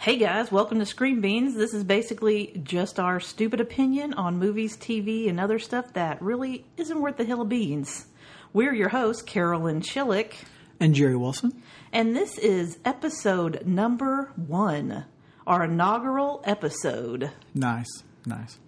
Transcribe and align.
Hey 0.00 0.16
guys, 0.16 0.50
welcome 0.50 0.78
to 0.78 0.86
Screen 0.86 1.20
Beans. 1.20 1.54
This 1.54 1.74
is 1.74 1.84
basically 1.84 2.58
just 2.64 2.98
our 2.98 3.20
stupid 3.20 3.60
opinion 3.60 4.14
on 4.14 4.38
movies, 4.38 4.74
TV, 4.76 5.28
and 5.28 5.38
other 5.38 5.58
stuff 5.58 5.92
that 5.92 6.22
really 6.22 6.64
isn't 6.78 7.00
worth 7.02 7.18
the 7.18 7.24
hill 7.24 7.42
of 7.42 7.50
beans. 7.50 8.06
We're 8.54 8.72
your 8.72 8.88
hosts, 8.88 9.20
Carolyn 9.22 9.82
Chillick, 9.82 10.36
And 10.80 10.94
Jerry 10.94 11.16
Wilson. 11.16 11.62
and 11.92 12.16
this 12.16 12.38
is 12.38 12.78
episode 12.82 13.66
number 13.66 14.32
one, 14.36 15.04
our 15.46 15.64
inaugural 15.64 16.42
episode. 16.44 17.30
Nice, 17.54 18.02
nice. 18.24 18.58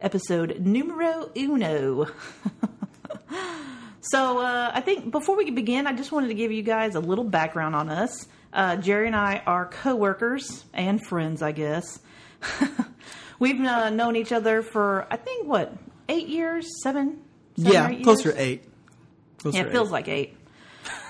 episode 0.00 0.60
numero 0.60 1.30
uno. 1.36 2.06
so, 4.00 4.38
uh, 4.38 4.70
I 4.72 4.80
think 4.80 5.10
before 5.10 5.36
we 5.36 5.50
begin, 5.50 5.86
I 5.86 5.92
just 5.92 6.12
wanted 6.12 6.28
to 6.28 6.34
give 6.34 6.50
you 6.50 6.62
guys 6.62 6.94
a 6.94 7.00
little 7.00 7.24
background 7.24 7.76
on 7.76 7.90
us. 7.90 8.26
Uh, 8.52 8.76
Jerry 8.76 9.06
and 9.06 9.16
I 9.16 9.42
are 9.46 9.66
co-workers 9.66 10.64
and 10.72 11.04
friends, 11.04 11.42
I 11.42 11.52
guess. 11.52 12.00
We've 13.38 13.60
uh, 13.60 13.90
known 13.90 14.16
each 14.16 14.32
other 14.32 14.62
for 14.62 15.06
I 15.10 15.16
think 15.16 15.46
what 15.46 15.76
eight 16.08 16.28
years, 16.28 16.66
seven, 16.82 17.20
seven 17.56 17.72
yeah, 17.72 17.88
eight 17.90 18.02
closer 18.04 18.32
to 18.32 18.40
eight. 18.40 18.64
Closer 19.38 19.58
Yeah, 19.58 19.64
it 19.64 19.72
feels 19.72 19.88
eight. 19.88 19.92
like 19.92 20.08
eight. 20.08 20.36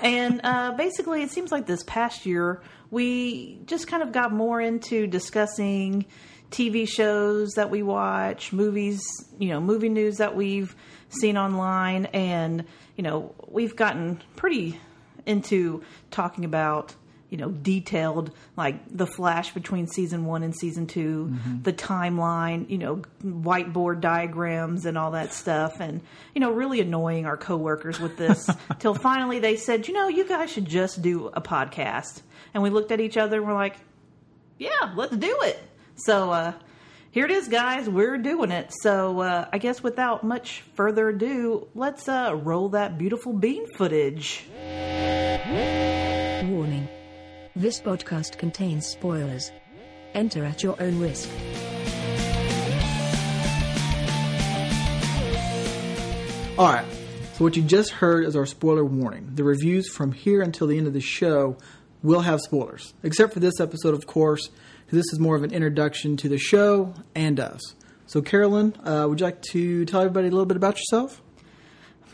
And 0.02 0.40
uh, 0.44 0.72
basically, 0.72 1.22
it 1.22 1.30
seems 1.30 1.52
like 1.52 1.66
this 1.66 1.82
past 1.84 2.26
year, 2.26 2.62
we 2.90 3.60
just 3.66 3.86
kind 3.86 4.02
of 4.02 4.12
got 4.12 4.32
more 4.32 4.60
into 4.60 5.06
discussing 5.06 6.06
TV 6.50 6.88
shows 6.88 7.52
that 7.52 7.70
we 7.70 7.82
watch, 7.82 8.52
movies, 8.52 9.00
you 9.38 9.48
know, 9.50 9.60
movie 9.60 9.88
news 9.88 10.16
that 10.16 10.34
we've 10.34 10.74
seen 11.08 11.36
online. 11.36 12.06
And, 12.06 12.64
you 12.96 13.02
know, 13.02 13.34
we've 13.46 13.76
gotten 13.76 14.20
pretty 14.36 14.80
into 15.26 15.82
talking 16.10 16.44
about 16.44 16.94
you 17.30 17.36
know 17.36 17.50
detailed 17.50 18.30
like 18.56 18.76
the 18.90 19.06
flash 19.06 19.52
between 19.52 19.86
season 19.86 20.24
one 20.24 20.42
and 20.42 20.56
season 20.56 20.86
2 20.86 21.34
the 21.62 21.72
timeline 21.72 22.68
you 22.70 22.78
know 22.78 23.02
whiteboard 23.24 24.00
diagrams 24.00 24.86
and 24.86 24.96
all 24.96 25.12
that 25.12 25.32
stuff. 25.32 25.80
And 25.80 26.00
you 26.34 26.40
know 26.40 26.50
really 26.52 26.80
annoying 26.80 27.26
our 27.26 27.36
coworkers 27.36 28.00
with 28.00 28.16
this 28.16 28.48
till 28.78 28.94
finally 28.94 29.38
they 29.38 29.56
said 29.56 29.88
you 29.88 29.94
know 29.94 30.08
you 30.08 30.26
guys 30.26 30.50
should 30.50 30.66
just 30.66 31.02
do 31.02 31.28
a 31.28 31.40
podcast. 31.40 32.22
And 32.54 32.62
we 32.62 32.70
looked 32.70 32.92
at 32.92 33.00
each 33.00 33.16
other 33.16 33.38
and 33.38 33.46
we're 33.46 33.54
like 33.54 33.76
yeah 34.58 34.92
let's 34.96 35.16
do 35.16 35.38
it. 35.42 35.58
So 35.96 36.30
uh 36.30 36.52
here 37.10 37.24
it 37.24 37.30
is 37.30 37.48
guys. 37.48 37.88
We're 37.88 38.18
doing 38.18 38.50
it. 38.50 38.72
So 38.80 39.20
uh 39.20 39.48
i 39.52 39.58
guess 39.58 39.82
without 39.82 40.24
much 40.24 40.62
further 40.74 41.10
ado 41.10 41.68
let's 41.74 42.08
uh 42.08 42.34
roll 42.34 42.70
that 42.70 42.96
beautiful 42.96 43.32
bean 43.34 43.66
footage. 43.76 44.46
This 47.58 47.80
podcast 47.80 48.38
contains 48.38 48.86
spoilers. 48.86 49.50
Enter 50.14 50.44
at 50.44 50.62
your 50.62 50.80
own 50.80 51.00
risk. 51.00 51.28
All 56.56 56.72
right. 56.72 56.84
So 57.34 57.44
what 57.44 57.56
you 57.56 57.62
just 57.62 57.90
heard 57.90 58.24
is 58.26 58.34
our 58.36 58.46
spoiler 58.46 58.84
warning. 58.84 59.30
The 59.34 59.42
reviews 59.42 59.88
from 59.88 60.12
here 60.12 60.40
until 60.40 60.68
the 60.68 60.78
end 60.78 60.86
of 60.86 60.92
the 60.92 61.00
show 61.00 61.56
will 62.02 62.20
have 62.20 62.40
spoilers, 62.40 62.94
except 63.02 63.32
for 63.32 63.40
this 63.40 63.58
episode, 63.60 63.94
of 63.94 64.06
course. 64.06 64.46
'cause 64.48 64.92
This 64.92 65.12
is 65.12 65.18
more 65.18 65.34
of 65.34 65.42
an 65.42 65.52
introduction 65.52 66.16
to 66.18 66.28
the 66.28 66.38
show 66.38 66.94
and 67.16 67.40
us. 67.40 67.60
So, 68.06 68.22
Carolyn, 68.22 68.74
uh, 68.84 69.06
would 69.08 69.18
you 69.20 69.26
like 69.26 69.42
to 69.50 69.84
tell 69.84 70.00
everybody 70.00 70.28
a 70.28 70.30
little 70.30 70.46
bit 70.46 70.56
about 70.56 70.76
yourself? 70.78 71.20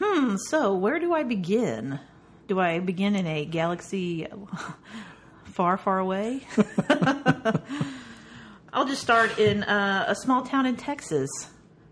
Hmm, 0.00 0.36
so 0.36 0.74
where 0.74 0.98
do 0.98 1.12
I 1.12 1.22
begin? 1.22 2.00
Do 2.48 2.60
I 2.60 2.78
begin 2.80 3.14
in 3.14 3.26
a 3.26 3.44
galaxy 3.44 4.26
far, 5.54 5.76
far 5.76 6.00
away? 6.00 6.40
I'll 8.72 8.86
just 8.86 9.02
start 9.02 9.38
in 9.38 9.62
uh, 9.62 10.04
a 10.08 10.14
small 10.16 10.42
town 10.42 10.66
in 10.66 10.74
Texas. 10.74 11.30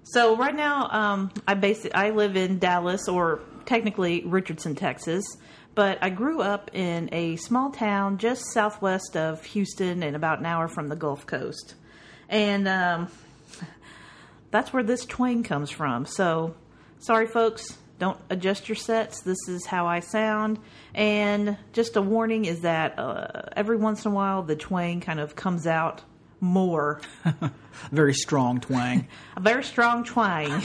So 0.02 0.36
right 0.36 0.54
now, 0.54 0.88
um, 0.90 1.30
I 1.46 1.54
basi- 1.54 1.92
I 1.94 2.10
live 2.10 2.36
in 2.36 2.58
Dallas, 2.58 3.08
or 3.08 3.40
technically 3.64 4.24
Richardson, 4.24 4.74
Texas. 4.74 5.24
But 5.76 5.98
I 6.02 6.10
grew 6.10 6.42
up 6.42 6.72
in 6.74 7.08
a 7.12 7.36
small 7.36 7.70
town 7.70 8.18
just 8.18 8.52
southwest 8.52 9.16
of 9.16 9.44
Houston 9.44 10.02
and 10.02 10.16
about 10.16 10.40
an 10.40 10.46
hour 10.46 10.66
from 10.66 10.88
the 10.88 10.96
Gulf 10.96 11.24
Coast. 11.26 11.76
And 12.28 12.66
um, 12.66 13.08
that's 14.50 14.72
where 14.72 14.82
this 14.82 15.06
twang 15.06 15.44
comes 15.44 15.70
from. 15.70 16.04
So, 16.04 16.56
sorry, 16.98 17.26
folks, 17.28 17.78
don't 18.02 18.18
adjust 18.30 18.68
your 18.68 18.74
sets. 18.74 19.22
This 19.22 19.38
is 19.46 19.64
how 19.64 19.86
I 19.86 20.00
sound. 20.00 20.58
And 20.92 21.56
just 21.72 21.94
a 21.94 22.02
warning 22.02 22.46
is 22.46 22.62
that 22.62 22.98
uh, 22.98 23.42
every 23.54 23.76
once 23.76 24.04
in 24.04 24.10
a 24.10 24.14
while 24.14 24.42
the 24.42 24.56
twang 24.56 25.00
kind 25.00 25.20
of 25.20 25.36
comes 25.36 25.68
out 25.68 26.02
more. 26.40 27.00
Very 27.92 28.12
strong 28.12 28.58
twang. 28.58 29.06
A 29.36 29.40
very 29.40 29.62
strong 29.62 30.02
twang. 30.02 30.62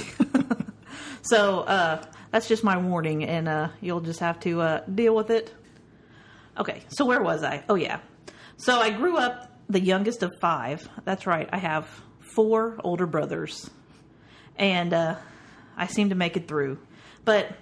so, 1.21 1.59
uh, 1.59 2.03
that's 2.31 2.47
just 2.47 2.63
my 2.63 2.77
warning, 2.77 3.23
and 3.23 3.47
uh, 3.47 3.69
you'll 3.81 4.01
just 4.01 4.19
have 4.19 4.39
to 4.39 4.59
uh, 4.59 4.81
deal 4.85 5.15
with 5.15 5.29
it. 5.29 5.53
Okay, 6.57 6.81
so 6.89 7.05
where 7.05 7.21
was 7.21 7.43
I? 7.43 7.63
Oh, 7.69 7.75
yeah. 7.75 7.99
So 8.57 8.79
I 8.79 8.89
grew 8.89 9.15
up 9.17 9.51
the 9.69 9.79
youngest 9.79 10.23
of 10.23 10.31
five. 10.41 10.89
That's 11.05 11.27
right, 11.27 11.47
I 11.53 11.59
have 11.59 11.87
four 12.35 12.77
older 12.83 13.05
brothers. 13.05 13.69
And 14.57 14.91
uh, 14.91 15.15
I 15.77 15.87
seem 15.87 16.09
to 16.09 16.15
make 16.15 16.35
it 16.35 16.47
through. 16.47 16.79
But, 17.23 17.55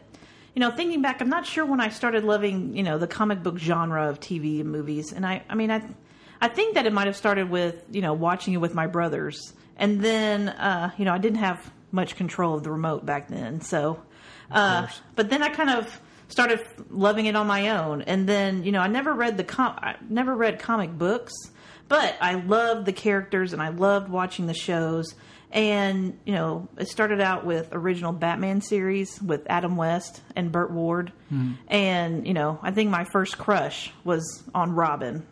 you 0.53 0.59
know, 0.59 0.71
thinking 0.71 1.01
back, 1.01 1.21
I'm 1.21 1.29
not 1.29 1.45
sure 1.45 1.65
when 1.65 1.81
I 1.81 1.89
started 1.89 2.23
loving, 2.23 2.75
you 2.75 2.83
know, 2.83 2.97
the 2.97 3.07
comic 3.07 3.43
book 3.43 3.57
genre 3.57 4.09
of 4.09 4.19
TV 4.19 4.61
and 4.61 4.71
movies. 4.71 5.11
And 5.11 5.25
I, 5.25 5.43
I 5.49 5.55
mean, 5.55 5.71
I, 5.71 5.83
I 6.41 6.47
think 6.47 6.75
that 6.75 6.85
it 6.85 6.93
might 6.93 7.07
have 7.07 7.17
started 7.17 7.49
with, 7.49 7.83
you 7.91 8.01
know, 8.01 8.13
watching 8.13 8.53
it 8.53 8.57
with 8.57 8.73
my 8.73 8.87
brothers. 8.87 9.53
And 9.77 10.01
then, 10.01 10.49
uh, 10.49 10.91
you 10.97 11.05
know, 11.05 11.13
I 11.13 11.17
didn't 11.17 11.39
have 11.39 11.71
much 11.91 12.15
control 12.15 12.55
of 12.55 12.63
the 12.63 12.71
remote 12.71 13.05
back 13.05 13.27
then. 13.27 13.61
So, 13.61 14.01
uh, 14.51 14.87
but 15.15 15.29
then 15.29 15.43
I 15.43 15.49
kind 15.49 15.69
of 15.69 16.01
started 16.27 16.59
loving 16.89 17.25
it 17.25 17.35
on 17.35 17.47
my 17.47 17.69
own. 17.69 18.01
And 18.03 18.27
then, 18.27 18.63
you 18.63 18.71
know, 18.71 18.79
I 18.79 18.87
never 18.87 19.13
read 19.13 19.37
the 19.37 19.43
com- 19.43 19.77
I 19.77 19.95
never 20.09 20.35
read 20.35 20.59
comic 20.59 20.91
books, 20.97 21.33
but 21.87 22.15
I 22.21 22.35
loved 22.35 22.85
the 22.85 22.93
characters 22.93 23.53
and 23.53 23.61
I 23.61 23.69
loved 23.69 24.09
watching 24.09 24.47
the 24.47 24.53
shows. 24.53 25.15
And, 25.55 26.19
you 26.25 26.33
know, 26.33 26.67
it 26.77 26.89
started 26.89 27.21
out 27.21 27.45
with 27.45 27.69
original 27.71 28.11
Batman 28.11 28.59
series 28.59 29.21
with 29.21 29.47
Adam 29.49 29.77
West 29.77 30.21
and 30.35 30.51
Burt 30.51 30.69
Ward. 30.69 31.13
Hmm. 31.29 31.53
And, 31.69 32.27
you 32.27 32.33
know, 32.33 32.59
I 32.61 32.71
think 32.71 32.89
my 32.89 33.05
first 33.05 33.37
crush 33.37 33.91
was 34.03 34.43
on 34.53 34.73
Robin 34.73 35.25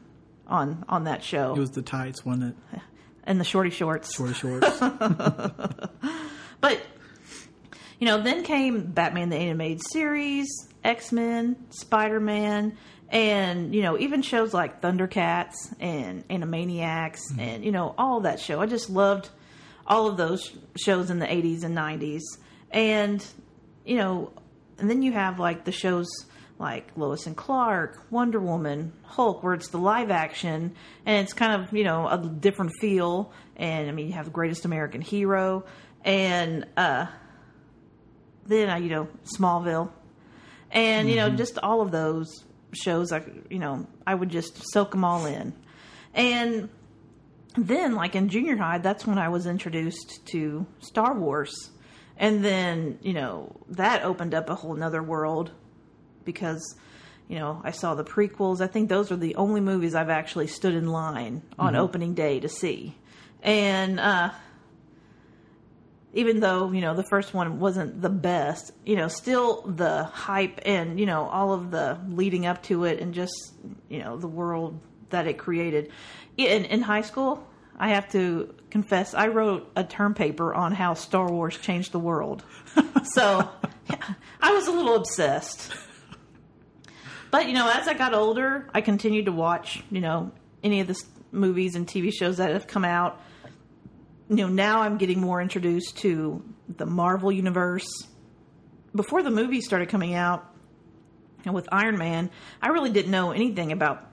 on 0.48 0.84
on 0.90 1.06
that 1.06 1.24
show 1.24 1.54
It 1.56 1.60
was 1.60 1.72
the 1.72 1.82
tights, 1.82 2.26
wasn't 2.26 2.56
it? 2.74 2.82
and 3.26 3.40
the 3.40 3.44
shorty 3.46 3.70
shorts. 3.70 4.16
Shorty 4.16 4.34
shorts. 4.34 4.80
But 6.62 6.82
you 8.00 8.08
know, 8.08 8.22
then 8.22 8.44
came 8.44 8.92
Batman 8.92 9.30
the 9.30 9.36
Animated 9.36 9.82
Series, 9.92 10.48
X 10.84 11.12
Men, 11.12 11.56
Spider 11.70 12.20
Man, 12.20 12.78
and 13.10 13.76
you 13.76 13.82
know, 13.82 13.98
even 14.00 14.22
shows 14.22 14.54
like 14.54 14.82
Thundercats 14.82 15.74
and 15.80 16.28
Animaniacs, 16.30 17.34
hmm. 17.34 17.40
and 17.40 17.66
you 17.66 17.72
know, 17.72 17.94
all 17.98 18.22
that 18.22 18.40
show. 18.40 18.62
I 18.62 18.66
just 18.66 18.90
loved 18.90 19.30
all 19.86 20.08
of 20.08 20.18
those 20.18 20.52
shows 20.76 21.10
in 21.10 21.20
the 21.20 21.26
'80s 21.26 21.64
and 21.64 21.76
'90s, 21.76 22.22
and 22.72 23.26
you 23.86 23.98
know, 23.98 24.32
and 24.78 24.90
then 24.90 25.02
you 25.02 25.12
have 25.14 25.40
like 25.40 25.66
the 25.66 25.72
shows 25.72 26.08
like 26.60 26.88
Lois 26.96 27.26
and 27.28 27.36
Clark, 27.36 28.00
Wonder 28.10 28.40
Woman, 28.40 28.94
Hulk, 29.04 29.44
where 29.44 29.54
it's 29.54 29.70
the 29.70 29.78
live 29.78 30.12
action 30.12 30.76
and 31.06 31.24
it's 31.24 31.34
kind 31.34 31.62
of 31.62 31.74
you 31.74 31.84
know 31.84 32.08
a 32.08 32.18
different 32.18 32.72
feel. 32.80 33.32
And 33.56 33.90
I 33.90 33.92
mean, 33.92 34.08
you 34.08 34.14
have 34.14 34.26
the 34.26 34.32
Greatest 34.32 34.66
American 34.66 35.02
Hero, 35.02 35.66
and 36.04 36.66
uh, 36.78 37.08
then 38.46 38.70
uh, 38.70 38.78
you 38.78 38.90
know 38.90 39.08
Smallville, 39.38 39.92
and 40.72 41.10
you 41.10 41.16
know 41.16 41.30
just 41.30 41.60
all 41.60 41.82
of 41.82 41.92
those 41.92 42.44
shows. 42.74 43.12
I 43.12 43.24
you 43.50 43.60
know 43.60 43.88
I 44.08 44.16
would 44.16 44.30
just 44.30 44.64
soak 44.72 44.92
them 44.92 45.04
all 45.04 45.26
in, 45.26 45.54
and 46.14 46.70
then 47.56 47.94
like 47.94 48.16
in 48.16 48.30
junior 48.30 48.56
high, 48.56 48.80
that's 48.80 49.06
when 49.06 49.18
I 49.18 49.30
was 49.30 49.46
introduced 49.46 50.26
to 50.28 50.66
Star 50.80 51.14
Wars, 51.14 51.72
and 52.18 52.44
then 52.44 52.98
you 53.02 53.14
know 53.14 53.56
that 53.70 54.04
opened 54.04 54.34
up 54.34 54.50
a 54.50 54.56
whole 54.56 54.76
nother 54.76 55.04
world 55.04 55.52
because 56.26 56.76
you 57.28 57.38
know 57.38 57.62
I 57.64 57.72
saw 57.72 57.96
the 57.96 58.04
prequels. 58.04 58.62
I 58.62 58.68
think 58.68 58.90
those 58.90 59.12
are 59.12 59.18
the 59.18 59.36
only 59.36 59.62
movies 59.62 59.96
I've 59.96 60.10
actually 60.10 60.48
stood 60.48 60.74
in 60.74 60.88
line 60.88 61.44
on 61.60 61.76
opening 61.76 62.14
day 62.14 62.40
to 62.40 62.50
see, 62.50 62.96
and 63.42 64.00
uh, 64.00 64.32
even 66.14 66.40
though 66.40 66.72
you 66.72 66.82
know 66.82 66.96
the 66.96 67.06
first 67.10 67.34
one 67.34 67.60
wasn't 67.60 68.02
the 68.02 68.10
best, 68.10 68.72
you 68.86 68.96
know, 68.96 69.08
still 69.08 69.62
the 69.64 70.06
hype 70.06 70.60
and 70.66 71.00
you 71.00 71.06
know 71.06 71.28
all 71.28 71.54
of 71.54 71.72
the 71.72 72.00
leading 72.10 72.46
up 72.46 72.64
to 72.64 72.86
it 72.86 73.00
and 73.00 73.14
just 73.14 73.54
you 73.90 74.00
know 74.00 74.18
the 74.18 74.28
world 74.28 74.80
that 75.14 75.26
it 75.26 75.38
created. 75.38 75.92
In 76.38 76.66
in 76.66 76.82
high 76.82 77.02
school, 77.02 77.48
I 77.78 77.90
have 77.90 78.12
to 78.12 78.54
confess, 78.70 79.14
I 79.14 79.28
wrote 79.28 79.72
a 79.76 79.84
term 79.84 80.14
paper 80.14 80.54
on 80.54 80.74
how 80.74 80.94
Star 80.94 81.32
Wars 81.32 81.58
changed 81.58 81.92
the 81.92 82.00
world. 82.00 82.44
so 83.04 83.50
I 84.42 84.52
was 84.52 84.68
a 84.68 84.72
little 84.72 84.96
obsessed. 84.96 85.74
But 87.32 87.48
you 87.48 87.54
know, 87.54 87.70
as 87.70 87.88
I 87.88 87.94
got 87.94 88.14
older, 88.14 88.70
I 88.74 88.82
continued 88.82 89.26
to 89.26 89.32
watch, 89.32 89.84
you 89.90 90.02
know, 90.02 90.32
any 90.64 90.82
of 90.82 90.88
the 90.88 91.02
movies 91.32 91.76
and 91.76 91.88
TV 91.88 92.14
shows 92.14 92.38
that 92.38 92.52
have 92.52 92.68
come 92.68 92.86
out. 92.86 93.20
You 94.30 94.36
know, 94.36 94.48
now 94.48 94.82
I'm 94.82 94.98
getting 94.98 95.20
more 95.20 95.42
introduced 95.42 95.98
to 96.00 96.44
the 96.70 96.86
Marvel 96.86 97.32
universe. 97.32 98.08
Before 98.96 99.24
the 99.24 99.32
movies 99.32 99.66
started 99.66 99.90
coming 99.90 100.14
out, 100.14 100.48
and 101.46 101.54
with 101.54 101.68
Iron 101.72 101.98
Man, 101.98 102.30
I 102.62 102.70
really 102.70 102.92
didn't 102.92 103.12
know 103.12 103.32
anything 103.32 103.72
about 103.72 104.13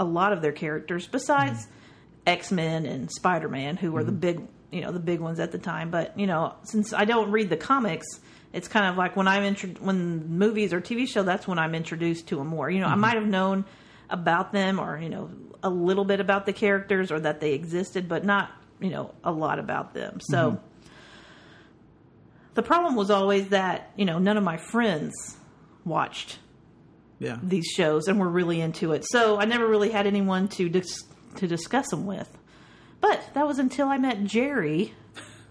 a 0.00 0.04
lot 0.04 0.32
of 0.32 0.40
their 0.40 0.50
characters 0.50 1.06
besides 1.06 1.68
X 2.26 2.50
Men 2.50 2.86
and 2.86 3.12
Spider 3.12 3.48
Man, 3.48 3.76
who 3.76 3.92
were 3.92 4.02
the 4.02 4.10
mm-hmm. 4.10 4.20
big, 4.20 4.40
you 4.72 4.80
know, 4.80 4.90
the 4.90 4.98
big 4.98 5.20
ones 5.20 5.38
at 5.38 5.52
the 5.52 5.58
time. 5.58 5.90
But 5.90 6.18
you 6.18 6.26
know, 6.26 6.56
since 6.64 6.92
I 6.92 7.04
don't 7.04 7.30
read 7.30 7.50
the 7.50 7.56
comics, 7.56 8.06
it's 8.52 8.66
kind 8.66 8.86
of 8.86 8.96
like 8.96 9.14
when 9.14 9.28
I'm 9.28 9.44
intro- 9.44 9.74
when 9.80 10.38
movies 10.38 10.72
or 10.72 10.80
TV 10.80 11.06
show, 11.06 11.22
that's 11.22 11.46
when 11.46 11.58
I'm 11.58 11.74
introduced 11.74 12.28
to 12.28 12.36
them 12.36 12.48
more. 12.48 12.68
You 12.70 12.80
know, 12.80 12.86
I 12.86 12.92
mm-hmm. 12.92 13.00
might 13.00 13.14
have 13.14 13.26
known 13.26 13.66
about 14.08 14.52
them 14.52 14.80
or 14.80 14.98
you 14.98 15.10
know 15.10 15.30
a 15.62 15.70
little 15.70 16.06
bit 16.06 16.18
about 16.18 16.46
the 16.46 16.52
characters 16.54 17.12
or 17.12 17.20
that 17.20 17.40
they 17.40 17.52
existed, 17.52 18.08
but 18.08 18.24
not 18.24 18.50
you 18.80 18.90
know 18.90 19.14
a 19.22 19.30
lot 19.30 19.60
about 19.60 19.94
them. 19.94 20.20
So. 20.20 20.52
Mm-hmm. 20.52 20.66
The 22.52 22.64
problem 22.64 22.96
was 22.96 23.10
always 23.10 23.50
that, 23.50 23.92
you 23.96 24.04
know, 24.04 24.18
none 24.18 24.36
of 24.36 24.42
my 24.42 24.56
friends 24.56 25.14
watched 25.84 26.36
Yeah. 27.20 27.38
these 27.42 27.66
shows 27.66 28.08
and 28.08 28.18
were 28.18 28.28
really 28.28 28.60
into 28.60 28.92
it. 28.92 29.04
So 29.08 29.38
I 29.38 29.44
never 29.44 29.66
really 29.68 29.90
had 29.90 30.06
anyone 30.08 30.48
to 30.48 30.68
dis- 30.68 31.04
to 31.36 31.46
discuss 31.46 31.88
them 31.90 32.06
with. 32.06 32.28
But 33.00 33.22
that 33.34 33.46
was 33.46 33.58
until 33.60 33.86
I 33.88 33.98
met 33.98 34.24
Jerry, 34.24 34.92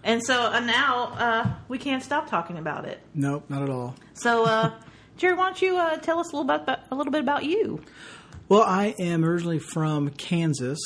and 0.04 0.22
so 0.22 0.34
uh, 0.52 0.60
now 0.60 1.04
uh, 1.16 1.50
we 1.68 1.78
can't 1.78 2.02
stop 2.02 2.28
talking 2.28 2.58
about 2.58 2.84
it. 2.84 3.00
Nope, 3.14 3.44
not 3.48 3.62
at 3.62 3.70
all. 3.70 3.94
So, 4.14 4.44
uh, 4.44 4.72
Jerry, 5.16 5.34
why 5.34 5.46
don't 5.46 5.62
you 5.62 5.76
uh, 5.78 5.96
tell 5.96 6.18
us 6.18 6.32
a 6.32 6.36
little 6.36 6.58
bit 6.58 6.78
a 6.90 6.94
little 6.94 7.12
bit 7.12 7.22
about 7.22 7.44
you? 7.44 7.80
Well, 8.48 8.62
I 8.62 8.94
am 9.00 9.24
originally 9.24 9.58
from 9.60 10.10
Kansas. 10.10 10.78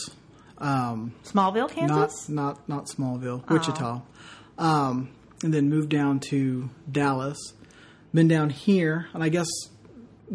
Um, 0.59 1.15
Smallville, 1.25 1.71
Kansas. 1.71 2.29
not 2.29 2.59
not 2.69 2.69
not 2.69 2.87
Smallville, 2.89 3.49
Wichita, 3.51 4.01
um, 4.59 5.09
and 5.43 5.53
then 5.53 5.69
moved 5.69 5.89
down 5.91 6.21
to 6.31 6.71
Dallas. 6.91 7.39
Been 8.15 8.29
down 8.29 8.51
here, 8.51 9.09
and 9.13 9.23
I 9.25 9.29
guess 9.29 9.49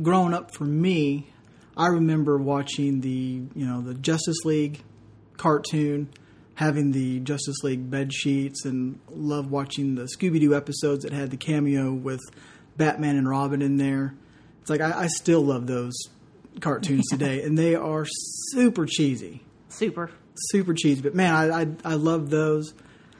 growing 0.02 0.34
up 0.34 0.54
for 0.54 0.66
me, 0.66 1.30
I 1.78 1.88
remember 1.88 2.38
watching 2.38 3.02
the 3.02 3.10
you 3.56 3.66
know 3.66 3.82
the 3.82 3.94
Justice 3.94 4.44
League 4.46 4.84
cartoon, 5.38 6.10
having 6.56 6.92
the 6.92 7.20
Justice 7.22 7.64
League 7.64 7.90
bed 7.90 8.14
sheets, 8.14 8.66
and 8.66 9.00
love 9.10 9.50
watching 9.52 9.96
the 9.96 10.04
Scooby 10.04 10.40
Doo 10.40 10.56
episodes 10.56 11.04
that 11.04 11.14
had 11.14 11.32
the 11.32 11.38
cameo 11.38 11.94
with 11.94 12.20
Batman 12.78 13.16
and 13.18 13.30
Robin 13.30 13.62
in 13.62 13.78
there. 13.78 14.14
It's 14.62 14.70
like 14.70 14.82
I, 14.82 15.04
I 15.04 15.08
still 15.08 15.42
love 15.42 15.68
those 15.68 15.96
cartoons 16.60 17.08
today, 17.10 17.44
and 17.44 17.58
they 17.58 17.76
are 17.76 18.06
super 18.52 18.86
cheesy 18.86 19.42
Super. 19.70 20.12
super 20.36 20.74
cheesy. 20.74 21.02
But 21.02 21.16
man, 21.16 21.34
I 21.34 21.62
I, 21.62 21.68
I 21.86 21.94
love 21.96 22.30
those. 22.30 22.74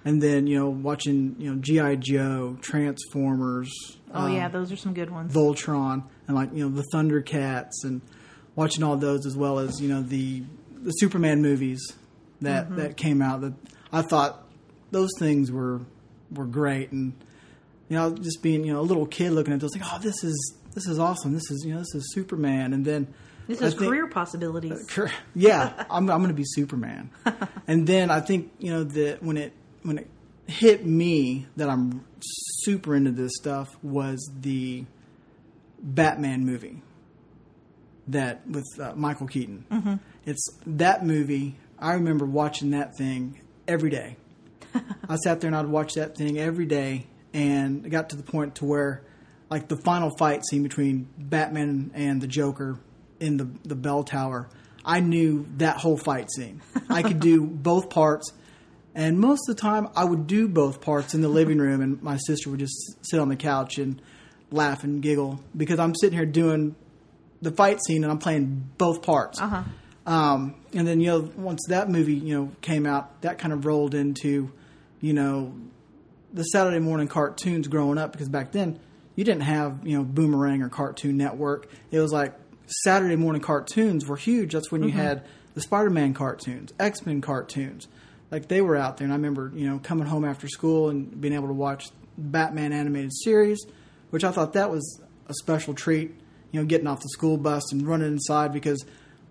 And 0.06 0.22
then 0.24 0.48
you 0.48 0.58
know 0.58 0.70
watching 0.70 1.36
you 1.40 1.54
know 1.54 1.62
GI 1.62 1.98
Joe, 1.98 2.58
Transformers, 2.62 3.70
Oh 4.14 4.26
um, 4.26 4.34
yeah, 4.34 4.48
those 4.48 4.72
are 4.72 4.76
some 4.78 4.94
good 4.94 5.12
ones. 5.12 5.34
Voltron, 5.34 6.04
and 6.28 6.36
like 6.36 6.50
you 6.54 6.68
know 6.68 6.76
the 6.76 6.86
Thundercats, 6.94 7.84
and 7.84 8.02
watching 8.56 8.84
all 8.84 8.98
those 8.98 9.26
as 9.26 9.36
well 9.36 9.60
as 9.60 9.80
you 9.82 9.88
know 9.90 10.02
the 10.02 10.44
the 10.82 10.92
Superman 10.92 11.42
movies 11.42 11.82
that 12.42 12.66
Mm-hmm. 12.68 12.76
that 12.78 12.98
came 12.98 13.22
out. 13.22 13.42
That 13.42 13.54
I 13.92 14.02
thought 14.02 14.44
those 14.92 15.10
things 15.20 15.52
were 15.52 15.82
were 16.32 16.46
great, 16.46 16.92
and 16.92 17.14
you 17.90 17.98
know 17.98 18.16
just 18.16 18.42
being 18.42 18.64
you 18.66 18.74
know 18.74 18.80
a 18.80 18.88
little 18.88 19.06
kid 19.06 19.32
looking 19.32 19.54
at 19.54 19.60
those, 19.60 19.76
like 19.76 19.84
oh 19.92 20.00
this 20.00 20.24
is 20.24 20.56
this 20.74 20.88
is 20.88 20.98
awesome. 21.00 21.34
This 21.34 21.50
is 21.52 21.64
you 21.66 21.74
know 21.74 21.80
this 21.80 21.94
is 21.96 22.12
Superman, 22.14 22.74
and 22.74 22.86
then 22.86 23.08
This 23.48 23.62
is 23.62 23.74
think- 23.74 23.90
career 23.90 24.08
possibilities. 24.08 24.88
Yeah, 25.36 25.86
I'm, 25.90 26.10
I'm 26.10 26.18
going 26.20 26.30
to 26.30 26.34
be 26.34 26.44
Superman. 26.46 27.10
and 27.68 27.86
then 27.88 28.10
I 28.12 28.20
think 28.22 28.52
you 28.60 28.72
know 28.72 28.84
that 28.84 29.22
when 29.24 29.38
it 29.38 29.54
when 29.84 29.98
it 30.00 30.08
hit 30.48 30.86
me 30.86 31.46
that 31.58 31.70
I'm 31.70 32.04
super 32.24 32.96
into 32.96 33.12
this 33.12 33.32
stuff 33.36 33.70
was 33.84 34.20
the 34.40 34.86
Batman 35.82 36.46
movie 36.46 36.82
that 38.08 38.48
with 38.48 38.66
uh, 38.80 38.94
Michael 38.96 39.28
Keaton. 39.28 39.66
Mm-hmm. 39.72 39.96
It's 40.26 40.46
that 40.66 41.06
movie. 41.06 41.56
I 41.78 41.94
remember 41.94 42.26
watching 42.26 42.72
that 42.72 42.96
thing 42.98 43.42
every 43.68 43.90
day. 43.90 44.18
I 45.10 45.16
sat 45.16 45.42
there 45.42 45.48
and 45.48 45.56
I'd 45.56 45.68
watch 45.68 45.94
that 45.94 46.16
thing 46.16 46.38
every 46.38 46.66
day, 46.66 47.08
and 47.34 47.86
it 47.86 47.90
got 47.90 48.10
to 48.10 48.16
the 48.16 48.24
point 48.24 48.56
to 48.56 48.66
where, 48.66 49.04
like 49.50 49.68
the 49.68 49.78
final 49.78 50.12
fight 50.18 50.46
scene 50.46 50.64
between 50.64 51.08
Batman 51.18 51.92
and 51.94 52.22
the 52.22 52.28
Joker 52.28 52.80
in 53.20 53.38
the 53.38 53.50
the 53.64 53.76
bell 53.76 54.04
tower, 54.04 54.50
I 54.84 55.00
knew 55.00 55.48
that 55.58 55.78
whole 55.78 55.98
fight 55.98 56.30
scene. 56.32 56.62
I 56.90 57.04
could 57.04 57.20
do 57.20 57.46
both 57.46 57.90
parts, 57.90 58.32
and 58.96 59.20
most 59.20 59.48
of 59.48 59.56
the 59.56 59.62
time 59.62 59.90
I 59.96 60.04
would 60.04 60.28
do 60.28 60.48
both 60.48 60.82
parts 60.82 61.14
in 61.14 61.22
the 61.22 61.30
living 61.30 61.60
room, 61.60 61.82
and 61.82 62.02
my 62.02 62.18
sister 62.18 62.50
would 62.50 62.60
just 62.60 62.98
sit 63.06 63.20
on 63.20 63.30
the 63.30 63.36
couch 63.36 63.78
and 63.78 64.02
laugh 64.52 64.84
and 64.84 65.02
giggle 65.02 65.40
because 65.56 65.80
I'm 65.80 65.94
sitting 65.96 66.18
here 66.18 66.26
doing 66.26 66.76
the 67.42 67.52
fight 67.52 67.80
scene 67.84 68.04
and 68.04 68.12
I'm 68.12 68.18
playing 68.18 68.70
both 68.78 69.02
parts. 69.02 69.40
Uh-huh. 69.40 69.64
Um, 70.06 70.56
and 70.74 70.88
then 70.88 71.00
you 71.00 71.08
know 71.08 71.30
once 71.38 71.62
that 71.70 71.90
movie 71.90 72.16
you 72.16 72.36
know 72.36 72.52
came 72.62 72.86
out, 72.86 73.22
that 73.22 73.38
kind 73.38 73.54
of 73.54 73.66
rolled 73.66 73.94
into 73.94 74.52
you 75.02 75.14
know 75.14 75.54
the 76.34 76.44
Saturday 76.44 76.80
morning 76.80 77.08
cartoons 77.08 77.68
growing 77.68 77.98
up 77.98 78.12
because 78.12 78.30
back 78.30 78.52
then 78.52 78.80
you 79.16 79.24
didn't 79.24 79.44
have 79.44 79.86
you 79.86 79.98
know 79.98 80.04
Boomerang 80.04 80.62
or 80.62 80.70
Cartoon 80.70 81.18
Network. 81.18 81.70
It 81.92 82.00
was 82.00 82.12
like 82.12 82.34
Saturday 82.84 83.16
morning 83.16 83.42
cartoons 83.42 84.06
were 84.06 84.18
huge. 84.18 84.54
That's 84.54 84.72
when 84.72 84.84
you 84.84 84.90
had 84.90 85.26
the 85.56 85.62
Spider-Man 85.62 86.14
cartoons, 86.14 86.74
X-Men 86.80 87.22
cartoons. 87.22 87.88
Like 88.32 88.48
they 88.48 88.62
were 88.62 88.76
out 88.76 88.98
there, 88.98 89.06
and 89.06 89.14
I 89.14 89.16
remember 89.16 89.52
you 89.56 89.68
know 89.70 89.80
coming 89.80 90.06
home 90.08 90.24
after 90.26 90.48
school 90.48 90.90
and 90.90 91.20
being 91.20 91.34
able 91.34 91.48
to 91.48 91.54
watch 91.54 91.90
Batman 92.18 92.74
animated 92.74 93.12
series, 93.24 93.60
which 94.12 94.24
I 94.24 94.32
thought 94.32 94.54
that 94.54 94.70
was 94.70 95.02
a 95.28 95.34
special 95.34 95.74
treat. 95.74 96.14
You 96.52 96.60
know, 96.62 96.66
getting 96.66 96.88
off 96.88 97.00
the 97.02 97.10
school 97.10 97.38
bus 97.38 97.72
and 97.72 97.88
running 97.88 98.08
inside 98.12 98.52
because 98.54 98.84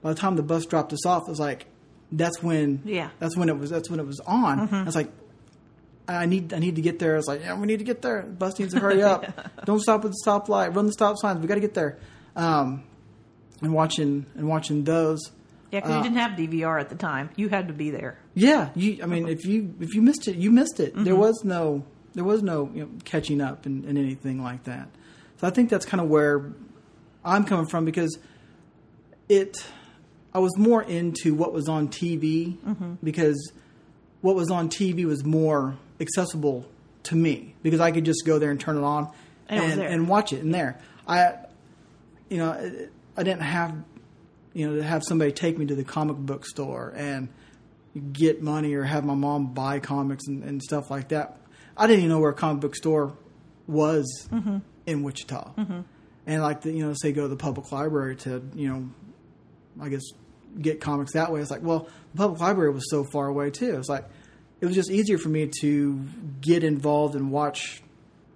by 0.02 0.10
the 0.12 0.18
time 0.18 0.36
the 0.36 0.42
bus 0.42 0.66
dropped 0.66 0.92
us 0.92 1.04
off, 1.04 1.24
it 1.24 1.30
was 1.30 1.40
like 1.40 1.66
that's 2.12 2.42
when 2.42 2.80
Yeah. 2.84 3.10
that's 3.18 3.36
when 3.36 3.48
it 3.48 3.58
was 3.58 3.70
that's 3.70 3.90
when 3.90 3.98
it 4.00 4.06
was 4.06 4.20
on. 4.20 4.72
I 4.72 4.84
was 4.84 4.94
like, 4.96 5.10
I 6.08 6.26
need 6.26 6.52
I 6.52 6.58
need 6.58 6.76
to 6.76 6.82
get 6.82 6.98
there. 7.00 7.14
I 7.14 7.16
was 7.16 7.26
like, 7.26 7.40
yeah, 7.40 7.58
we 7.58 7.66
need 7.66 7.78
to 7.78 7.84
get 7.84 8.02
there. 8.02 8.22
Bus 8.22 8.58
needs 8.58 8.72
to 8.74 8.80
hurry 8.80 9.02
up. 9.02 9.26
Don't 9.64 9.80
stop 9.80 10.04
at 10.04 10.10
the 10.12 10.16
stoplight. 10.24 10.74
Run 10.74 10.86
the 10.86 10.92
stop 10.92 11.16
signs. 11.18 11.40
We 11.40 11.46
got 11.48 11.56
to 11.56 11.60
get 11.60 11.74
there. 11.74 11.98
Um, 12.36 12.84
and 13.60 13.72
watching 13.74 14.26
and 14.36 14.48
watching 14.48 14.84
those. 14.84 15.20
Yeah, 15.70 15.80
because 15.80 15.90
you 15.94 16.00
uh, 16.00 16.02
didn't 16.02 16.16
have 16.16 16.30
DVR 16.32 16.80
at 16.80 16.88
the 16.88 16.94
time. 16.94 17.30
You 17.36 17.48
had 17.48 17.68
to 17.68 17.74
be 17.74 17.90
there. 17.90 18.18
Yeah, 18.34 18.70
you. 18.74 19.00
I 19.02 19.06
mean, 19.06 19.28
if 19.28 19.44
you 19.44 19.74
if 19.80 19.94
you 19.94 20.02
missed 20.02 20.28
it, 20.28 20.36
you 20.36 20.50
missed 20.50 20.80
it. 20.80 20.94
There 20.94 21.12
mm-hmm. 21.12 21.22
was 21.22 21.44
no 21.44 21.84
there 22.14 22.24
was 22.24 22.42
no 22.42 22.70
you 22.74 22.84
know, 22.84 22.90
catching 23.04 23.40
up 23.40 23.66
and, 23.66 23.84
and 23.84 23.98
anything 23.98 24.42
like 24.42 24.64
that. 24.64 24.88
So 25.36 25.46
I 25.46 25.50
think 25.50 25.70
that's 25.70 25.84
kind 25.84 26.00
of 26.00 26.08
where 26.08 26.52
I'm 27.24 27.44
coming 27.44 27.66
from 27.66 27.84
because 27.84 28.18
it. 29.28 29.56
I 30.34 30.40
was 30.40 30.56
more 30.58 30.82
into 30.82 31.34
what 31.34 31.52
was 31.54 31.68
on 31.68 31.88
TV 31.88 32.58
mm-hmm. 32.58 32.94
because 33.02 33.52
what 34.20 34.36
was 34.36 34.50
on 34.50 34.68
TV 34.68 35.04
was 35.04 35.24
more 35.24 35.76
accessible 36.00 36.66
to 37.04 37.16
me 37.16 37.54
because 37.62 37.80
I 37.80 37.90
could 37.90 38.04
just 38.04 38.24
go 38.26 38.38
there 38.38 38.50
and 38.50 38.60
turn 38.60 38.76
it 38.76 38.84
on 38.84 39.10
And 39.48 39.64
and, 39.64 39.80
there. 39.80 39.88
and 39.88 40.08
watch 40.08 40.32
it 40.32 40.40
in 40.40 40.50
there. 40.50 40.78
I, 41.06 41.34
you 42.28 42.36
know, 42.38 42.52
I 43.16 43.22
didn't 43.22 43.42
have, 43.42 43.74
you 44.58 44.68
know, 44.68 44.76
to 44.76 44.82
have 44.82 45.04
somebody 45.04 45.30
take 45.30 45.56
me 45.56 45.66
to 45.66 45.74
the 45.76 45.84
comic 45.84 46.16
book 46.16 46.44
store 46.44 46.92
and 46.96 47.28
get 48.12 48.42
money 48.42 48.74
or 48.74 48.82
have 48.82 49.04
my 49.04 49.14
mom 49.14 49.54
buy 49.54 49.78
comics 49.78 50.26
and, 50.26 50.42
and 50.42 50.60
stuff 50.62 50.90
like 50.90 51.08
that. 51.08 51.38
I 51.76 51.86
didn't 51.86 52.00
even 52.00 52.10
know 52.10 52.18
where 52.18 52.30
a 52.30 52.34
comic 52.34 52.60
book 52.60 52.74
store 52.74 53.16
was 53.68 54.28
Mm-hmm. 54.32 54.58
in 54.86 55.02
Wichita. 55.04 55.52
And 56.26 56.42
like, 56.42 56.62
the, 56.62 56.72
you 56.72 56.84
know, 56.84 56.92
say 56.94 57.12
go 57.12 57.22
to 57.22 57.28
the 57.28 57.36
public 57.36 57.70
library 57.70 58.16
to, 58.16 58.42
you 58.54 58.68
know, 58.68 58.90
I 59.80 59.88
guess 59.90 60.02
get 60.60 60.80
comics 60.80 61.12
that 61.12 61.30
way. 61.30 61.40
It's 61.40 61.50
like, 61.50 61.62
well, 61.62 61.88
the 62.14 62.18
public 62.18 62.40
library 62.40 62.70
was 62.72 62.90
so 62.90 63.04
far 63.04 63.28
away 63.28 63.50
too. 63.50 63.76
It's 63.78 63.88
like 63.88 64.06
it 64.60 64.66
was 64.66 64.74
just 64.74 64.90
easier 64.90 65.18
for 65.18 65.28
me 65.28 65.48
to 65.60 66.00
get 66.40 66.64
involved 66.64 67.14
and 67.14 67.30
watch 67.30 67.80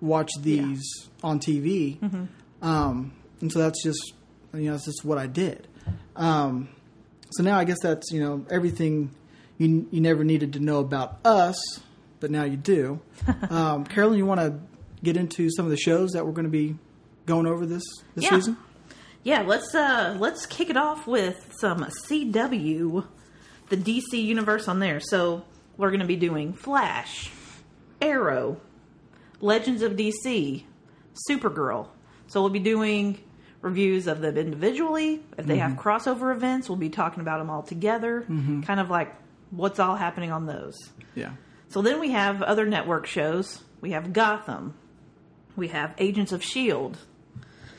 watch 0.00 0.30
these 0.40 0.82
on 1.22 1.40
TV. 1.40 1.98
Um, 2.62 3.12
and 3.40 3.50
so 3.50 3.58
that's 3.58 3.82
just 3.82 4.12
you 4.54 4.66
know 4.66 4.72
that's 4.72 4.84
just 4.84 5.04
what 5.04 5.18
I 5.18 5.26
did. 5.26 5.66
Um, 6.16 6.68
so 7.30 7.42
now 7.42 7.58
I 7.58 7.64
guess 7.64 7.78
that's 7.82 8.10
you 8.10 8.20
know 8.20 8.44
everything 8.50 9.10
you 9.58 9.86
you 9.90 10.00
never 10.00 10.24
needed 10.24 10.52
to 10.54 10.60
know 10.60 10.80
about 10.80 11.18
us, 11.24 11.56
but 12.20 12.30
now 12.30 12.44
you 12.44 12.56
do. 12.56 13.00
um, 13.50 13.84
Carolyn, 13.84 14.18
you 14.18 14.26
want 14.26 14.40
to 14.40 14.58
get 15.02 15.16
into 15.16 15.48
some 15.50 15.64
of 15.64 15.70
the 15.70 15.76
shows 15.76 16.12
that 16.12 16.24
we're 16.26 16.32
going 16.32 16.44
to 16.44 16.50
be 16.50 16.76
going 17.26 17.46
over 17.46 17.66
this 17.66 17.82
this 18.14 18.24
Yeah. 18.24 18.30
season? 18.30 18.56
Yeah, 19.24 19.42
let's 19.42 19.72
uh 19.74 20.16
let's 20.18 20.46
kick 20.46 20.68
it 20.68 20.76
off 20.76 21.06
with 21.06 21.36
some 21.60 21.86
CW, 22.08 23.06
the 23.68 23.76
DC 23.76 24.14
universe 24.14 24.66
on 24.68 24.80
there. 24.80 24.98
So 25.00 25.44
we're 25.76 25.90
going 25.90 26.00
to 26.00 26.06
be 26.06 26.16
doing 26.16 26.52
Flash, 26.54 27.30
Arrow, 28.00 28.60
Legends 29.40 29.82
of 29.82 29.92
DC, 29.92 30.64
Supergirl. 31.30 31.86
So 32.26 32.40
we'll 32.40 32.50
be 32.50 32.58
doing 32.58 33.20
reviews 33.62 34.06
of 34.06 34.20
them 34.20 34.36
individually. 34.36 35.22
If 35.38 35.46
they 35.46 35.56
Mm-hmm. 35.56 35.70
have 35.70 35.78
crossover 35.78 36.34
events, 36.34 36.68
we'll 36.68 36.76
be 36.76 36.90
talking 36.90 37.20
about 37.22 37.38
them 37.38 37.48
all 37.48 37.62
together. 37.62 38.22
Kind 38.28 38.78
of 38.80 38.90
like 38.90 39.14
what's 39.50 39.78
all 39.78 39.96
happening 39.96 40.30
on 40.32 40.44
those. 40.46 40.76
Yeah. 41.14 41.32
So 41.70 41.80
then 41.80 41.98
we 42.00 42.10
have 42.10 42.42
other 42.42 42.66
network 42.66 43.06
shows. 43.06 43.62
We 43.80 43.92
have 43.92 44.12
Gotham. 44.12 44.74
We 45.56 45.68
have 45.68 45.94
Agents 45.98 46.32
of 46.32 46.42
S.H.I.E.L.D. 46.42 46.98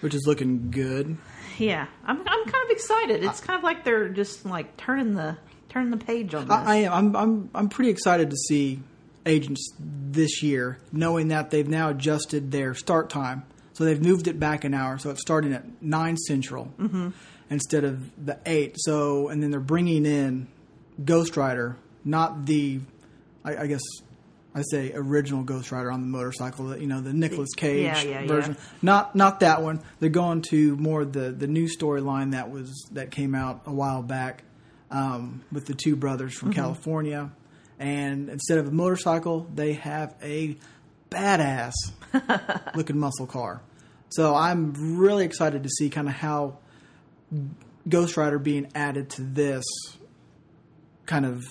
Which 0.02 0.14
is 0.16 0.24
looking 0.26 0.72
good. 0.72 1.18
Yeah, 1.58 1.86
I'm, 2.06 2.18
I'm 2.20 2.46
kind 2.46 2.66
of 2.66 2.70
excited. 2.72 3.24
It's 3.24 3.40
kind 3.40 3.58
of 3.58 3.64
like 3.64 3.84
they're 3.84 4.10
just 4.10 4.46
like 4.46 4.76
turning 4.78 5.14
the 5.14 5.38
turning 5.70 5.92
the 5.92 5.98
page 5.98 6.34
on 6.34 6.48
this. 6.48 6.52
I, 6.56 6.64
I 6.64 6.76
am. 6.78 6.94
I'm, 6.94 7.16
I'm. 7.16 7.50
I'm 7.56 7.70
pretty 7.70 7.90
excited 7.92 8.30
to 8.32 8.36
see 8.36 8.80
Agents 9.26 9.72
this 9.80 10.44
year, 10.44 10.78
knowing 10.92 11.30
that 11.30 11.52
they've 11.52 11.68
now 11.68 11.90
adjusted 11.90 12.52
their 12.52 12.74
start 12.74 13.10
time. 13.10 13.44
So 13.74 13.84
they've 13.86 14.02
moved 14.02 14.28
it 14.28 14.40
back 14.40 14.64
an 14.64 14.74
hour. 14.74 14.98
So 15.00 15.10
it's 15.10 15.22
starting 15.22 15.52
at 15.54 15.82
nine 15.82 16.16
central 16.18 16.72
instead 17.50 17.84
of 17.84 18.26
the 18.26 18.38
eight. 18.46 18.76
So 18.78 19.30
and 19.30 19.42
then 19.42 19.52
they're 19.52 19.60
bringing 19.60 20.06
in 20.06 20.48
Ghost 21.04 21.36
Rider, 21.38 21.76
not 22.06 22.46
the, 22.46 22.80
I, 23.44 23.58
I 23.58 23.68
guess. 23.68 23.82
I 24.56 24.62
say 24.70 24.92
original 24.94 25.42
Ghost 25.42 25.72
Rider 25.72 25.92
on 25.92 26.02
the 26.02 26.08
motorcycle, 26.08 26.68
the- 26.68 26.80
you 26.80 26.86
know, 26.86 27.02
the 27.02 27.12
Nicolas 27.12 27.50
Cage 27.58 27.86
Yeah, 27.86 28.00
yeah, 28.04 28.22
yeah. 28.22 28.28
version. 28.28 28.56
Not 28.84 29.16
not 29.16 29.40
that 29.40 29.64
one. 29.64 29.80
They're 30.00 30.10
going 30.12 30.44
to 30.52 30.76
more 30.78 31.04
the 31.06 31.32
the 31.32 31.48
new 31.48 31.68
storyline 31.68 32.34
that 32.34 32.52
was 32.52 32.72
that 32.92 33.10
came 33.10 33.34
out 33.34 33.64
a 33.66 33.74
while 33.74 34.04
back 34.04 34.44
um, 34.92 35.42
with 35.52 35.66
the 35.66 35.74
two 35.74 35.96
brothers 35.96 36.34
Mm-hmm. 36.36 36.40
from 36.46 36.54
California, 36.54 37.32
and 37.80 38.30
instead 38.30 38.60
of 38.60 38.68
a 38.68 38.72
motorcycle, 38.72 39.48
they 39.56 39.74
have 39.74 40.14
a 40.22 40.56
badass 41.14 41.74
looking 42.76 43.00
muscle 43.00 43.28
car. 43.28 43.62
So 44.10 44.36
I'm 44.36 44.98
really 44.98 45.26
excited 45.26 45.64
to 45.64 45.70
see 45.70 45.90
kind 45.90 46.08
of 46.08 46.14
how 46.14 46.58
Ghost 47.88 48.16
Rider 48.18 48.40
being 48.40 48.72
added 48.76 49.10
to 49.12 49.22
this 49.22 49.66
kind 51.06 51.26
of 51.26 51.44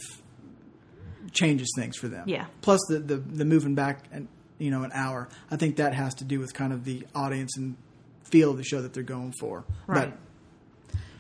changes 1.33 1.73
things 1.77 1.97
for 1.97 2.09
them. 2.09 2.29
Yeah. 2.29 2.47
Plus 2.61 2.81
the 2.89 2.99
the, 2.99 3.17
the 3.17 3.45
moving 3.45 3.75
back 3.75 4.05
and 4.13 4.29
you 4.59 4.71
know 4.71 4.85
an 4.85 4.93
hour. 4.95 5.29
I 5.51 5.57
think 5.57 5.77
that 5.77 5.95
has 5.95 6.15
to 6.17 6.25
do 6.25 6.39
with 6.39 6.55
kind 6.55 6.73
of 6.73 6.85
the 6.85 7.07
audience 7.15 7.57
and 7.57 7.77
feel 8.25 8.53
of 8.53 8.57
the 8.57 8.65
show 8.65 8.81
that 8.83 8.95
they're 8.95 9.03
going 9.03 9.33
for. 9.39 9.65
Right. 9.87 10.13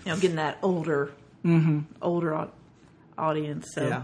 you 0.04 0.12
know, 0.12 0.16
getting 0.16 0.36
that 0.36 0.58
older, 0.62 1.12
mm-hmm. 1.44 1.80
older 2.00 2.48
audience. 3.18 3.68
So, 3.74 3.86
yeah. 3.86 4.02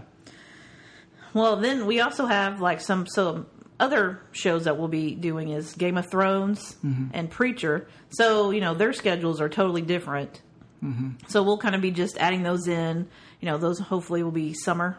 well, 1.33 1.55
then 1.55 1.85
we 1.85 2.01
also 2.01 2.25
have 2.25 2.61
like 2.61 2.81
some 2.81 3.07
some 3.07 3.47
other 3.79 4.21
shows 4.31 4.65
that 4.65 4.77
we'll 4.77 4.87
be 4.87 5.15
doing 5.15 5.49
is 5.49 5.73
Game 5.73 5.97
of 5.97 6.09
Thrones 6.09 6.75
mm-hmm. 6.83 7.07
and 7.13 7.29
Preacher. 7.29 7.87
So 8.09 8.51
you 8.51 8.61
know 8.61 8.73
their 8.73 8.93
schedules 8.93 9.41
are 9.41 9.49
totally 9.49 9.81
different. 9.81 10.41
Mm-hmm. 10.83 11.27
So 11.27 11.43
we'll 11.43 11.57
kind 11.57 11.75
of 11.75 11.81
be 11.81 11.91
just 11.91 12.17
adding 12.17 12.43
those 12.43 12.67
in. 12.67 13.07
You 13.41 13.45
know, 13.47 13.57
those 13.57 13.79
hopefully 13.79 14.23
will 14.23 14.31
be 14.31 14.53
summer 14.53 14.97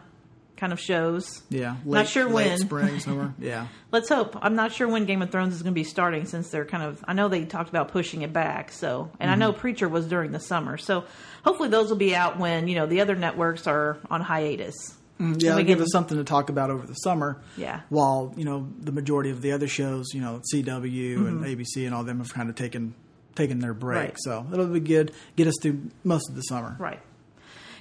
kind 0.61 0.71
of 0.71 0.79
shows. 0.79 1.41
Yeah. 1.49 1.77
Not 1.83 2.07
sure 2.07 2.25
late 2.25 2.49
when. 2.49 2.57
spring, 2.59 2.99
summer. 2.99 3.33
Yeah. 3.39 3.67
Let's 3.91 4.09
hope. 4.09 4.37
I'm 4.39 4.55
not 4.55 4.71
sure 4.71 4.87
when 4.87 5.05
Game 5.05 5.23
of 5.23 5.31
Thrones 5.31 5.55
is 5.55 5.63
going 5.63 5.73
to 5.73 5.79
be 5.79 5.83
starting 5.83 6.25
since 6.25 6.49
they're 6.49 6.65
kind 6.65 6.83
of. 6.83 7.03
I 7.07 7.13
know 7.13 7.27
they 7.27 7.45
talked 7.45 7.69
about 7.69 7.91
pushing 7.91 8.21
it 8.21 8.31
back. 8.31 8.71
So, 8.71 9.09
and 9.19 9.29
I 9.29 9.33
mm-hmm. 9.33 9.39
know 9.39 9.53
Preacher 9.53 9.89
was 9.89 10.05
during 10.07 10.31
the 10.31 10.39
summer. 10.39 10.77
So, 10.77 11.05
hopefully 11.43 11.69
those 11.69 11.89
will 11.89 11.97
be 11.97 12.15
out 12.15 12.37
when 12.37 12.67
you 12.67 12.75
know 12.75 12.85
the 12.85 13.01
other 13.01 13.15
networks 13.15 13.65
are 13.65 13.97
on 14.09 14.21
hiatus. 14.21 14.75
Mm-hmm. 15.21 15.39
Yeah, 15.39 15.51
And 15.51 15.59
it'll 15.59 15.67
give 15.67 15.81
us 15.81 15.89
something 15.91 16.17
to 16.17 16.23
talk 16.23 16.49
about 16.49 16.71
over 16.71 16.85
the 16.87 16.95
summer. 16.95 17.39
Yeah. 17.55 17.81
While 17.89 18.33
you 18.35 18.43
know 18.45 18.67
the 18.79 18.91
majority 18.91 19.29
of 19.29 19.41
the 19.41 19.51
other 19.51 19.67
shows, 19.67 20.13
you 20.13 20.21
know 20.21 20.41
CW 20.53 21.15
and 21.27 21.41
Mm-hmm. 21.41 21.43
ABC 21.43 21.85
and 21.85 21.93
all 21.93 22.03
them 22.03 22.17
have 22.19 22.33
kind 22.33 22.49
of 22.49 22.55
taken 22.55 22.95
taken 23.35 23.59
their 23.59 23.73
break, 23.73 23.97
Right. 23.99 24.15
so 24.19 24.45
it'll 24.51 24.67
be 24.67 24.79
good. 24.79 25.11
Get 25.35 25.47
us 25.47 25.55
through 25.61 25.89
most 26.03 26.29
of 26.29 26.35
the 26.35 26.41
summer. 26.41 26.75
Right. 26.79 26.99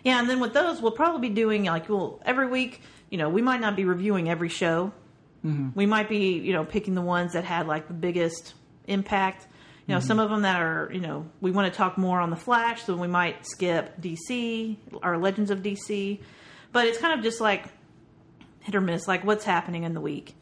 Yeah, 0.05 0.21
and 0.21 0.31
then 0.31 0.39
with 0.41 0.53
those, 0.55 0.81
we'll 0.81 0.93
probably 0.93 1.29
be 1.29 1.35
doing 1.35 1.65
like 1.65 1.89
well 1.89 2.21
every 2.25 2.47
week. 2.47 2.83
You 3.11 3.19
know, 3.19 3.29
we 3.29 3.43
might 3.43 3.61
not 3.61 3.75
be 3.75 3.85
reviewing 3.85 4.29
every 4.31 4.49
show. 4.49 4.93
Mm-hmm. 5.45 5.71
We 5.75 5.87
might 5.87 6.09
be 6.09 6.35
you 6.39 6.53
know 6.53 6.65
picking 6.65 6.95
the 6.95 7.03
ones 7.03 7.33
that 7.33 7.45
had 7.45 7.67
like 7.67 7.89
the 7.89 7.95
biggest 7.95 8.55
impact. 8.87 9.47
You 9.87 9.95
know, 9.95 9.99
mm-hmm. 9.99 10.07
some 10.07 10.19
of 10.21 10.31
them 10.31 10.43
that 10.43 10.61
are 10.61 10.91
you 10.93 11.01
know 11.01 11.27
we 11.41 11.51
want 11.51 11.73
to 11.73 11.77
talk 11.77 11.97
more 11.99 12.21
on 12.21 12.31
the 12.31 12.37
Flash, 12.37 12.83
so 12.85 12.95
we 12.97 13.09
might 13.09 13.47
skip 13.47 14.01
DC 14.01 14.77
or 15.03 15.17
Legends 15.19 15.51
of 15.51 15.61
DC. 15.63 16.21
But 16.73 16.87
it's 16.87 16.99
kind 16.99 17.19
of 17.19 17.25
just 17.25 17.41
like 17.41 17.65
hit 18.61 18.75
or 18.75 18.81
miss, 18.81 19.09
like 19.09 19.25
what's 19.25 19.45
happening 19.45 19.85
in 19.85 19.95
the 19.95 20.01
week. 20.01 20.35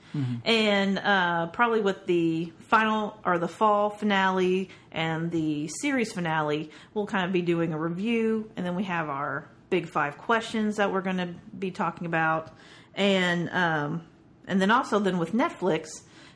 And 0.44 0.98
uh, 0.98 1.48
probably 1.48 1.82
with 1.82 2.06
the 2.06 2.50
final 2.60 3.18
or 3.26 3.38
the 3.38 3.46
fall 3.46 3.90
finale 3.90 4.70
and 4.90 5.30
the 5.30 5.68
series 5.68 6.12
finale, 6.12 6.70
we'll 6.94 7.06
kind 7.06 7.26
of 7.26 7.32
be 7.32 7.42
doing 7.42 7.74
a 7.74 7.78
review, 7.78 8.50
and 8.56 8.64
then 8.64 8.74
we 8.74 8.84
have 8.84 9.10
our 9.10 9.48
big 9.68 9.86
five 9.86 10.16
questions 10.16 10.76
that 10.76 10.92
we're 10.92 11.02
going 11.02 11.18
to 11.18 11.34
be 11.56 11.70
talking 11.70 12.06
about, 12.06 12.50
and 12.94 13.50
um, 13.50 14.02
and 14.46 14.62
then 14.62 14.70
also 14.70 14.98
then 14.98 15.18
with 15.18 15.34
Netflix, 15.34 15.88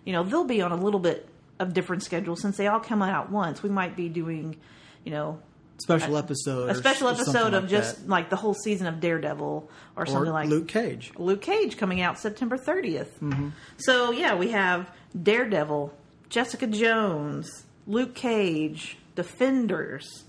you 0.05 0.13
know, 0.13 0.23
they'll 0.23 0.45
be 0.45 0.61
on 0.61 0.71
a 0.71 0.77
little 0.77 1.01
bit 1.01 1.27
of 1.59 1.73
different 1.73 2.03
schedule 2.03 2.37
since 2.37 2.59
they 2.59 2.67
all 2.67 2.79
come 2.81 3.01
out 3.01 3.25
at 3.25 3.31
once. 3.31 3.63
We 3.63 3.71
might 3.71 3.97
be 3.97 4.11
doing, 4.11 4.57
you 5.03 5.13
know, 5.13 5.41
Special 5.83 6.17
episode. 6.17 6.71
a 6.71 6.75
special 6.75 7.09
episode 7.09 7.55
of 7.55 7.65
like 7.65 7.71
just 7.71 7.97
that. 8.03 8.09
like 8.09 8.31
the 8.31 8.37
whole 8.37 8.55
season 8.55 8.87
of 8.87 9.01
Daredevil 9.01 9.69
or 9.97 10.03
or 10.03 10.07
something 10.07 10.33
like 10.33 10.49
Luke 10.49 10.69
Cage. 10.69 11.13
Luke 11.17 11.43
Cage 11.43 11.77
coming 11.77 12.01
out 12.01 12.19
September 12.19 12.57
30th. 12.57 13.53
So, 13.79 14.11
yeah, 14.13 14.35
we 14.35 14.51
have 14.51 14.91
Daredevil, 15.21 15.93
Jessica 16.29 16.67
Jones, 16.67 17.65
Luke 17.87 18.15
Cage, 18.15 18.97
Defenders, 19.15 20.25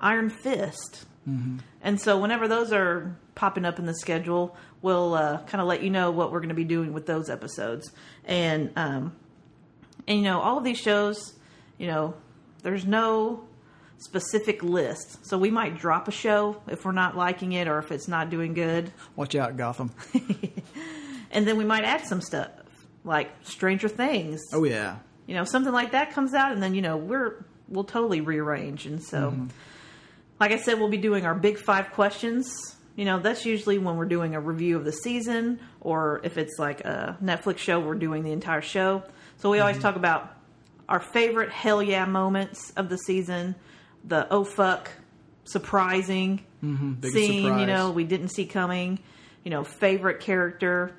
Iron 0.00 0.30
Fist. 0.30 1.06
And 1.26 1.98
so, 2.00 2.18
whenever 2.18 2.48
those 2.48 2.70
are 2.72 3.16
popping 3.34 3.64
up 3.64 3.78
in 3.78 3.86
the 3.86 3.94
schedule, 3.94 4.56
we'll 4.82 5.14
uh, 5.14 5.38
kind 5.44 5.60
of 5.62 5.66
let 5.66 5.82
you 5.82 5.88
know 5.90 6.10
what 6.10 6.30
we're 6.30 6.40
going 6.40 6.50
to 6.50 6.54
be 6.54 6.64
doing 6.64 6.92
with 6.92 7.06
those 7.06 7.30
episodes. 7.30 7.90
And, 8.26 8.70
um, 8.76 9.14
and, 10.06 10.18
you 10.18 10.24
know, 10.24 10.40
all 10.40 10.58
of 10.58 10.64
these 10.64 10.78
shows, 10.78 11.32
you 11.78 11.86
know, 11.86 12.14
there's 12.62 12.84
no 12.84 13.44
specific 13.98 14.62
list. 14.62 15.26
So 15.26 15.38
we 15.38 15.50
might 15.50 15.78
drop 15.78 16.08
a 16.08 16.12
show 16.12 16.60
if 16.68 16.84
we're 16.84 16.92
not 16.92 17.16
liking 17.16 17.52
it 17.52 17.68
or 17.68 17.78
if 17.78 17.90
it's 17.90 18.08
not 18.08 18.30
doing 18.30 18.54
good. 18.54 18.92
Watch 19.16 19.34
out, 19.34 19.56
Gotham. 19.56 19.92
And 21.34 21.46
then 21.46 21.58
we 21.58 21.64
might 21.64 21.84
add 21.84 22.06
some 22.06 22.22
stuff 22.22 22.48
like 23.02 23.30
Stranger 23.42 23.88
Things. 23.88 24.40
Oh 24.52 24.64
yeah. 24.64 24.98
You 25.26 25.34
know, 25.34 25.44
something 25.44 25.72
like 25.72 25.90
that 25.90 26.12
comes 26.12 26.32
out 26.32 26.52
and 26.52 26.62
then, 26.62 26.74
you 26.74 26.80
know, 26.80 26.96
we're 26.96 27.44
we'll 27.68 27.84
totally 27.84 28.20
rearrange. 28.20 28.86
And 28.86 29.02
so 29.02 29.32
mm-hmm. 29.32 29.46
like 30.38 30.52
I 30.52 30.58
said, 30.58 30.78
we'll 30.78 30.88
be 30.88 30.96
doing 30.96 31.26
our 31.26 31.34
big 31.34 31.58
5 31.58 31.90
questions. 31.90 32.54
You 32.94 33.04
know, 33.04 33.18
that's 33.18 33.44
usually 33.44 33.78
when 33.78 33.96
we're 33.96 34.04
doing 34.04 34.36
a 34.36 34.40
review 34.40 34.76
of 34.76 34.84
the 34.84 34.92
season 34.92 35.58
or 35.80 36.20
if 36.22 36.38
it's 36.38 36.56
like 36.58 36.82
a 36.82 37.18
Netflix 37.22 37.58
show, 37.58 37.80
we're 37.80 37.96
doing 37.96 38.22
the 38.22 38.30
entire 38.30 38.62
show. 38.62 39.02
So 39.38 39.50
we 39.50 39.58
always 39.58 39.76
mm-hmm. 39.76 39.82
talk 39.82 39.96
about 39.96 40.36
our 40.88 41.00
favorite 41.00 41.50
hell 41.50 41.82
yeah 41.82 42.04
moments 42.04 42.70
of 42.76 42.88
the 42.88 42.98
season, 42.98 43.56
the 44.06 44.26
oh 44.30 44.44
fuck 44.44 44.90
surprising 45.44 46.44
mm-hmm, 46.62 46.92
Biggest 46.94 47.16
scene, 47.16 47.58
you 47.58 47.66
know, 47.66 47.90
we 47.90 48.04
didn't 48.04 48.28
see 48.28 48.46
coming, 48.46 48.98
you 49.42 49.50
know, 49.50 49.64
favorite 49.64 50.20
character, 50.20 50.94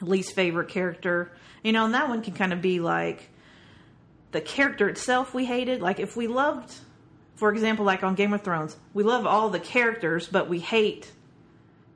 least 0.00 0.34
favorite 0.34 0.68
character. 0.68 1.32
You 1.62 1.72
know, 1.72 1.84
and 1.86 1.94
that 1.94 2.08
one 2.08 2.22
can 2.22 2.34
kind 2.34 2.52
of 2.52 2.60
be 2.60 2.80
like 2.80 3.30
the 4.32 4.40
character 4.40 4.88
itself 4.88 5.32
we 5.34 5.44
hated. 5.44 5.80
Like 5.80 5.98
if 6.00 6.16
we 6.16 6.26
loved 6.26 6.74
for 7.36 7.52
example, 7.52 7.84
like 7.84 8.04
on 8.04 8.14
Game 8.14 8.32
of 8.32 8.42
Thrones, 8.42 8.76
we 8.92 9.02
love 9.02 9.26
all 9.26 9.50
the 9.50 9.58
characters, 9.58 10.28
but 10.28 10.48
we 10.48 10.60
hate, 10.60 11.10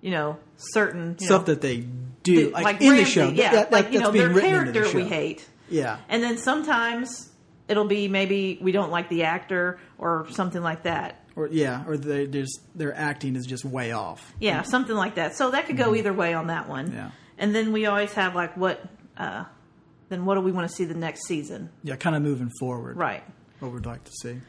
you 0.01 0.11
know, 0.11 0.37
certain 0.57 1.17
you 1.21 1.27
stuff 1.27 1.43
know, 1.43 1.55
that 1.55 1.61
they 1.61 1.85
do, 2.25 2.51
like, 2.51 2.65
like, 2.65 2.81
in 2.81 2.97
the 2.97 3.05
show. 3.05 3.29
Yeah, 3.29 3.53
That- 3.53 3.71
that- 3.71 3.73
like 3.73 3.93
you 3.93 4.01
that's 4.01 4.05
know, 4.05 4.13
being 4.13 4.33
their 4.33 4.59
into 4.59 4.73
the 4.73 4.81
character 4.81 4.97
we 4.97 5.05
hate. 5.05 5.47
Yeah. 5.71 5.99
And 6.09 6.23
then 6.23 6.39
sometimes 6.39 7.31
it'll 7.69 7.87
be 7.87 8.09
maybe 8.09 8.59
we 8.61 8.73
don't 8.73 8.91
like 8.91 9.09
the 9.09 9.25
actor 9.25 9.79
or 9.99 10.27
something 10.31 10.63
like 10.63 10.85
that. 10.85 11.25
Or 11.37 11.47
yeah, 11.47 11.85
or 11.87 11.97
they 11.97 12.27
just 12.27 12.61
their 12.75 12.95
acting 12.95 13.37
is 13.37 13.47
just 13.47 13.65
way 13.65 13.93
off. 13.93 14.35
Yeah, 14.41 14.63
something 14.63 14.97
like 14.97 15.15
that. 15.15 15.37
So 15.37 15.53
that 15.53 15.67
could 15.67 15.77
go 15.77 15.95
either 15.95 16.13
way 16.13 16.35
on 16.35 16.49
that 16.49 16.69
one. 16.69 16.89
Mm-hmm. 16.89 16.97
Yeah. 16.97 17.11
And 17.39 17.55
then 17.55 17.73
we 17.73 17.87
always 17.87 18.13
have 18.15 18.35
like 18.35 18.57
what 18.57 18.85
uh 19.17 19.45
then 20.09 20.25
what 20.25 20.35
do 20.35 20.41
we 20.41 20.51
want 20.51 20.69
to 20.69 20.75
see 20.75 20.85
the 20.85 20.95
next 20.95 21.27
season? 21.27 21.71
Yeah, 21.85 21.97
kind 21.97 22.17
of 22.17 22.23
moving 22.23 22.51
forward. 22.59 22.97
Right. 22.97 23.23
What 23.61 23.73
we'd 23.73 23.87
like 23.87 24.05
to 24.05 24.13
see. 24.23 24.41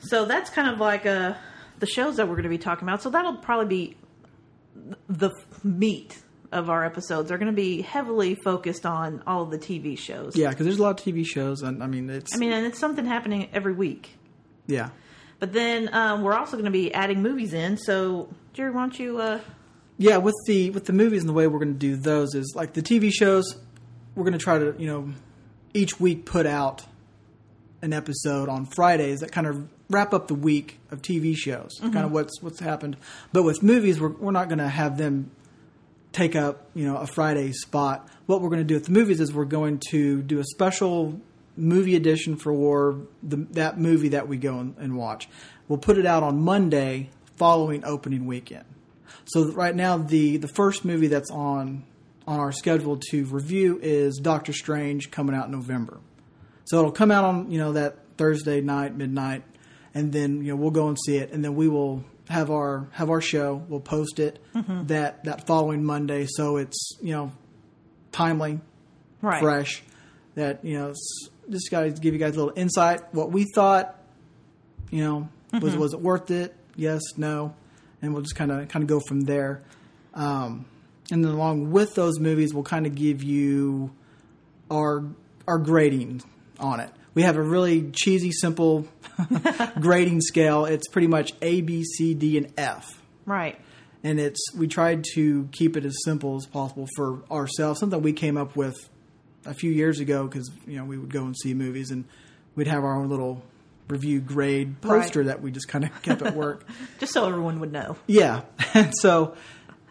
So 0.00 0.24
that's 0.24 0.50
kind 0.50 0.68
of 0.68 0.80
like 0.80 1.06
uh 1.06 1.34
the 1.78 1.86
shows 1.86 2.16
that 2.16 2.26
we're 2.26 2.34
going 2.34 2.44
to 2.44 2.48
be 2.48 2.58
talking 2.58 2.88
about. 2.88 3.02
So 3.02 3.10
that'll 3.10 3.36
probably 3.36 3.66
be 3.66 3.96
the 5.08 5.30
meat 5.62 6.18
of 6.56 6.68
our 6.70 6.84
episodes 6.84 7.30
are 7.30 7.38
going 7.38 7.50
to 7.50 7.56
be 7.56 7.82
heavily 7.82 8.34
focused 8.34 8.84
on 8.84 9.22
all 9.26 9.44
the 9.44 9.58
TV 9.58 9.96
shows. 9.96 10.36
Yeah, 10.36 10.50
because 10.50 10.64
there's 10.66 10.78
a 10.78 10.82
lot 10.82 10.98
of 10.98 11.06
TV 11.06 11.24
shows, 11.24 11.62
and 11.62 11.82
I 11.82 11.86
mean 11.86 12.10
it's 12.10 12.34
I 12.34 12.38
mean, 12.38 12.52
and 12.52 12.66
it's 12.66 12.78
something 12.78 13.04
happening 13.06 13.48
every 13.52 13.72
week. 13.74 14.10
yeah. 14.66 14.90
But 15.38 15.52
then 15.52 15.90
um, 15.94 16.22
we're 16.22 16.32
also 16.32 16.52
going 16.52 16.64
to 16.64 16.70
be 16.70 16.94
adding 16.94 17.20
movies 17.22 17.52
in. 17.52 17.76
So, 17.76 18.30
Jerry, 18.54 18.70
why 18.70 18.80
don't 18.80 18.98
you? 18.98 19.18
Uh, 19.20 19.40
Yeah, 19.98 20.16
with 20.16 20.34
the 20.46 20.70
with 20.70 20.86
the 20.86 20.94
movies 20.94 21.20
and 21.20 21.28
the 21.28 21.34
way 21.34 21.46
we're 21.46 21.58
going 21.58 21.74
to 21.74 21.78
do 21.78 21.94
those 21.94 22.34
is 22.34 22.54
like 22.56 22.72
the 22.72 22.80
TV 22.82 23.12
shows. 23.12 23.54
We're 24.14 24.24
going 24.24 24.32
to 24.32 24.38
try 24.38 24.58
to 24.58 24.74
you 24.78 24.86
know 24.86 25.10
each 25.74 26.00
week 26.00 26.24
put 26.24 26.46
out 26.46 26.86
an 27.82 27.92
episode 27.92 28.48
on 28.48 28.64
Fridays 28.64 29.20
that 29.20 29.30
kind 29.30 29.46
of 29.46 29.68
wrap 29.90 30.14
up 30.14 30.26
the 30.26 30.34
week 30.34 30.78
of 30.90 31.02
TV 31.02 31.36
shows, 31.36 31.78
kind 31.80 31.98
of 31.98 32.12
what's 32.12 32.40
what's 32.40 32.60
happened. 32.60 32.96
But 33.32 33.42
with 33.42 33.62
movies, 33.62 34.00
we're 34.00 34.08
we're 34.08 34.32
not 34.32 34.48
going 34.48 34.58
to 34.58 34.68
have 34.68 34.96
them 34.96 35.30
take 36.16 36.34
up 36.34 36.70
you 36.74 36.86
know 36.86 36.96
a 36.96 37.06
Friday 37.06 37.52
spot. 37.52 38.08
What 38.24 38.40
we're 38.40 38.48
going 38.48 38.62
to 38.62 38.64
do 38.64 38.74
with 38.74 38.86
the 38.86 38.92
movies 38.92 39.20
is 39.20 39.32
we're 39.32 39.44
going 39.44 39.80
to 39.90 40.22
do 40.22 40.40
a 40.40 40.44
special 40.44 41.20
movie 41.56 41.94
edition 41.94 42.36
for 42.36 42.98
the, 43.22 43.36
that 43.52 43.78
movie 43.78 44.08
that 44.08 44.26
we 44.28 44.36
go 44.36 44.58
and, 44.58 44.74
and 44.78 44.96
watch. 44.96 45.28
We'll 45.68 45.78
put 45.78 45.98
it 45.98 46.06
out 46.06 46.22
on 46.22 46.40
Monday 46.40 47.10
following 47.36 47.84
opening 47.84 48.26
weekend. 48.26 48.64
So 49.26 49.52
right 49.52 49.74
now, 49.74 49.98
the 49.98 50.38
the 50.38 50.48
first 50.48 50.84
movie 50.84 51.08
that's 51.08 51.30
on 51.30 51.84
on 52.26 52.40
our 52.40 52.52
schedule 52.52 52.98
to 53.10 53.24
review 53.26 53.78
is 53.80 54.18
Doctor 54.18 54.52
Strange 54.52 55.10
coming 55.10 55.36
out 55.36 55.46
in 55.46 55.52
November. 55.52 56.00
So 56.64 56.78
it'll 56.78 56.92
come 56.92 57.10
out 57.10 57.24
on 57.24 57.50
you 57.50 57.58
know 57.58 57.72
that 57.72 57.98
Thursday 58.16 58.62
night 58.62 58.96
midnight, 58.96 59.42
and 59.94 60.12
then 60.12 60.42
you 60.42 60.52
know 60.52 60.56
we'll 60.56 60.70
go 60.70 60.88
and 60.88 60.96
see 60.98 61.18
it, 61.18 61.30
and 61.32 61.44
then 61.44 61.54
we 61.54 61.68
will 61.68 62.04
have 62.28 62.50
our 62.50 62.88
have 62.92 63.10
our 63.10 63.20
show. 63.20 63.62
We'll 63.68 63.80
post 63.80 64.18
it 64.18 64.38
that 64.54 65.24
that 65.24 65.46
following 65.46 65.84
Monday, 65.84 66.26
so 66.28 66.56
it's 66.56 66.92
you 67.02 67.12
know 67.12 67.32
timely, 68.12 68.60
Right. 69.22 69.40
fresh. 69.40 69.82
That 70.34 70.64
you 70.64 70.78
know 70.78 70.92
just 71.50 71.70
got 71.70 71.82
to 71.82 71.90
give 71.90 72.12
you 72.14 72.18
guys 72.20 72.34
a 72.34 72.38
little 72.38 72.52
insight 72.56 73.14
what 73.14 73.30
we 73.32 73.44
thought. 73.54 73.96
You 74.90 75.04
know, 75.04 75.28
was 75.60 75.76
was 75.76 75.92
it 75.94 76.00
worth 76.00 76.30
it? 76.30 76.54
Yes, 76.76 77.00
no, 77.16 77.54
and 78.02 78.12
we'll 78.12 78.22
just 78.22 78.36
kind 78.36 78.50
of 78.52 78.68
kind 78.68 78.82
of 78.82 78.88
go 78.88 79.00
from 79.00 79.22
there. 79.22 79.62
Um, 80.14 80.64
and 81.10 81.24
then 81.24 81.32
along 81.32 81.70
with 81.72 81.94
those 81.94 82.18
movies, 82.18 82.52
we'll 82.52 82.64
kind 82.64 82.86
of 82.86 82.94
give 82.94 83.22
you 83.22 83.92
our 84.70 85.04
our 85.46 85.58
grading 85.58 86.22
on 86.58 86.80
it. 86.80 86.90
We 87.16 87.22
have 87.22 87.36
a 87.36 87.42
really 87.42 87.90
cheesy, 87.90 88.30
simple 88.30 88.86
grading 89.80 90.20
scale. 90.20 90.66
It's 90.66 90.86
pretty 90.86 91.08
much 91.08 91.32
A, 91.42 91.60
B, 91.62 91.82
C, 91.82 92.14
D, 92.14 92.36
and 92.38 92.52
F 92.56 93.02
Right. 93.24 93.58
and 94.04 94.20
it's 94.20 94.38
we 94.56 94.68
tried 94.68 95.04
to 95.14 95.48
keep 95.50 95.76
it 95.76 95.84
as 95.84 95.96
simple 96.04 96.36
as 96.36 96.46
possible 96.46 96.86
for 96.94 97.22
ourselves. 97.30 97.80
Something 97.80 98.02
we 98.02 98.12
came 98.12 98.36
up 98.36 98.54
with 98.54 98.76
a 99.44 99.54
few 99.54 99.70
years 99.72 99.98
ago 99.98 100.26
because 100.26 100.50
you 100.66 100.76
know 100.76 100.84
we 100.84 100.98
would 100.98 101.12
go 101.12 101.24
and 101.24 101.34
see 101.36 101.54
movies 101.54 101.90
and 101.90 102.04
we'd 102.54 102.66
have 102.68 102.84
our 102.84 102.96
own 103.00 103.08
little 103.08 103.42
review 103.88 104.20
grade 104.20 104.80
poster 104.80 105.20
Right. 105.20 105.26
that 105.28 105.42
we 105.42 105.50
just 105.52 105.68
kind 105.68 105.84
of 105.84 106.02
kept 106.02 106.20
at 106.22 106.34
work. 106.36 106.66
Just 106.98 107.12
so 107.12 107.26
everyone 107.26 107.60
would 107.60 107.72
know. 107.72 107.96
yeah, 108.06 108.42
and 108.74 108.92
so 109.00 109.34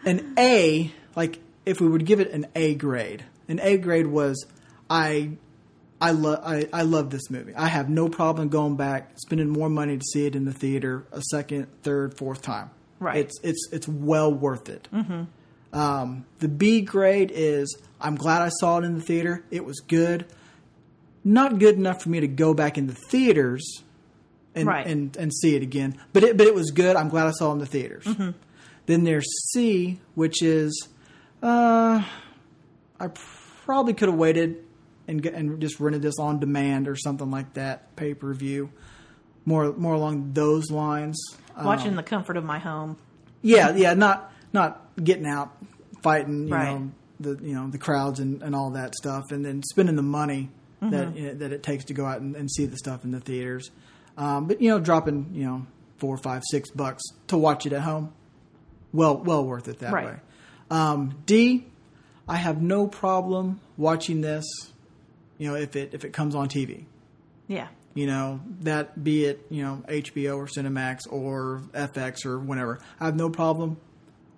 an 0.04 0.34
A, 0.38 0.92
like 1.16 1.38
if 1.64 1.80
we 1.80 1.88
would 1.88 2.04
give 2.06 2.20
it 2.20 2.30
an 2.30 2.46
A 2.54 2.74
grade, 2.74 3.24
an 3.48 3.58
A 3.60 3.76
grade 3.78 4.06
was 4.06 4.46
I. 4.88 5.32
I 6.00 6.10
love 6.10 6.40
I, 6.44 6.68
I 6.72 6.82
love 6.82 7.10
this 7.10 7.30
movie. 7.30 7.54
I 7.54 7.66
have 7.68 7.88
no 7.88 8.08
problem 8.08 8.48
going 8.48 8.76
back, 8.76 9.12
spending 9.16 9.48
more 9.48 9.70
money 9.70 9.96
to 9.96 10.04
see 10.12 10.26
it 10.26 10.36
in 10.36 10.44
the 10.44 10.52
theater 10.52 11.06
a 11.12 11.22
second, 11.30 11.68
third, 11.82 12.16
fourth 12.18 12.42
time. 12.42 12.70
Right. 13.00 13.16
It's 13.18 13.38
it's 13.42 13.68
it's 13.72 13.88
well 13.88 14.32
worth 14.32 14.68
it. 14.68 14.88
Mm-hmm. 14.92 15.24
Um, 15.78 16.26
the 16.38 16.48
B 16.48 16.80
grade 16.82 17.30
is 17.34 17.76
I'm 18.00 18.14
glad 18.16 18.42
I 18.42 18.50
saw 18.60 18.78
it 18.78 18.84
in 18.84 18.94
the 18.96 19.00
theater. 19.02 19.44
It 19.50 19.64
was 19.64 19.80
good. 19.80 20.26
Not 21.24 21.58
good 21.58 21.74
enough 21.76 22.02
for 22.02 22.08
me 22.10 22.20
to 22.20 22.28
go 22.28 22.54
back 22.54 22.78
in 22.78 22.86
the 22.86 22.94
theaters 22.94 23.82
and 24.54 24.66
Right. 24.68 24.86
and, 24.86 25.16
and 25.16 25.32
see 25.34 25.56
it 25.56 25.62
again. 25.62 25.98
But 26.12 26.22
it 26.24 26.36
but 26.36 26.46
it 26.46 26.54
was 26.54 26.70
good. 26.70 26.96
I'm 26.96 27.08
glad 27.08 27.26
I 27.26 27.32
saw 27.32 27.50
it 27.50 27.54
in 27.54 27.58
the 27.58 27.66
theaters. 27.66 28.06
Then 28.86 29.02
there's 29.04 29.26
C, 29.52 29.98
which 30.14 30.42
is 30.42 30.88
uh, 31.42 32.02
I 33.00 33.08
probably 33.64 33.94
could 33.94 34.08
have 34.08 34.16
waited 34.18 34.62
and 35.08 35.24
and 35.26 35.60
just 35.60 35.78
rented 35.80 36.02
this 36.02 36.18
on 36.18 36.40
demand 36.40 36.88
or 36.88 36.96
something 36.96 37.30
like 37.30 37.54
that, 37.54 37.94
pay 37.96 38.14
per 38.14 38.32
view, 38.34 38.70
more 39.44 39.72
more 39.72 39.94
along 39.94 40.32
those 40.32 40.70
lines. 40.70 41.18
Watching 41.62 41.96
the 41.96 42.02
comfort 42.02 42.36
of 42.36 42.44
my 42.44 42.58
home. 42.58 42.96
Yeah, 43.42 43.74
yeah, 43.74 43.94
not 43.94 44.32
not 44.52 44.82
getting 45.02 45.26
out, 45.26 45.56
fighting, 46.02 46.48
you 46.48 46.54
Right. 46.54 46.74
know, 46.80 46.90
the 47.20 47.38
you 47.42 47.54
know 47.54 47.68
the 47.68 47.78
crowds 47.78 48.20
and, 48.20 48.42
and 48.42 48.54
all 48.54 48.70
that 48.70 48.94
stuff, 48.94 49.24
and 49.30 49.44
then 49.44 49.62
spending 49.62 49.96
the 49.96 50.02
money 50.02 50.50
that 50.80 51.16
you 51.16 51.26
know, 51.28 51.34
that 51.34 51.52
it 51.52 51.62
takes 51.62 51.84
to 51.86 51.94
go 51.94 52.04
out 52.06 52.20
and, 52.20 52.36
and 52.36 52.50
see 52.50 52.66
the 52.66 52.76
stuff 52.76 53.04
in 53.04 53.10
the 53.10 53.20
theaters. 53.20 53.70
Um, 54.18 54.46
but 54.46 54.60
you 54.60 54.68
know, 54.70 54.78
dropping 54.78 55.30
you 55.32 55.44
know 55.46 55.66
four, 55.98 56.16
five, 56.18 56.42
six 56.50 56.70
bucks 56.70 57.02
to 57.28 57.36
watch 57.38 57.64
it 57.66 57.72
at 57.72 57.80
home, 57.82 58.12
well, 58.92 59.16
well 59.16 59.44
worth 59.44 59.68
it 59.68 59.78
that 59.80 59.92
Right. 59.92 60.06
way. 60.06 60.16
Um, 60.70 61.14
D, 61.26 61.64
I 62.28 62.36
have 62.36 62.60
no 62.60 62.86
problem 62.86 63.60
watching 63.76 64.20
this. 64.20 64.44
You 65.38 65.48
know, 65.48 65.54
if 65.56 65.76
it 65.76 65.90
if 65.92 66.04
it 66.04 66.12
comes 66.12 66.34
on 66.34 66.48
TV 66.48 66.84
Yeah. 67.48 67.68
you 67.94 68.06
know 68.06 68.40
that 68.60 69.02
be 69.02 69.24
it 69.26 69.46
you 69.50 69.62
know 69.62 69.82
HBO 69.88 70.36
or 70.38 70.46
Cinemax 70.46 71.00
or 71.10 71.62
FX 71.74 72.24
or 72.26 72.38
whatever. 72.38 72.80
I 73.00 73.06
have 73.06 73.16
no 73.16 73.30
problem 73.30 73.76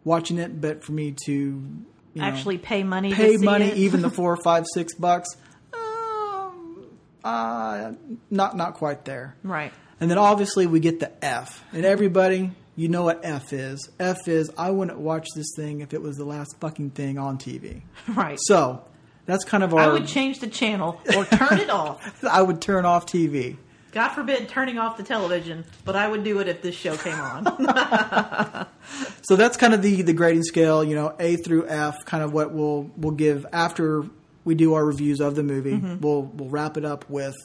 watching 0.04 0.38
it, 0.38 0.60
but 0.60 0.82
for 0.84 0.92
me 0.92 1.14
to 1.26 1.32
you 1.32 2.22
know, 2.22 2.24
Actually 2.24 2.58
pay 2.58 2.82
money 2.82 3.12
pay 3.12 3.32
to 3.34 3.38
see 3.38 3.44
money, 3.44 3.72
even 3.72 4.00
the 4.02 4.10
four, 4.18 4.36
five, 4.42 4.64
six 4.74 4.94
bucks, 4.94 5.36
um, 5.74 6.86
uh, 7.22 7.92
not 8.30 8.56
not 8.56 8.74
quite 8.74 9.04
there. 9.04 9.36
Right. 9.42 9.72
And 10.00 10.10
then 10.10 10.18
obviously 10.18 10.66
we 10.66 10.80
get 10.80 11.00
the 11.00 11.12
F, 11.24 11.62
and 11.72 11.84
everybody. 11.84 12.52
You 12.76 12.88
know 12.88 13.02
what 13.02 13.20
F 13.24 13.52
is. 13.52 13.88
F 13.98 14.28
is 14.28 14.50
I 14.56 14.70
wouldn't 14.70 15.00
watch 15.00 15.26
this 15.34 15.48
thing 15.56 15.80
if 15.80 15.92
it 15.92 16.00
was 16.00 16.16
the 16.16 16.24
last 16.24 16.54
fucking 16.60 16.90
thing 16.90 17.18
on 17.18 17.36
TV. 17.38 17.82
Right. 18.08 18.38
So 18.40 18.84
that's 19.28 19.44
kind 19.44 19.62
of 19.62 19.74
our. 19.74 19.80
I 19.80 19.88
would 19.88 20.06
change 20.06 20.38
the 20.38 20.46
channel 20.46 21.02
or 21.14 21.26
turn 21.26 21.58
it 21.58 21.68
off. 21.68 22.24
I 22.28 22.40
would 22.40 22.62
turn 22.62 22.86
off 22.86 23.04
TV. 23.04 23.58
God 23.92 24.08
forbid 24.08 24.48
turning 24.48 24.78
off 24.78 24.96
the 24.96 25.02
television, 25.02 25.66
but 25.84 25.96
I 25.96 26.08
would 26.08 26.24
do 26.24 26.40
it 26.40 26.48
if 26.48 26.62
this 26.62 26.74
show 26.74 26.96
came 26.96 27.20
on. 27.20 27.46
So 29.22 29.36
that's 29.36 29.58
kind 29.58 29.74
of 29.74 29.82
the 29.82 30.00
the 30.00 30.14
grading 30.14 30.44
scale, 30.44 30.82
you 30.82 30.94
know, 30.94 31.14
A 31.18 31.36
through 31.36 31.68
F, 31.68 32.06
kind 32.06 32.24
of 32.24 32.32
what 32.32 32.52
we'll 32.52 32.90
we'll 32.96 33.12
give 33.12 33.44
after 33.52 34.04
we 34.46 34.54
do 34.54 34.72
our 34.72 34.84
reviews 34.84 35.20
of 35.20 35.34
the 35.34 35.42
movie. 35.42 35.72
Mm-hmm. 35.72 36.00
We'll 36.00 36.22
we'll 36.22 36.48
wrap 36.48 36.78
it 36.78 36.86
up 36.86 37.08
with 37.10 37.36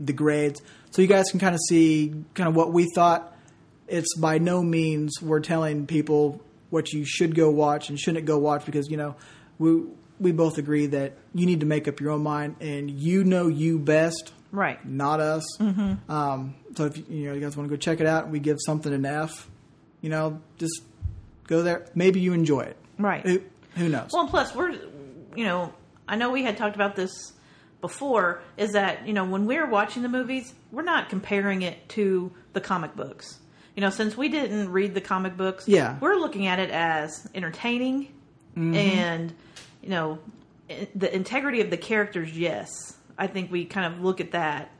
the 0.00 0.12
grades, 0.12 0.60
so 0.90 1.00
you 1.02 1.06
guys 1.06 1.30
can 1.30 1.38
kind 1.38 1.54
of 1.54 1.60
see 1.68 2.12
kind 2.34 2.48
of 2.48 2.56
what 2.56 2.72
we 2.72 2.88
thought. 2.96 3.36
It's 3.86 4.16
by 4.16 4.38
no 4.38 4.64
means 4.64 5.22
we're 5.22 5.38
telling 5.38 5.86
people 5.86 6.40
what 6.70 6.92
you 6.92 7.04
should 7.04 7.36
go 7.36 7.48
watch 7.50 7.88
and 7.88 8.00
shouldn't 8.00 8.24
go 8.24 8.38
watch 8.38 8.66
because 8.66 8.90
you 8.90 8.96
know 8.96 9.14
we 9.58 9.84
we 10.22 10.32
both 10.32 10.56
agree 10.58 10.86
that 10.86 11.14
you 11.34 11.46
need 11.46 11.60
to 11.60 11.66
make 11.66 11.86
up 11.88 12.00
your 12.00 12.10
own 12.12 12.22
mind 12.22 12.56
and 12.60 12.90
you 12.90 13.24
know 13.24 13.48
you 13.48 13.78
best 13.78 14.32
right. 14.52 14.84
not 14.86 15.20
us. 15.20 15.44
Um, 15.60 16.54
so 16.76 16.86
if 16.86 16.96
you 17.10 17.26
know 17.28 17.34
you 17.34 17.40
guys 17.40 17.56
want 17.56 17.68
to 17.68 17.76
go 17.76 17.78
check 17.78 18.00
it 18.00 18.06
out, 18.06 18.24
and 18.24 18.32
we 18.32 18.38
give 18.38 18.58
something 18.64 18.92
an 18.92 19.04
F. 19.04 19.48
You 20.00 20.08
know, 20.10 20.40
just 20.58 20.82
go 21.46 21.62
there. 21.62 21.86
Maybe 21.94 22.20
you 22.20 22.32
enjoy 22.32 22.60
it. 22.62 22.76
Right. 22.98 23.24
Who, 23.24 23.42
who 23.76 23.88
knows? 23.88 24.10
Well, 24.12 24.26
plus 24.28 24.54
we're, 24.54 24.70
you 25.36 25.44
know, 25.44 25.72
I 26.08 26.16
know 26.16 26.30
we 26.30 26.42
had 26.42 26.56
talked 26.56 26.74
about 26.76 26.96
this 26.96 27.32
before. 27.80 28.42
Is 28.56 28.72
that 28.72 29.06
you 29.06 29.12
know 29.12 29.24
when 29.24 29.46
we're 29.46 29.68
watching 29.68 30.02
the 30.02 30.08
movies, 30.08 30.52
we're 30.70 30.82
not 30.82 31.08
comparing 31.08 31.62
it 31.62 31.88
to 31.90 32.32
the 32.52 32.60
comic 32.60 32.94
books. 32.96 33.38
You 33.76 33.80
know, 33.80 33.90
since 33.90 34.16
we 34.16 34.28
didn't 34.28 34.70
read 34.70 34.92
the 34.94 35.00
comic 35.00 35.36
books, 35.36 35.66
Yeah. 35.66 35.96
we're 35.98 36.16
looking 36.16 36.46
at 36.46 36.58
it 36.58 36.70
as 36.70 37.26
entertaining 37.34 38.12
and 38.54 39.32
you 39.82 39.88
know 39.88 40.18
the 40.94 41.14
integrity 41.14 41.60
of 41.60 41.70
the 41.70 41.76
characters. 41.76 42.36
Yes, 42.36 42.96
I 43.18 43.26
think 43.26 43.50
we 43.50 43.64
kind 43.64 43.92
of 43.92 44.00
look 44.00 44.20
at 44.20 44.32
that 44.32 44.70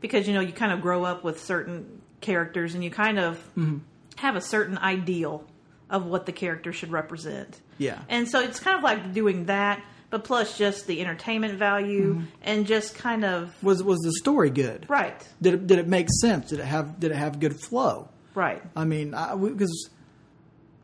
because 0.00 0.28
you 0.28 0.34
know 0.34 0.40
you 0.40 0.52
kind 0.52 0.72
of 0.72 0.80
grow 0.80 1.04
up 1.04 1.24
with 1.24 1.42
certain 1.42 2.00
characters 2.20 2.74
and 2.74 2.84
you 2.84 2.90
kind 2.90 3.18
of 3.18 3.36
mm-hmm. 3.56 3.78
have 4.16 4.36
a 4.36 4.40
certain 4.40 4.78
ideal 4.78 5.44
of 5.88 6.06
what 6.06 6.26
the 6.26 6.32
character 6.32 6.72
should 6.72 6.92
represent. 6.92 7.60
Yeah. 7.78 8.00
And 8.08 8.28
so 8.28 8.40
it's 8.40 8.60
kind 8.60 8.76
of 8.76 8.82
like 8.84 9.12
doing 9.12 9.46
that, 9.46 9.82
but 10.10 10.24
plus 10.24 10.56
just 10.56 10.86
the 10.86 11.00
entertainment 11.00 11.54
value 11.58 12.14
mm-hmm. 12.14 12.24
and 12.42 12.66
just 12.66 12.94
kind 12.94 13.24
of 13.24 13.60
was 13.62 13.82
was 13.82 13.98
the 14.00 14.12
story 14.12 14.50
good? 14.50 14.86
right, 14.88 15.26
Did 15.42 15.54
it, 15.54 15.66
did 15.66 15.78
it 15.78 15.88
make 15.88 16.08
sense? 16.20 16.50
Did 16.50 16.60
it 16.60 16.66
have 16.66 17.00
did 17.00 17.10
it 17.10 17.16
have 17.16 17.40
good 17.40 17.60
flow? 17.60 18.08
right, 18.34 18.62
I 18.76 18.84
mean, 18.84 19.10
because 19.10 19.90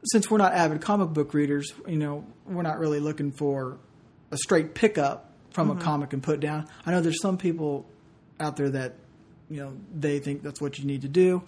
since 0.06 0.30
we're 0.30 0.38
not 0.38 0.52
avid 0.52 0.80
comic 0.80 1.10
book 1.10 1.34
readers, 1.34 1.72
you 1.86 1.96
know, 1.96 2.24
we're 2.46 2.62
not 2.62 2.78
really 2.78 3.00
looking 3.00 3.32
for 3.32 3.78
a 4.30 4.36
straight 4.36 4.74
pickup 4.74 5.32
from 5.50 5.70
a 5.70 5.74
mm-hmm. 5.74 5.82
comic 5.82 6.12
and 6.12 6.22
put 6.22 6.40
down. 6.40 6.68
I 6.84 6.90
know 6.90 7.00
there's 7.00 7.20
some 7.20 7.38
people 7.38 7.86
out 8.38 8.56
there 8.56 8.70
that, 8.70 8.94
you 9.48 9.60
know, 9.60 9.72
they 9.94 10.18
think 10.18 10.42
that's 10.42 10.60
what 10.60 10.78
you 10.78 10.84
need 10.84 11.02
to 11.02 11.08
do. 11.08 11.42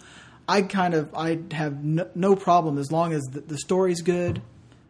I 0.47 0.63
kind 0.63 0.93
of, 0.93 1.13
I 1.13 1.39
have 1.51 1.83
no, 1.83 2.09
no 2.15 2.35
problem 2.35 2.77
as 2.77 2.91
long 2.91 3.13
as 3.13 3.21
the, 3.31 3.41
the 3.41 3.57
story's 3.57 4.01
good 4.01 4.41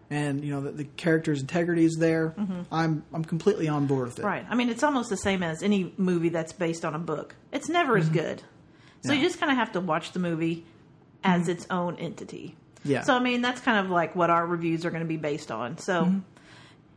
and 0.10 0.44
you 0.44 0.52
know 0.52 0.62
the, 0.62 0.72
the 0.72 0.84
character's 0.86 1.42
integrity 1.42 1.86
is 1.86 1.98
there. 1.98 2.34
Mm-hmm. 2.38 2.62
I'm 2.72 3.04
I'm 3.14 3.24
completely 3.24 3.68
on 3.68 3.86
board 3.86 4.08
with 4.08 4.20
it. 4.20 4.26
right. 4.26 4.46
I 4.50 4.56
mean, 4.56 4.70
it's 4.70 4.84
almost 4.84 5.10
the 5.10 5.18
same 5.18 5.44
as 5.44 5.62
any 5.62 5.94
movie 5.98 6.30
that's 6.30 6.54
based 6.54 6.84
on 6.84 6.96
a 6.96 7.00
book. 7.00 7.36
It's 7.52 7.70
never 7.70 7.98
as 7.98 8.06
mm-hmm. 8.06 8.14
good. 8.14 8.44
So 9.02 9.14
you 9.14 9.22
just 9.22 9.40
kind 9.40 9.50
of 9.50 9.58
have 9.58 9.72
to 9.74 9.80
watch 9.80 10.12
the 10.12 10.20
movie 10.20 10.66
as 11.24 11.48
its 11.48 11.66
own 11.70 11.96
entity. 11.98 12.58
Yeah. 12.86 13.02
So 13.02 13.14
I 13.16 13.20
mean, 13.20 13.42
that's 13.42 13.62
kind 13.62 13.84
of 13.86 13.92
like 13.92 14.16
what 14.16 14.30
our 14.30 14.46
reviews 14.46 14.86
are 14.86 14.90
going 14.92 15.04
to 15.04 15.08
be 15.08 15.18
based 15.18 15.52
on. 15.52 15.78
So, 15.80 16.12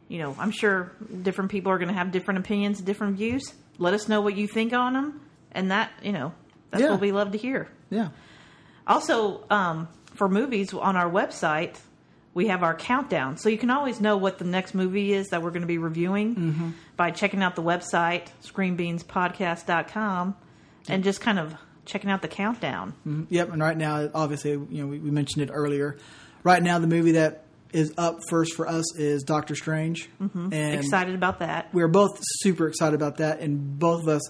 you 0.09 0.19
know, 0.19 0.37
I'm 0.39 0.51
sure 0.53 0.93
different 1.23 1.51
people 1.51 1.73
are 1.73 1.79
going 1.79 1.89
to 1.89 1.95
have 1.95 2.13
different 2.13 2.39
opinions, 2.41 2.81
different 2.81 3.17
views. 3.17 3.53
Let 3.79 3.95
us 3.95 4.09
know 4.09 4.21
what 4.21 4.37
you 4.37 4.47
think 4.47 4.73
on 4.73 4.93
them, 4.93 5.21
and 5.53 5.71
that 5.71 5.91
you 6.03 6.13
know, 6.13 6.33
That's 6.71 6.83
Yeah. 6.85 6.91
what 6.93 7.01
we 7.01 7.13
love 7.13 7.33
to 7.33 7.39
hear. 7.39 7.69
Yeah. 7.91 8.09
Also, 8.87 9.45
um, 9.51 9.89
for 10.15 10.29
movies 10.29 10.73
on 10.75 10.97
our 10.97 11.11
website, 11.11 11.77
we 12.35 12.47
have 12.49 12.63
our 12.63 12.75
countdown. 12.75 13.37
So 13.37 13.49
you 13.51 13.59
can 13.59 13.71
always 13.71 14.01
know 14.01 14.17
what 14.17 14.39
the 14.39 14.45
next 14.47 14.75
movie 14.75 15.13
is 15.13 15.29
that 15.29 15.43
we're 15.43 15.51
going 15.51 15.63
to 15.63 15.67
be 15.69 15.79
reviewing 15.79 16.35
Mm-hmm. 16.35 16.71
by 16.97 17.11
checking 17.11 17.43
out 17.43 17.57
the 17.57 17.63
website, 17.63 18.29
screenbeanspodcast.com, 18.43 20.35
and 20.89 21.05
just 21.05 21.21
kind 21.21 21.39
of 21.39 21.55
checking 21.85 22.11
out 22.11 22.23
the 22.23 22.29
countdown. 22.29 23.27
Yep, 23.31 23.53
and 23.53 23.63
right 23.63 23.77
now, 23.77 24.09
obviously, 24.15 24.53
you 24.53 24.67
know, 24.71 24.87
we, 24.87 24.99
we 24.99 25.11
mentioned 25.11 25.43
it 25.49 25.53
earlier. 25.53 25.97
Right 26.45 26.63
now, 26.63 26.79
the 26.79 26.87
movie 26.87 27.13
that 27.13 27.45
is 27.73 27.93
up 27.97 28.19
first 28.29 28.55
for 28.55 28.67
us 28.69 28.97
is 28.97 29.23
Doctor 29.23 29.55
Strange, 29.55 30.09
mm-hmm. 30.21 30.53
and 30.53 30.75
Excited 30.79 31.15
about 31.15 31.39
that. 31.39 31.69
we're 31.73 31.89
both 31.89 32.19
super 32.41 32.69
excited 32.69 32.95
about 32.95 33.17
that, 33.19 33.41
and 33.41 33.79
both 33.79 34.03
of 34.03 34.09
us 34.09 34.23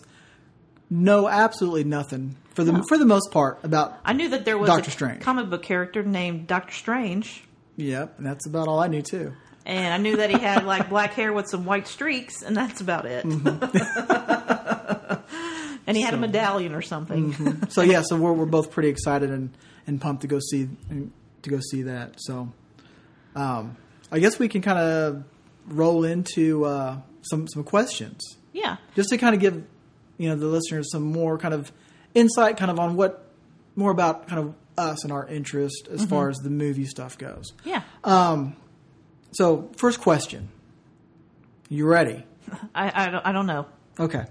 know 0.91 1.27
absolutely 1.29 1.85
nothing 1.85 2.37
for 2.55 2.65
the 2.65 2.85
for 2.89 2.99
the 2.99 3.07
most 3.07 3.31
part 3.33 3.59
about. 3.65 3.99
I 4.05 4.13
knew 4.13 4.29
that 4.29 4.45
there 4.45 4.59
was 4.59 4.69
Doctor 4.69 4.89
a 4.89 4.93
Strange. 4.93 5.23
comic 5.23 5.49
book 5.51 5.63
character 5.63 6.03
named 6.03 6.47
Doctor 6.47 6.73
Strange, 6.75 7.43
Yep, 7.77 8.19
and 8.19 8.27
that's 8.27 8.47
about 8.47 8.69
all 8.69 8.79
I 8.79 8.87
knew 8.89 9.03
too. 9.03 9.33
and 9.67 9.93
I 9.95 9.97
knew 9.97 10.17
that 10.19 10.31
he 10.31 10.39
had 10.39 10.65
like 10.65 10.89
black 10.89 11.15
hair 11.15 11.33
with 11.33 11.49
some 11.49 11.65
white 11.65 11.89
streaks, 11.89 12.43
and 12.43 12.57
that's 12.57 12.81
about 12.81 13.07
it. 13.07 13.25
and 15.87 15.97
he 15.97 16.03
had 16.03 16.15
a 16.15 16.17
medallion 16.19 16.75
or 16.75 16.83
something. 16.83 17.67
So 17.71 17.83
yeah, 17.83 18.03
so 18.03 18.17
we're 18.17 18.33
we're 18.33 18.47
both 18.47 18.71
pretty 18.71 18.89
excited 18.89 19.31
and, 19.31 19.51
and 19.87 20.01
pumped 20.01 20.23
to 20.23 20.29
go 20.29 20.39
see 20.41 20.69
to 21.43 21.51
go 21.51 21.61
see 21.71 21.83
that. 21.83 22.15
So, 22.19 22.53
um, 23.35 23.77
I 24.11 24.19
guess 24.19 24.39
we 24.39 24.49
can 24.49 24.63
kind 24.63 24.79
of 24.79 25.25
roll 25.69 26.05
into 26.05 26.65
uh, 26.65 26.99
some 27.23 27.49
some 27.49 27.65
questions. 27.65 28.21
Yeah. 28.53 28.77
just 28.95 29.09
to 29.09 29.17
kind 29.19 29.35
of 29.35 29.41
give 29.41 29.65
you 30.19 30.29
know 30.29 30.37
the 30.37 30.47
listeners 30.47 30.91
some 30.93 31.03
more 31.05 31.39
kind 31.39 31.55
of 31.55 31.73
insight 32.15 32.59
kind 32.59 32.71
of 32.71 32.79
on 32.79 32.97
what 32.97 33.27
more 33.77 33.91
about 33.91 34.29
kind 34.29 34.41
of 34.41 34.55
us 34.77 35.05
and 35.05 35.13
our 35.13 35.27
interest 35.27 35.89
as 35.91 36.05
far 36.05 36.29
as 36.29 36.37
the 36.39 36.51
movie 36.51 36.85
stuff 36.85 37.17
goes 37.17 37.53
Yeah. 37.65 37.83
so 39.33 39.71
first 39.77 40.01
question 40.01 40.49
you 41.71 41.87
ready 41.87 42.25
I, 42.75 43.07
I, 43.07 43.11
don't, 43.11 43.27
I 43.27 43.33
don't 43.33 43.47
know. 43.47 43.67
okay 43.99 44.25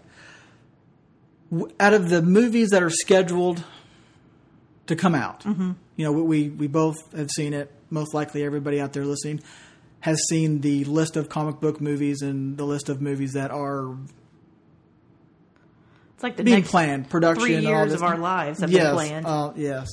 out 1.79 1.93
of 1.93 2.09
the 2.09 2.21
movies 2.21 2.69
that 2.69 2.81
are 2.81 2.89
scheduled 2.89 3.63
to 4.87 4.95
come 4.95 5.15
out 5.15 5.45
you 5.45 5.75
know 5.97 6.11
we 6.11 6.49
we 6.49 6.67
both 6.67 7.11
have 7.13 7.29
seen 7.29 7.53
it 7.53 7.71
most 7.89 8.13
likely 8.13 8.43
everybody 8.43 8.79
out 8.79 8.93
there 8.93 9.05
listening 9.05 9.41
has 10.01 10.19
seen 10.27 10.61
the 10.61 10.83
list 10.85 11.15
of 11.15 11.29
comic 11.29 11.59
book 11.59 11.79
movies 11.79 12.21
and 12.21 12.57
the 12.57 12.65
list 12.65 12.89
of 12.89 13.01
movies 13.01 13.33
that 13.33 13.51
are 13.51 13.95
It's 16.15 16.23
like 16.23 16.37
the 16.37 16.43
being 16.43 16.57
next 16.59 16.71
planned, 16.71 17.09
production, 17.09 17.43
three 17.43 17.55
all 17.57 17.61
years 17.61 17.93
of 17.93 18.03
our 18.03 18.17
lives 18.17 18.59
have 18.59 18.71
yes, 18.71 18.83
been 18.87 18.93
planned. 18.95 19.25
Uh, 19.25 19.53
yes. 19.55 19.87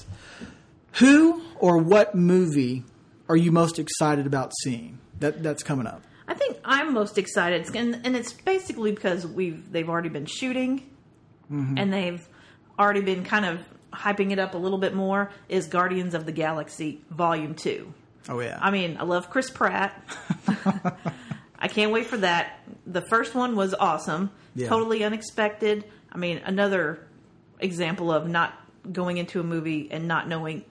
Who 0.93 1.43
or 1.57 1.79
what 1.79 2.15
movie 2.15 2.85
are 3.29 3.37
you 3.37 3.53
most 3.53 3.79
excited 3.79 4.27
about 4.27 4.53
seeing 4.63 4.99
that 5.21 5.43
that's 5.43 5.63
coming 5.63 5.87
up? 5.87 6.03
I 6.27 6.35
think 6.35 6.59
I'm 6.65 6.93
most 6.93 7.19
excited, 7.19 7.75
and, 7.75 8.01
and 8.05 8.17
it's 8.17 8.33
basically 8.33 8.93
because 8.93 9.27
we've 9.27 9.71
they've 9.71 9.89
already 9.89 10.09
been 10.09 10.27
shooting, 10.27 10.89
Mm-hmm. 11.51 11.79
and 11.79 11.93
they've 11.93 12.29
already 12.79 13.01
been 13.01 13.25
kind 13.25 13.45
of 13.47 13.61
hyping 13.93 14.33
it 14.33 14.39
up 14.39 14.55
a 14.55 14.59
little 14.59 14.79
bit 14.79 14.95
more. 14.95 15.31
Is 15.49 15.67
Guardians 15.67 16.15
of 16.15 16.27
the 16.27 16.33
Galaxy 16.33 17.01
Volume 17.11 17.55
Two? 17.55 17.93
Oh 18.29 18.39
yeah, 18.41 18.59
I 18.61 18.71
mean, 18.71 18.99
I 19.01 19.05
love 19.05 19.31
Chris 19.31 19.49
Pratt. 19.51 20.03
I 21.59 21.69
can't 21.69 21.91
wait 21.93 22.07
for 22.07 22.19
that. 22.19 22.61
The 22.87 23.01
first 23.01 23.35
one 23.35 23.57
was 23.57 23.75
awesome, 23.75 24.31
Yeah. 24.55 24.69
totally 24.69 25.03
unexpected. 25.05 25.85
I 26.13 26.19
mean, 26.19 26.39
another 26.45 27.07
example 27.59 28.13
of 28.13 28.29
not 28.29 28.53
going 28.93 29.17
into 29.19 29.41
a 29.41 29.43
movie 29.43 29.89
and 29.91 30.07
not 30.07 30.29
knowing 30.29 30.65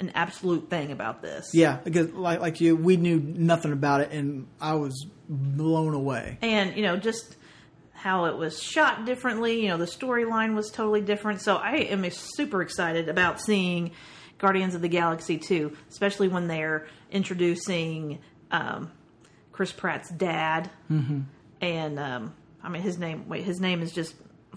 an 0.00 0.10
absolute 0.14 0.70
thing 0.70 0.90
about 0.92 1.22
this. 1.22 1.50
yeah. 1.52 1.78
Because 1.84 2.10
like 2.12 2.40
like 2.40 2.60
you, 2.60 2.74
we 2.76 2.96
knew 2.96 3.18
nothing 3.20 3.72
about 3.72 4.00
it, 4.00 4.12
and 4.12 4.46
I 4.60 4.74
was 4.74 5.06
blown 5.28 5.94
away. 5.94 6.38
and 6.42 6.76
you 6.76 6.82
know 6.82 6.96
just 6.96 7.36
how 8.04 8.26
it 8.26 8.36
was 8.36 8.62
shot 8.62 9.06
differently. 9.06 9.62
You 9.62 9.68
know 9.68 9.78
the 9.78 9.86
storyline 9.86 10.54
was 10.54 10.70
totally 10.70 11.00
different. 11.00 11.40
So 11.40 11.56
i 11.56 11.76
am 11.76 12.04
super 12.10 12.60
excited 12.60 13.08
about 13.08 13.40
seeing 13.40 13.92
guardians 14.36 14.74
of 14.74 14.82
the 14.82 14.88
galaxy 14.88 15.38
2 15.38 15.74
especially 15.90 16.28
when 16.28 16.46
they're 16.48 16.86
introducing 17.10 18.18
um, 18.50 18.90
chris 19.52 19.72
pratt's 19.72 20.10
dad. 20.10 20.70
Mm-hmm. 20.90 21.20
and 21.62 21.98
um, 21.98 22.34
i 22.62 22.68
mean 22.68 22.82
his 22.82 22.98
name 22.98 23.26
wait 23.28 23.44
his 23.44 23.58
name 23.60 23.80
is 23.80 23.92
just 23.92 24.14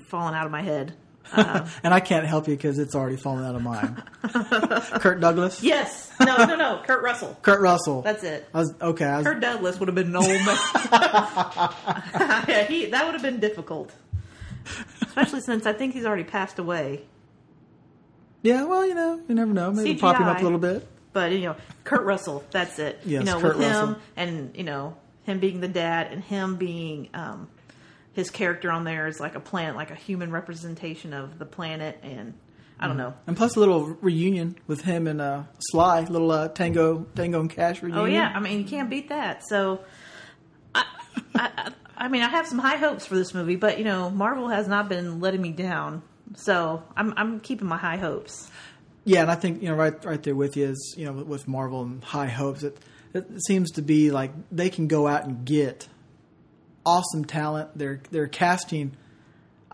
falling 0.10 0.36
out 0.36 0.46
of 0.46 0.52
my 0.52 0.62
head 0.62 0.94
And 1.34 1.94
I 1.94 2.00
can't 2.00 2.26
help 2.26 2.48
you 2.48 2.56
because 2.56 2.80
it's 2.80 2.96
already 2.96 3.18
fallen 3.18 3.46
out 3.46 3.56
of 3.56 3.62
mine. 3.62 4.02
Kurt 5.02 5.20
Douglas, 5.20 5.64
yes 5.64 6.08
no 6.20 6.46
no 6.46 6.56
no 6.56 6.82
kurt 6.86 7.04
russell 7.04 7.38
Kurt 7.42 7.62
Russell. 7.62 8.02
that's 8.02 8.24
it 8.24 8.48
I 8.54 8.60
was 8.60 8.74
okay. 8.82 9.06
I 9.06 9.18
was, 9.18 9.26
Kurt 9.28 9.40
Douglas 9.40 9.80
would 9.80 9.88
have 9.88 9.96
been 9.96 10.08
an 10.08 10.16
old 10.16 10.28
man. 10.28 10.46
yeah, 12.48 12.64
he, 12.64 12.88
that 12.88 13.06
would 13.06 13.14
have 13.14 13.22
been 13.22 13.40
difficult. 13.40 13.94
Especially 15.02 15.42
since 15.42 15.66
I 15.66 15.74
think 15.74 15.94
he's 15.94 16.06
already 16.06 16.24
passed 16.24 16.60
away. 16.60 17.04
yeah, 18.42 18.64
well, 18.64 18.86
you 18.86 18.96
know, 18.96 19.22
you 19.28 19.36
never 19.36 19.54
know. 19.54 19.72
Maybe 19.72 19.96
pop 19.96 20.18
him 20.18 20.28
up 20.28 20.40
a 20.40 20.44
little 20.44 20.60
bit. 20.60 20.88
But, 21.14 21.32
you 21.32 21.42
know, 21.42 21.56
Kurt 21.84 22.04
Russell, 22.04 22.44
that's 22.52 22.78
it. 22.80 23.00
Yes, 23.06 23.22
you 23.22 23.26
know, 23.26 23.40
Kurt 23.40 23.58
with 23.58 23.68
him 23.68 23.72
Russell. 23.72 24.02
and, 24.16 24.56
you 24.56 24.64
know, 24.64 24.96
him 25.24 25.40
being 25.40 25.62
the 25.62 25.68
dad 25.68 26.12
and 26.12 26.24
him 26.24 26.58
being 26.58 27.10
um, 27.14 27.48
his 28.18 28.32
character 28.32 28.72
on 28.72 28.84
there 28.84 29.06
is 29.06 29.20
like 29.20 29.36
a 29.36 29.40
planet, 29.40 29.76
like 29.76 29.92
a 29.92 29.96
human 29.96 30.32
representation 30.32 31.14
of 31.14 31.38
the 31.38 31.46
planet. 31.46 32.00
And 32.02 32.34
I 32.80 32.88
don't 32.88 32.98
know. 32.98 33.14
And 33.28 33.38
plus 33.38 33.56
a 33.56 33.60
little 33.60 33.84
reunion 34.02 34.58
with 34.66 34.82
him 34.82 35.06
and 35.06 35.22
uh, 35.22 35.44
Sly, 35.60 36.02
little 36.02 36.32
uh, 36.32 36.48
Tango 36.48 37.06
Tango 37.16 37.40
and 37.40 37.50
Cash 37.50 37.84
reunion. 37.84 38.02
Oh, 38.02 38.06
yeah. 38.06 38.34
I 38.34 38.40
mean, 38.40 38.58
you 38.58 38.66
can't 38.66 38.90
beat 38.90 39.10
that. 39.10 39.44
So, 39.48 39.82
I, 40.74 40.84
I, 41.36 41.72
I, 41.96 42.08
mean, 42.08 42.24
I 42.24 42.30
have 42.30 42.48
some 42.48 42.58
high 42.58 42.78
hopes 42.78 43.06
for 43.06 43.14
this 43.14 43.36
movie, 43.36 43.56
but, 43.56 43.78
you 43.78 43.84
know, 43.84 44.10
Marvel 44.10 44.50
has 44.50 44.68
not 44.68 44.90
been 44.90 45.20
letting 45.20 45.42
me 45.42 45.52
down. 45.52 46.02
So 46.38 46.82
I'm, 46.96 47.14
I'm 47.18 47.40
keeping 47.40 47.68
my 47.68 47.78
high 47.78 47.98
hopes. 47.98 48.50
Yeah, 49.06 49.22
and 49.22 49.32
I 49.32 49.36
think 49.36 49.62
you 49.62 49.70
know 49.70 49.76
right 49.76 50.04
right 50.04 50.22
there 50.22 50.36
with 50.36 50.58
you 50.58 50.66
is 50.66 50.96
you 50.98 51.06
know 51.06 51.14
with, 51.14 51.28
with 51.28 51.48
Marvel 51.48 51.82
and 51.84 52.04
high 52.04 52.28
hopes. 52.28 52.64
It, 52.64 52.78
it 53.14 53.26
seems 53.46 53.72
to 53.72 53.82
be 53.82 54.12
like 54.12 54.32
they 54.52 54.70
can 54.70 54.88
go 54.88 55.08
out 55.08 55.24
and 55.24 55.46
get 55.46 55.88
awesome 56.88 57.26
talent. 57.26 57.70
They're 57.76 58.02
they're 58.10 58.28
casting. 58.28 58.96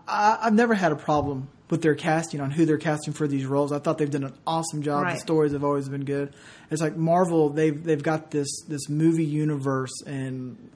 I, 0.06 0.38
I've 0.42 0.52
never 0.52 0.74
had 0.74 0.90
a 0.90 0.96
problem 0.96 1.48
with 1.70 1.80
their 1.80 1.94
casting 1.94 2.40
on 2.40 2.50
who 2.50 2.66
they're 2.66 2.76
casting 2.76 3.14
for 3.14 3.26
these 3.26 3.46
roles. 3.46 3.72
I 3.72 3.78
thought 3.78 3.98
they've 3.98 4.10
done 4.10 4.24
an 4.24 4.34
awesome 4.46 4.82
job. 4.82 5.04
Right. 5.04 5.14
The 5.14 5.20
stories 5.20 5.52
have 5.52 5.64
always 5.64 5.88
been 5.88 6.04
good. 6.04 6.34
It's 6.70 6.82
like 6.82 6.96
Marvel. 6.96 7.50
They've 7.50 7.82
they've 7.82 8.02
got 8.02 8.32
this 8.32 8.48
this 8.68 8.88
movie 8.88 9.24
universe 9.24 10.02
and 10.06 10.70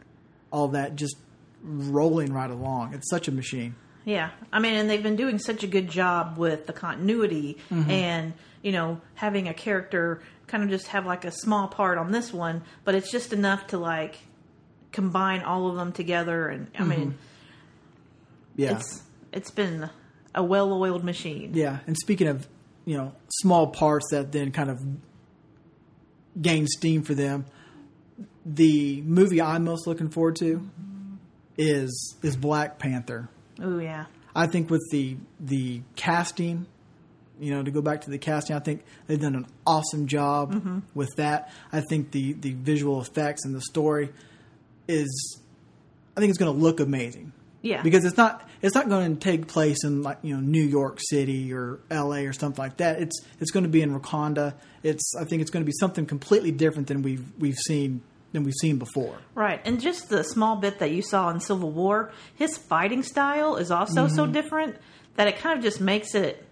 all 0.51 0.68
that 0.68 0.94
just 0.94 1.16
rolling 1.62 2.33
right 2.33 2.51
along. 2.51 2.94
It's 2.94 3.11
such 3.11 3.27
a 3.27 3.33
machine. 3.33 3.74
Yeah, 4.05 4.31
I 4.51 4.61
mean, 4.61 4.74
and 4.74 4.88
they've 4.88 5.03
been 5.03 5.16
doing 5.16 5.38
such 5.38 5.64
a 5.64 5.66
good 5.66 5.90
job 5.90 6.38
with 6.38 6.66
the 6.66 6.72
continuity 6.72 7.59
mm-hmm. 7.70 7.90
and 7.90 8.33
you 8.62 8.72
know 8.72 9.01
having 9.16 9.48
a 9.48 9.55
character 9.55 10.22
kind 10.46 10.62
of 10.62 10.70
just 10.70 10.87
have 10.88 11.05
like 11.05 11.24
a 11.27 11.33
small 11.33 11.68
part 11.68 11.98
on 11.98 12.12
this 12.12 12.33
one, 12.33 12.62
but 12.85 12.94
it's 12.94 13.11
just 13.11 13.33
enough 13.35 13.66
to 13.66 13.79
like 13.79 14.16
combine 14.92 15.42
all 15.42 15.68
of 15.68 15.77
them 15.77 15.92
together. 15.92 16.48
And 16.48 16.70
I 16.79 16.85
mean, 16.85 17.01
mm-hmm. 17.01 17.11
Yeah. 18.57 18.77
it's 18.77 19.03
it's 19.33 19.51
been 19.51 19.90
a 20.35 20.42
well-oiled 20.42 21.05
machine. 21.05 21.53
Yeah, 21.55 21.79
and 21.87 21.96
speaking 21.96 22.29
of, 22.29 22.46
you 22.85 22.96
know, 22.96 23.12
small 23.40 23.68
parts 23.68 24.07
that 24.11 24.33
then 24.33 24.53
kind 24.53 24.70
of 24.70 24.81
gain 26.40 26.66
steam 26.66 27.03
for 27.03 27.14
them, 27.14 27.46
the 28.44 29.03
movie 29.03 29.40
I'm 29.40 29.64
most 29.64 29.87
looking 29.87 30.11
forward 30.11 30.37
to 30.37 30.59
mm-hmm. 30.59 31.14
is 31.57 32.16
is 32.22 32.37
Black 32.37 32.79
Panther. 32.79 33.29
Oh 33.61 33.79
yeah, 33.79 34.07
I 34.35 34.46
think 34.46 34.70
with 34.70 34.83
the 34.90 35.16
the 35.38 35.83
casting, 35.96 36.66
you 37.40 37.55
know, 37.55 37.62
to 37.62 37.70
go 37.70 37.83
back 37.83 38.03
to 38.03 38.11
the 38.11 38.18
casting, 38.18 38.57
I 38.57 38.61
think 38.61 38.85
they've 39.07 39.20
done 39.20 39.35
an 39.35 39.46
awesome 39.66 40.07
job 40.07 40.55
mm-hmm. 40.55 40.79
with 40.94 41.11
that. 41.16 41.53
I 41.72 41.81
think 41.81 42.11
the 42.12 42.33
the 42.33 42.53
visual 42.53 43.01
effects 43.01 43.44
and 43.44 43.55
the 43.55 43.61
story 43.61 44.11
is, 44.88 45.40
I 46.16 46.20
think 46.20 46.31
it's 46.31 46.38
going 46.38 46.53
to 46.53 46.59
look 46.61 46.81
amazing 46.81 47.33
yeah. 47.62 47.83
because 47.83 48.05
it's 48.05 48.16
not 48.16 48.48
it's 48.61 48.74
not 48.74 48.88
going 48.88 49.14
to 49.14 49.20
take 49.20 49.46
place 49.46 49.85
in 49.85 50.03
like 50.03 50.18
you 50.22 50.35
know 50.35 50.40
New 50.40 50.62
York 50.62 50.98
City 51.01 51.53
or 51.53 51.79
L.A. 51.90 52.27
or 52.27 52.33
something 52.33 52.62
like 52.62 52.79
that. 52.79 53.01
It's 53.01 53.20
it's 53.40 53.51
going 53.51 53.64
to 53.64 53.68
be 53.68 53.83
in 53.83 53.98
Wakanda. 53.98 54.55
It's 54.83 55.14
I 55.18 55.24
think 55.24 55.42
it's 55.42 55.51
going 55.51 55.62
to 55.62 55.66
be 55.66 55.77
something 55.79 56.07
completely 56.07 56.51
different 56.51 56.88
than 56.88 57.03
we've 57.03 57.24
we've 57.38 57.59
seen 57.59 58.03
than 58.33 58.44
we've 58.44 58.55
seen 58.61 58.79
before. 58.79 59.18
Right, 59.35 59.61
and 59.64 59.81
just 59.81 60.09
the 60.09 60.22
small 60.22 60.57
bit 60.57 60.81
that 60.81 60.90
you 60.90 61.03
saw 61.03 61.31
in 61.31 61.40
Civil 61.40 61.70
War, 61.70 62.12
his 62.35 62.59
fighting 62.59 63.03
style 63.03 63.57
is 63.57 63.70
also 63.70 64.09
so 64.09 64.24
mm-hmm. 64.24 64.33
different 64.33 64.77
that 65.16 65.29
it 65.29 65.38
kind 65.38 65.57
of 65.57 65.64
just 65.64 65.81
makes 65.81 66.14
it, 66.14 66.46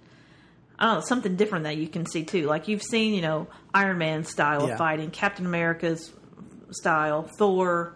I 0.78 0.86
don't 0.86 0.94
know, 0.94 1.00
something 1.00 1.36
different 1.36 1.64
that 1.64 1.76
you 1.76 1.86
can 1.86 2.06
see 2.06 2.24
too. 2.24 2.46
Like 2.46 2.66
you've 2.66 2.82
seen, 2.82 3.14
you 3.14 3.20
know, 3.22 3.46
Iron 3.74 3.98
Man's 3.98 4.30
style 4.30 4.66
Yeah. 4.66 4.72
of 4.72 4.78
fighting, 4.78 5.10
Captain 5.10 5.46
America's 5.46 6.12
style, 6.70 7.24
Thor, 7.38 7.94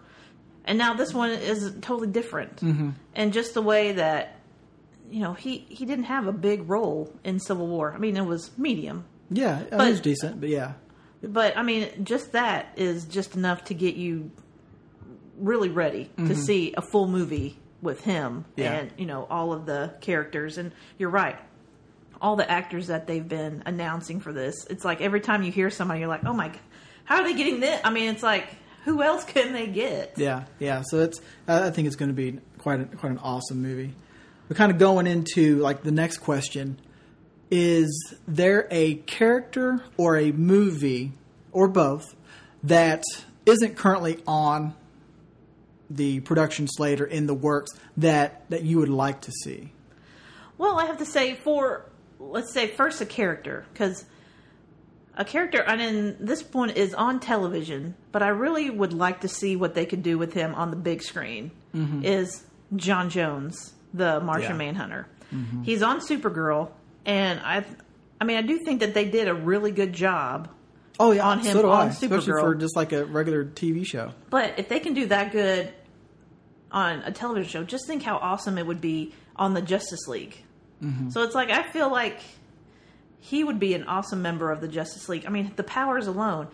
and 0.65 0.77
now 0.77 0.93
this 0.93 1.13
one 1.13 1.31
is 1.31 1.73
totally 1.81 2.07
different. 2.07 2.57
Mm-hmm. 2.57 2.89
And 3.15 3.33
just 3.33 3.53
the 3.53 3.61
way 3.61 3.93
that, 3.93 4.35
you 5.09 5.19
know, 5.19 5.33
he 5.33 5.65
he 5.69 5.85
didn't 5.85 6.05
have 6.05 6.27
a 6.27 6.31
big 6.31 6.69
role 6.69 7.13
in 7.23 7.39
Civil 7.39 7.67
War. 7.67 7.93
I 7.93 7.97
mean, 7.97 8.17
it 8.17 8.25
was 8.25 8.51
medium, 8.57 9.05
Yeah, 9.29 9.59
it 9.61 9.71
But- 9.71 9.89
was 9.89 10.01
decent, 10.01 10.39
but 10.39 10.49
yeah, 10.49 10.73
but 11.23 11.57
I 11.57 11.63
mean, 11.63 12.03
just 12.03 12.31
that 12.33 12.73
is 12.75 13.05
just 13.05 13.35
enough 13.35 13.65
to 13.65 13.73
get 13.73 13.95
you 13.95 14.31
really 15.37 15.69
ready 15.69 16.05
to 16.17 16.21
mm-hmm. 16.21 16.33
see 16.33 16.73
a 16.77 16.81
full 16.81 17.07
movie 17.07 17.57
with 17.81 18.01
him 18.03 18.45
Yeah. 18.55 18.73
and 18.73 18.91
you 18.97 19.07
know 19.07 19.25
all 19.29 19.53
of 19.53 19.65
the 19.65 19.93
characters. 20.01 20.57
And 20.57 20.71
you're 20.97 21.09
right, 21.09 21.37
all 22.21 22.35
the 22.35 22.49
actors 22.49 22.87
that 22.87 23.07
they've 23.07 23.27
been 23.27 23.63
announcing 23.65 24.19
for 24.19 24.31
this. 24.31 24.65
It's 24.69 24.85
like 24.85 25.01
every 25.01 25.21
time 25.21 25.41
you 25.43 25.51
hear 25.51 25.69
somebody, 25.69 25.99
you're 26.01 26.09
like, 26.09 26.25
oh 26.25 26.33
my, 26.33 26.49
god, 26.49 26.59
how 27.05 27.17
are 27.17 27.23
they 27.23 27.33
getting 27.33 27.59
this? 27.59 27.81
I 27.83 27.89
mean, 27.89 28.09
it's 28.09 28.23
like 28.23 28.47
who 28.85 29.01
else 29.03 29.23
can 29.23 29.53
they 29.53 29.67
get? 29.67 30.13
yeah, 30.17 30.45
yeah. 30.59 30.81
So 30.81 30.99
it's 30.99 31.21
I 31.47 31.69
think 31.69 31.87
it's 31.87 31.95
going 31.95 32.09
to 32.09 32.15
be 32.15 32.39
quite 32.57 32.81
a, 32.81 32.85
quite 32.85 33.11
an 33.11 33.19
awesome 33.19 33.61
movie. 33.61 33.93
We're 34.49 34.55
kind 34.55 34.71
of 34.71 34.77
going 34.77 35.07
into 35.07 35.59
like 35.59 35.83
the 35.83 35.91
next 35.91 36.17
question: 36.17 36.79
Is 37.49 38.13
there 38.27 38.67
a 38.71 38.95
character 38.95 39.83
or 39.97 40.17
a 40.17 40.31
movie 40.31 41.13
or 41.51 41.67
both 41.67 42.15
that 42.63 43.03
isn't 43.45 43.75
currently 43.75 44.19
on 44.27 44.75
the 45.89 46.19
production 46.21 46.67
slate 46.67 47.01
or 47.01 47.05
in 47.05 47.27
the 47.27 47.33
works 47.33 47.71
that 47.97 48.49
that 48.49 48.63
you 48.63 48.79
would 48.79 48.89
like 48.89 49.21
to 49.21 49.31
see? 49.31 49.71
Well, 50.57 50.79
I 50.79 50.85
have 50.85 50.97
to 50.97 51.05
say 51.05 51.35
for 51.35 51.85
let's 52.19 52.53
say 52.53 52.67
first 52.67 53.01
a 53.01 53.05
character 53.05 53.65
because 53.73 54.05
a 55.15 55.25
character 55.25 55.61
and 55.61 55.81
in 55.81 56.17
this 56.19 56.43
one 56.53 56.69
is 56.69 56.93
on 56.93 57.19
television, 57.19 57.95
but 58.11 58.23
I 58.23 58.27
really 58.29 58.69
would 58.69 58.93
like 58.93 59.21
to 59.21 59.27
see 59.27 59.55
what 59.55 59.73
they 59.75 59.85
could 59.85 60.03
do 60.03 60.17
with 60.17 60.33
him 60.33 60.53
on 60.55 60.69
the 60.71 60.77
big 60.77 61.01
screen. 61.01 61.51
Mm-hmm. 61.75 62.03
Is 62.05 62.43
John 62.75 63.09
Jones, 63.09 63.73
the 63.93 64.19
Martian 64.19 64.51
Yeah. 64.51 64.57
Manhunter? 64.57 65.07
Mm-hmm. 65.33 65.63
He's 65.63 65.81
on 65.81 65.99
Supergirl, 66.01 66.71
and 67.05 67.39
I, 67.39 67.63
I 68.19 68.25
mean, 68.25 68.37
I 68.37 68.41
do 68.41 68.59
think 68.59 68.81
that 68.81 68.93
they 68.93 69.05
did 69.05 69.27
a 69.27 69.33
really 69.33 69.71
good 69.71 69.93
job. 69.93 70.49
Oh 70.99 71.11
yeah, 71.13 71.25
On 71.27 71.39
him 71.39 71.53
so 71.53 71.69
on 71.71 71.87
I, 71.87 71.89
especially 71.89 72.17
Supergirl. 72.33 72.41
for 72.41 72.55
just 72.55 72.75
like 72.75 72.91
a 72.91 73.05
regular 73.05 73.45
TV 73.45 73.85
show. 73.85 74.11
But 74.29 74.59
if 74.59 74.67
they 74.69 74.79
can 74.79 74.93
do 74.93 75.05
that 75.07 75.31
good 75.31 75.71
on 76.71 76.99
a 76.99 77.11
television 77.11 77.49
show, 77.49 77.63
just 77.63 77.87
think 77.87 78.03
how 78.03 78.17
awesome 78.17 78.57
it 78.57 78.67
would 78.67 78.81
be 78.81 79.13
on 79.35 79.53
the 79.53 79.61
Justice 79.61 80.07
League. 80.07 80.43
Mm-hmm. 80.83 81.09
So 81.09 81.23
it's 81.23 81.33
like 81.33 81.49
I 81.49 81.63
feel 81.71 81.89
like 81.91 82.19
he 83.19 83.43
would 83.43 83.59
be 83.59 83.73
an 83.73 83.83
awesome 83.85 84.21
member 84.21 84.51
of 84.51 84.61
the 84.61 84.67
Justice 84.67 85.07
League. 85.09 85.25
I 85.25 85.29
mean, 85.29 85.51
the 85.55 85.63
powers 85.63 86.07
alone, 86.07 86.47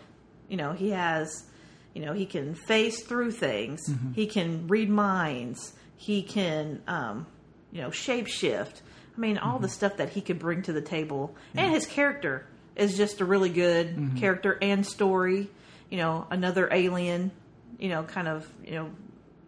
you 0.50 0.58
know, 0.58 0.74
he 0.74 0.92
has, 0.92 1.46
you 1.94 2.06
know, 2.06 2.14
he 2.14 2.26
can 2.26 2.56
phase 2.56 3.04
through 3.04 3.32
things. 3.32 3.90
He 4.14 4.28
can 4.28 4.68
read 4.68 4.90
minds. 4.90 5.74
He 5.96 6.24
can, 6.24 6.82
um, 6.88 7.26
you 7.72 7.82
know, 7.82 7.90
shapeshift. 7.90 8.82
I 9.16 9.20
mean, 9.20 9.38
all 9.38 9.60
the 9.60 9.70
stuff 9.70 9.98
that 9.98 10.10
he 10.10 10.22
could 10.22 10.40
bring 10.40 10.62
to 10.64 10.74
the 10.74 10.82
table, 10.82 11.36
and 11.56 11.74
his 11.74 11.88
character 11.88 12.46
is 12.76 12.96
just 12.96 13.20
a 13.20 13.26
really 13.26 13.50
good 13.50 14.12
character 14.18 14.58
and 14.62 14.86
story. 14.86 15.50
You 15.90 15.98
know, 15.98 16.28
another 16.30 16.70
alien. 16.72 17.32
You 17.80 17.90
know, 17.90 18.04
kind 18.04 18.28
of. 18.28 18.48
You 18.64 18.76
know, 18.76 18.92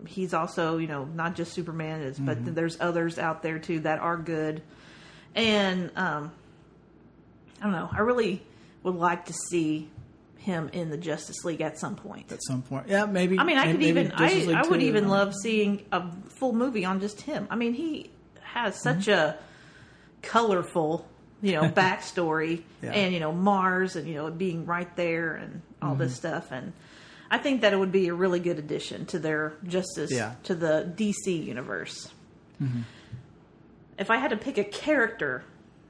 he's 0.08 0.34
also 0.34 0.78
you 0.78 0.88
know 0.88 1.06
not 1.06 1.36
just 1.36 1.54
Superman 1.54 2.02
is, 2.02 2.18
but 2.18 2.56
there's 2.56 2.80
others 2.82 3.20
out 3.20 3.44
there 3.44 3.60
too 3.60 3.82
that 3.82 4.00
are 4.00 4.18
good. 4.18 4.62
And 5.36 5.92
um, 5.96 6.32
I 7.60 7.64
don't 7.64 7.74
know. 7.74 7.90
I 7.92 8.00
really 8.00 8.42
would 8.84 8.96
like 8.96 9.26
to 9.26 9.34
see 9.34 9.90
him 10.50 10.70
in 10.74 10.90
the 10.90 10.98
Justice 10.98 11.46
League 11.46 11.62
at 11.62 11.80
some 11.80 11.96
point. 11.96 12.32
At 12.32 12.44
some 12.44 12.62
point, 12.62 12.88
yeah, 12.90 13.06
maybe. 13.06 13.40
I 13.40 13.44
mean, 13.44 13.58
I 13.58 13.72
could 13.72 13.82
even 13.84 14.12
I, 14.14 14.30
I 14.54 14.68
would 14.68 14.80
2, 14.82 14.86
even 14.88 15.08
love 15.08 15.34
seeing 15.42 15.86
a 15.92 16.04
full 16.30 16.54
movie 16.54 16.84
on 16.86 17.00
just 17.00 17.22
him. 17.22 17.48
I 17.50 17.56
mean, 17.56 17.74
he 17.74 18.10
has 18.42 18.76
such 18.82 19.06
Mm-hmm. 19.08 19.12
a 19.12 19.38
colorful, 20.22 21.08
you 21.42 21.54
know, 21.54 21.62
backstory, 21.70 22.64
Yeah. 22.82 22.92
and 22.92 23.14
you 23.14 23.20
know 23.20 23.32
Mars, 23.32 23.96
and 23.96 24.08
you 24.08 24.16
know 24.16 24.30
being 24.32 24.66
right 24.66 24.94
there, 24.96 25.36
and 25.36 25.62
all 25.82 25.96
this 25.96 26.12
Mm-hmm. 26.14 26.28
stuff, 26.28 26.52
and 26.52 26.74
I 27.32 27.38
think 27.38 27.62
that 27.62 27.74
it 27.74 27.78
would 27.80 27.92
be 27.92 28.08
a 28.08 28.14
really 28.14 28.40
good 28.40 28.58
addition 28.60 29.06
to 29.08 29.20
their 29.20 29.54
Justice 29.66 30.12
Yeah. 30.12 30.34
to 30.44 30.56
the 30.56 30.92
DC 30.98 31.46
universe. 31.46 32.10
Mm-hmm. 32.62 32.82
If 33.98 34.10
I 34.10 34.18
had 34.18 34.32
to 34.32 34.38
pick 34.38 34.58
a 34.58 34.64
character, 34.64 35.44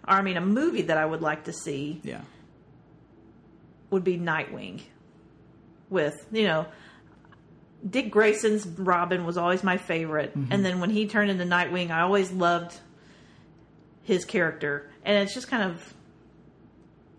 or 0.08 0.13
I 0.15 0.22
mean 0.22 0.38
a 0.38 0.41
movie 0.41 0.84
that 0.84 0.98
I 0.98 1.06
would 1.06 1.22
like 1.22 1.45
to 1.45 1.54
see, 1.54 2.02
Yeah, 2.04 2.22
would 3.89 4.04
be 4.04 4.17
Nightwing. 4.17 4.82
With 5.89 6.25
you 6.32 6.43
know, 6.43 6.67
Dick 7.88 8.12
Grayson's 8.12 8.67
Robin 8.67 9.25
was 9.25 9.38
always 9.38 9.63
my 9.63 9.78
favorite, 9.78 10.38
mm-hmm. 10.38 10.52
and 10.52 10.63
then 10.63 10.80
when 10.80 10.91
he 10.91 11.08
turned 11.08 11.32
into 11.32 11.45
Nightwing, 11.45 11.89
I 11.89 12.02
always 12.02 12.32
loved 12.32 12.78
his 14.04 14.25
character, 14.25 14.89
and 15.04 15.17
it's 15.17 15.34
just 15.34 15.47
kind 15.47 15.63
of 15.63 15.93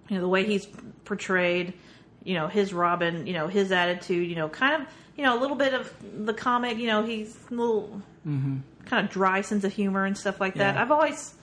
you 0.09 0.17
know 0.17 0.23
the 0.23 0.29
way 0.29 0.45
he's 0.45 0.67
portrayed. 1.05 1.75
You 2.23 2.35
know 2.35 2.47
his 2.47 2.73
Robin, 2.73 3.27
you 3.27 3.33
know 3.33 3.49
his 3.49 3.73
attitude, 3.73 4.29
you 4.29 4.37
know 4.37 4.49
kind 4.49 4.83
of 4.83 4.89
you 5.17 5.25
know 5.25 5.37
a 5.37 5.41
little 5.41 5.57
bit 5.57 5.75
of 5.75 5.93
the 6.25 6.35
comic. 6.35 6.79
You 6.79 6.87
know 6.87 7.03
he's 7.03 7.37
a 7.51 7.55
little 7.55 8.03
mm-hmm. 8.27 8.59
kind 8.85 9.05
of 9.05 9.13
dry 9.13 9.41
sense 9.41 9.65
of 9.65 9.73
humor 9.73 10.05
and 10.05 10.17
stuff 10.17 10.41
like 10.41 10.55
that. 10.55 10.77
Yeah. 10.77 10.83
I've 10.83 10.93
always 10.93 11.35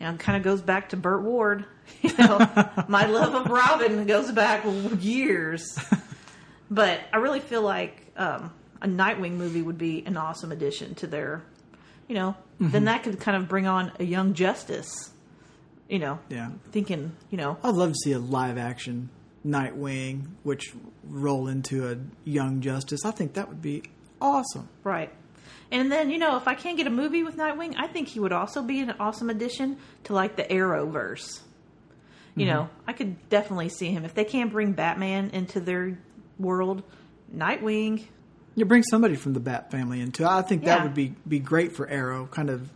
you 0.00 0.06
know, 0.06 0.16
kind 0.16 0.36
of 0.36 0.42
goes 0.42 0.60
back 0.60 0.88
to 0.88 0.96
Burt 0.96 1.22
Ward. 1.22 1.64
You 2.02 2.12
know, 2.18 2.38
my 2.88 3.06
love 3.06 3.34
of 3.34 3.50
Robin 3.50 4.06
goes 4.06 4.32
back 4.32 4.64
years. 4.98 5.78
But 6.68 7.00
I 7.12 7.18
really 7.18 7.38
feel 7.40 7.62
like 7.62 8.12
um, 8.16 8.52
a 8.80 8.88
Nightwing 8.88 9.32
movie 9.32 9.62
would 9.62 9.78
be 9.78 10.02
an 10.04 10.16
awesome 10.16 10.50
addition 10.50 10.96
to 10.96 11.06
their, 11.06 11.44
you 12.08 12.16
know, 12.16 12.34
then 12.58 12.84
that 12.84 13.02
could 13.02 13.20
kind 13.20 13.36
of 13.36 13.48
bring 13.48 13.66
on 13.66 13.92
a 14.00 14.04
young 14.04 14.34
Justice. 14.34 15.10
You 15.88 15.98
know, 15.98 16.18
yeah. 16.30 16.50
thinking, 16.70 17.12
you 17.30 17.36
know, 17.36 17.58
I'd 17.62 17.74
love 17.74 17.92
to 17.92 17.98
see 17.98 18.12
a 18.12 18.18
live 18.18 18.56
action 18.56 19.10
Nightwing, 19.46 20.28
which 20.42 20.72
roll 21.04 21.48
into 21.48 21.90
a 21.90 21.98
Young 22.24 22.60
Justice. 22.60 23.04
I 23.04 23.10
think 23.10 23.34
that 23.34 23.48
would 23.48 23.62
be 23.62 23.82
awesome. 24.20 24.68
right. 24.84 25.12
And 25.70 25.90
then, 25.90 26.10
you 26.10 26.18
know, 26.18 26.36
if 26.36 26.46
I 26.46 26.54
can't 26.54 26.76
get 26.76 26.86
a 26.86 26.90
movie 26.90 27.22
with 27.22 27.36
Nightwing, 27.36 27.74
I 27.78 27.86
think 27.86 28.08
he 28.08 28.20
would 28.20 28.32
also 28.32 28.62
be 28.62 28.80
an 28.80 28.94
awesome 29.00 29.30
addition 29.30 29.78
to 30.04 30.12
like 30.12 30.36
the 30.36 30.44
Arrowverse. 30.44 31.40
You 32.34 32.46
mm-hmm. 32.46 32.54
know, 32.54 32.70
I 32.86 32.92
could 32.92 33.28
definitely 33.28 33.68
see 33.68 33.90
him 33.90 34.04
if 34.04 34.14
they 34.14 34.24
can't 34.24 34.50
bring 34.50 34.72
Batman 34.72 35.30
into 35.30 35.60
their 35.60 35.98
world. 36.38 36.82
Nightwing, 37.34 38.06
You 38.54 38.64
bring 38.64 38.82
somebody 38.82 39.16
from 39.16 39.32
the 39.32 39.40
Bat 39.40 39.70
family 39.70 40.00
into. 40.00 40.28
I 40.28 40.42
think 40.42 40.64
that 40.64 40.82
would 40.82 40.94
be 40.94 41.14
be 41.26 41.38
great 41.38 41.72
for 41.72 41.88
Arrow. 41.88 42.26
Kind 42.26 42.50
of 42.50 42.70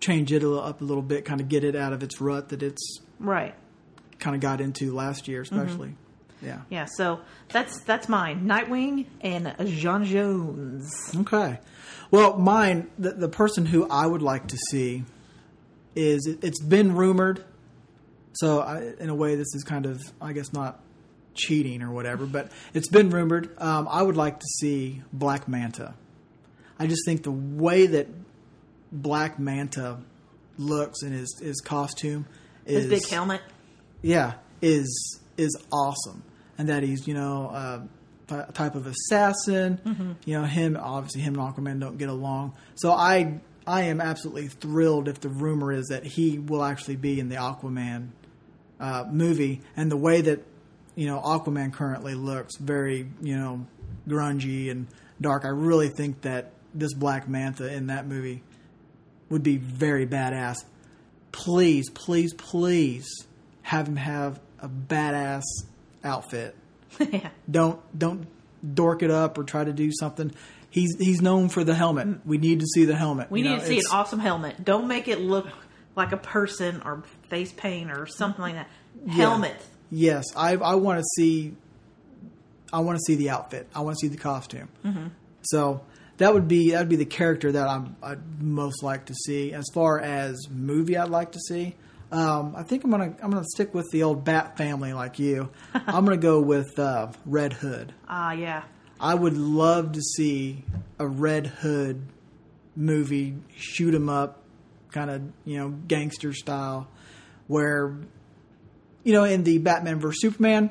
change 0.00 0.32
it 0.32 0.42
a 0.42 0.48
little, 0.48 0.64
up 0.64 0.80
a 0.80 0.84
little 0.84 1.02
bit. 1.02 1.24
Kind 1.24 1.40
of 1.40 1.48
get 1.48 1.64
it 1.64 1.74
out 1.74 1.92
of 1.92 2.02
its 2.02 2.20
rut 2.20 2.50
that 2.50 2.62
it's 2.62 3.00
right? 3.18 3.54
kind 4.18 4.36
of 4.36 4.42
got 4.42 4.60
into 4.60 4.92
last 4.92 5.26
year, 5.28 5.42
mm-hmm. 5.42 5.58
especially. 5.58 5.96
Yeah. 6.42 6.60
Yeah, 6.70 6.86
so 6.96 7.20
that's 7.48 7.80
that's 7.82 8.08
mine. 8.08 8.46
Nightwing 8.46 9.06
and 9.20 9.54
Jean 9.66 10.04
Jones. 10.04 11.14
Okay. 11.14 11.58
Well, 12.10 12.38
mine, 12.38 12.90
the, 12.98 13.12
the 13.12 13.28
person 13.28 13.66
who 13.66 13.86
I 13.88 14.06
would 14.06 14.22
like 14.22 14.48
to 14.48 14.56
see 14.70 15.04
is 15.94 16.26
it's 16.26 16.62
been 16.62 16.94
rumored. 16.94 17.44
So, 18.32 18.60
I, 18.60 18.92
in 19.00 19.08
a 19.08 19.14
way, 19.14 19.34
this 19.34 19.54
is 19.54 19.64
kind 19.64 19.86
of, 19.86 20.00
I 20.20 20.32
guess, 20.32 20.52
not 20.52 20.80
cheating 21.34 21.82
or 21.82 21.90
whatever, 21.90 22.26
but 22.26 22.50
it's 22.74 22.88
been 22.88 23.10
rumored. 23.10 23.50
Um, 23.58 23.88
I 23.90 24.02
would 24.02 24.16
like 24.16 24.38
to 24.40 24.46
see 24.58 25.02
Black 25.12 25.48
Manta. 25.48 25.94
I 26.78 26.86
just 26.86 27.02
think 27.04 27.22
the 27.24 27.30
way 27.32 27.86
that 27.86 28.06
Black 28.92 29.38
Manta 29.38 29.98
looks 30.58 31.02
in 31.02 31.12
his, 31.12 31.38
his 31.42 31.60
costume 31.60 32.26
is 32.66 32.84
His 32.84 33.00
big 33.02 33.08
helmet. 33.10 33.40
yeah, 34.02 34.34
is 34.62 35.20
is 35.36 35.56
awesome, 35.72 36.22
and 36.58 36.68
that 36.68 36.82
he's 36.82 37.06
you 37.08 37.14
know 37.14 37.48
uh, 37.52 37.80
ty- 38.26 38.46
type 38.52 38.74
of 38.74 38.86
assassin. 38.86 40.16
You 40.24 40.34
know 40.38 40.44
him 40.44 40.76
obviously 40.80 41.22
him 41.22 41.38
and 41.38 41.54
Aquaman 41.54 41.80
don't 41.80 41.96
get 41.98 42.08
along, 42.08 42.54
so 42.74 42.92
I 42.92 43.40
I 43.66 43.82
am 43.84 44.00
absolutely 44.00 44.48
thrilled 44.48 45.08
if 45.08 45.20
the 45.20 45.28
rumor 45.30 45.72
is 45.72 45.86
that 45.88 46.04
he 46.04 46.38
will 46.38 46.62
actually 46.64 46.96
be 46.96 47.20
in 47.20 47.28
the 47.28 47.36
Aquaman 47.36 48.08
uh, 48.80 49.04
movie, 49.10 49.60
and 49.76 49.90
the 49.90 49.96
way 49.96 50.22
that 50.22 50.40
you 50.96 51.06
know 51.06 51.20
Aquaman 51.20 51.72
currently 51.72 52.14
looks 52.14 52.56
very 52.56 53.08
you 53.20 53.36
know 53.36 53.66
grungy 54.08 54.70
and 54.70 54.88
dark. 55.20 55.44
I 55.44 55.48
really 55.48 55.88
think 55.88 56.22
that 56.22 56.52
this 56.74 56.94
Black 56.94 57.28
Manta 57.28 57.72
in 57.72 57.88
that 57.88 58.06
movie 58.06 58.42
would 59.28 59.42
be 59.42 59.56
very 59.56 60.06
badass. 60.06 60.64
Please, 61.32 61.90
please, 61.90 62.34
please 62.34 63.08
have 63.62 63.86
him 63.86 63.96
have 63.96 64.40
a 64.58 64.68
badass 64.68 65.44
outfit. 66.02 66.56
yeah. 67.12 67.28
Don't 67.50 67.80
don't 67.96 68.26
dork 68.74 69.02
it 69.02 69.10
up 69.10 69.38
or 69.38 69.44
try 69.44 69.62
to 69.62 69.72
do 69.72 69.90
something. 69.92 70.32
He's 70.70 70.96
he's 70.98 71.20
known 71.20 71.48
for 71.48 71.64
the 71.64 71.74
helmet. 71.74 72.26
We 72.26 72.38
need 72.38 72.60
to 72.60 72.66
see 72.66 72.84
the 72.84 72.96
helmet. 72.96 73.30
We 73.30 73.40
You 73.42 73.48
need 73.50 73.54
know, 73.56 73.60
to 73.60 73.66
see 73.66 73.78
an 73.78 73.84
awesome 73.90 74.18
helmet. 74.20 74.64
Don't 74.64 74.88
make 74.88 75.08
it 75.08 75.20
look 75.20 75.46
like 75.96 76.12
a 76.12 76.16
person 76.16 76.82
or 76.84 77.02
face 77.30 77.52
paint 77.52 77.90
or 77.90 78.06
something 78.06 78.42
like 78.42 78.54
that. 78.54 78.68
Helmet. 79.08 79.56
Yes, 79.90 80.24
I 80.36 80.52
I 80.56 80.74
want 80.74 80.98
to 81.00 81.04
see. 81.16 81.54
I 82.72 82.80
want 82.80 82.98
to 82.98 83.02
see 83.04 83.16
the 83.16 83.30
outfit. 83.30 83.66
I 83.74 83.80
want 83.80 83.96
to 83.98 84.06
see 84.06 84.08
the 84.08 84.20
costume. 84.20 84.68
Mm-hmm. 84.84 85.08
So 85.42 85.80
that 86.18 86.34
would 86.34 86.48
be 86.48 86.72
that 86.72 86.80
would 86.80 86.88
be 86.88 86.96
the 86.96 87.06
character 87.06 87.50
that 87.50 87.66
I'm, 87.66 87.96
I'd 88.02 88.42
most 88.42 88.82
like 88.82 89.06
to 89.06 89.14
see. 89.14 89.52
As 89.52 89.64
far 89.72 89.98
as 90.00 90.38
movie, 90.50 90.96
I'd 90.96 91.08
like 91.08 91.32
to 91.32 91.40
see. 91.40 91.76
Um, 92.12 92.54
I 92.56 92.62
think 92.62 92.84
I'm 92.84 92.90
gonna 92.90 93.14
I'm 93.22 93.30
gonna 93.30 93.44
stick 93.54 93.72
with 93.72 93.88
the 93.90 94.02
old 94.02 94.24
Bat 94.24 94.56
family 94.56 94.92
like 94.92 95.18
you. 95.18 95.50
I'm 95.74 96.04
gonna 96.04 96.16
go 96.16 96.40
with 96.40 96.78
uh, 96.78 97.12
Red 97.24 97.54
Hood. 97.54 97.94
Ah, 98.08 98.32
yeah. 98.32 98.64
I 99.00 99.14
would 99.14 99.36
love 99.36 99.92
to 99.92 100.02
see 100.02 100.64
a 100.98 101.06
Red 101.06 101.46
Hood 101.46 102.02
movie, 102.76 103.36
shoot 103.56 103.94
'em 103.94 104.08
up, 104.08 104.42
kind 104.90 105.10
of 105.10 105.22
you 105.44 105.56
know 105.58 105.70
gangster 105.70 106.32
style, 106.32 106.88
where 107.50 107.96
you 109.02 109.12
know 109.12 109.24
in 109.24 109.42
the 109.44 109.58
Batman 109.58 109.98
vs 109.98 110.20
Superman, 110.22 110.70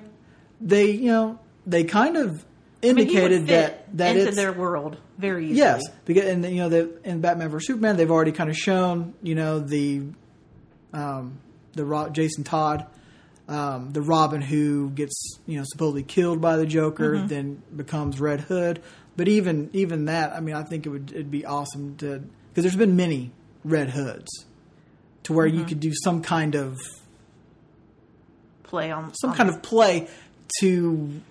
they 0.62 0.92
you 0.92 1.08
know 1.12 1.40
they 1.68 1.84
kind 1.84 2.16
of 2.18 2.46
I 2.82 2.88
mean, 2.94 3.00
indicated 3.00 3.48
that 3.48 3.98
that 3.98 4.16
into 4.16 4.28
it's 4.30 4.38
their 4.38 4.54
world 4.54 4.96
very 5.18 5.46
easily. 5.48 5.58
yes 5.60 5.82
because 6.06 6.26
and 6.26 6.44
you 6.46 6.62
know 6.62 6.70
the, 6.70 6.90
in 7.04 7.20
Batman 7.20 7.50
vs 7.50 7.68
Superman 7.68 7.98
they've 7.98 8.10
already 8.10 8.32
kind 8.32 8.50
of 8.50 8.56
shown 8.56 9.14
you 9.22 9.36
know 9.36 9.60
the 9.60 10.04
um, 10.94 11.40
the 11.74 11.84
Ro- 11.86 12.10
Jason 12.10 12.44
Todd. 12.44 12.86
Um, 13.48 13.92
the 13.94 14.02
Robin 14.04 14.44
who 14.44 14.92
gets 14.92 15.40
you 15.48 15.58
know 15.58 15.66
supposedly 15.68 16.04
killed 16.04 16.40
by 16.40 16.56
the 16.58 16.68
Joker, 16.68 17.16
Mm-hmm. 17.16 17.28
then 17.28 17.64
becomes 17.76 18.20
Red 18.20 18.42
Hood. 18.42 18.80
But 19.18 19.28
even 19.28 19.72
even 19.74 20.06
that, 20.06 20.34
I 20.34 20.40
mean, 20.40 20.54
I 20.54 20.62
think 20.62 20.86
it 20.86 20.90
would 20.90 21.12
it'd 21.12 21.32
be 21.32 21.46
awesome 21.48 21.96
to 21.98 22.20
because 22.50 22.64
there's 22.64 22.76
been 22.76 22.96
many 22.96 23.32
Red 23.64 23.90
Hoods 23.90 24.30
to 25.24 25.34
where 25.34 25.48
Mm-hmm. 25.48 25.58
you 25.60 25.66
could 25.66 25.80
do 25.80 25.94
some 25.94 26.22
kind 26.22 26.56
of 26.56 26.78
Play 28.64 28.92
on 28.92 29.12
some 29.16 29.32
on 29.32 29.36
kind 29.36 29.50
of 29.50 29.62
play 29.64 30.08
to 30.60 31.22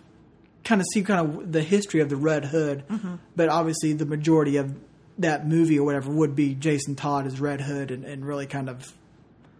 kind 0.64 0.80
of 0.80 0.86
see 0.92 1.02
kind 1.02 1.20
of 1.20 1.52
the 1.52 1.62
history 1.62 2.00
of 2.00 2.08
the 2.08 2.16
Red 2.16 2.44
Hood. 2.44 2.82
Mm-hmm. 2.88 3.14
But 3.36 3.48
obviously, 3.48 3.92
the 3.92 4.06
majority 4.06 4.56
of 4.56 4.74
that 5.18 5.46
movie 5.46 5.78
or 5.78 5.84
whatever 5.84 6.10
would 6.10 6.34
be 6.34 6.54
Jason 6.54 6.96
Todd 6.96 7.26
as 7.26 7.38
Red 7.40 7.60
Hood, 7.60 7.92
and, 7.92 8.04
and 8.04 8.26
really 8.26 8.46
kind 8.46 8.68
of 8.68 8.92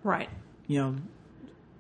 right. 0.02 0.28
you 0.66 0.80
know 0.80 0.96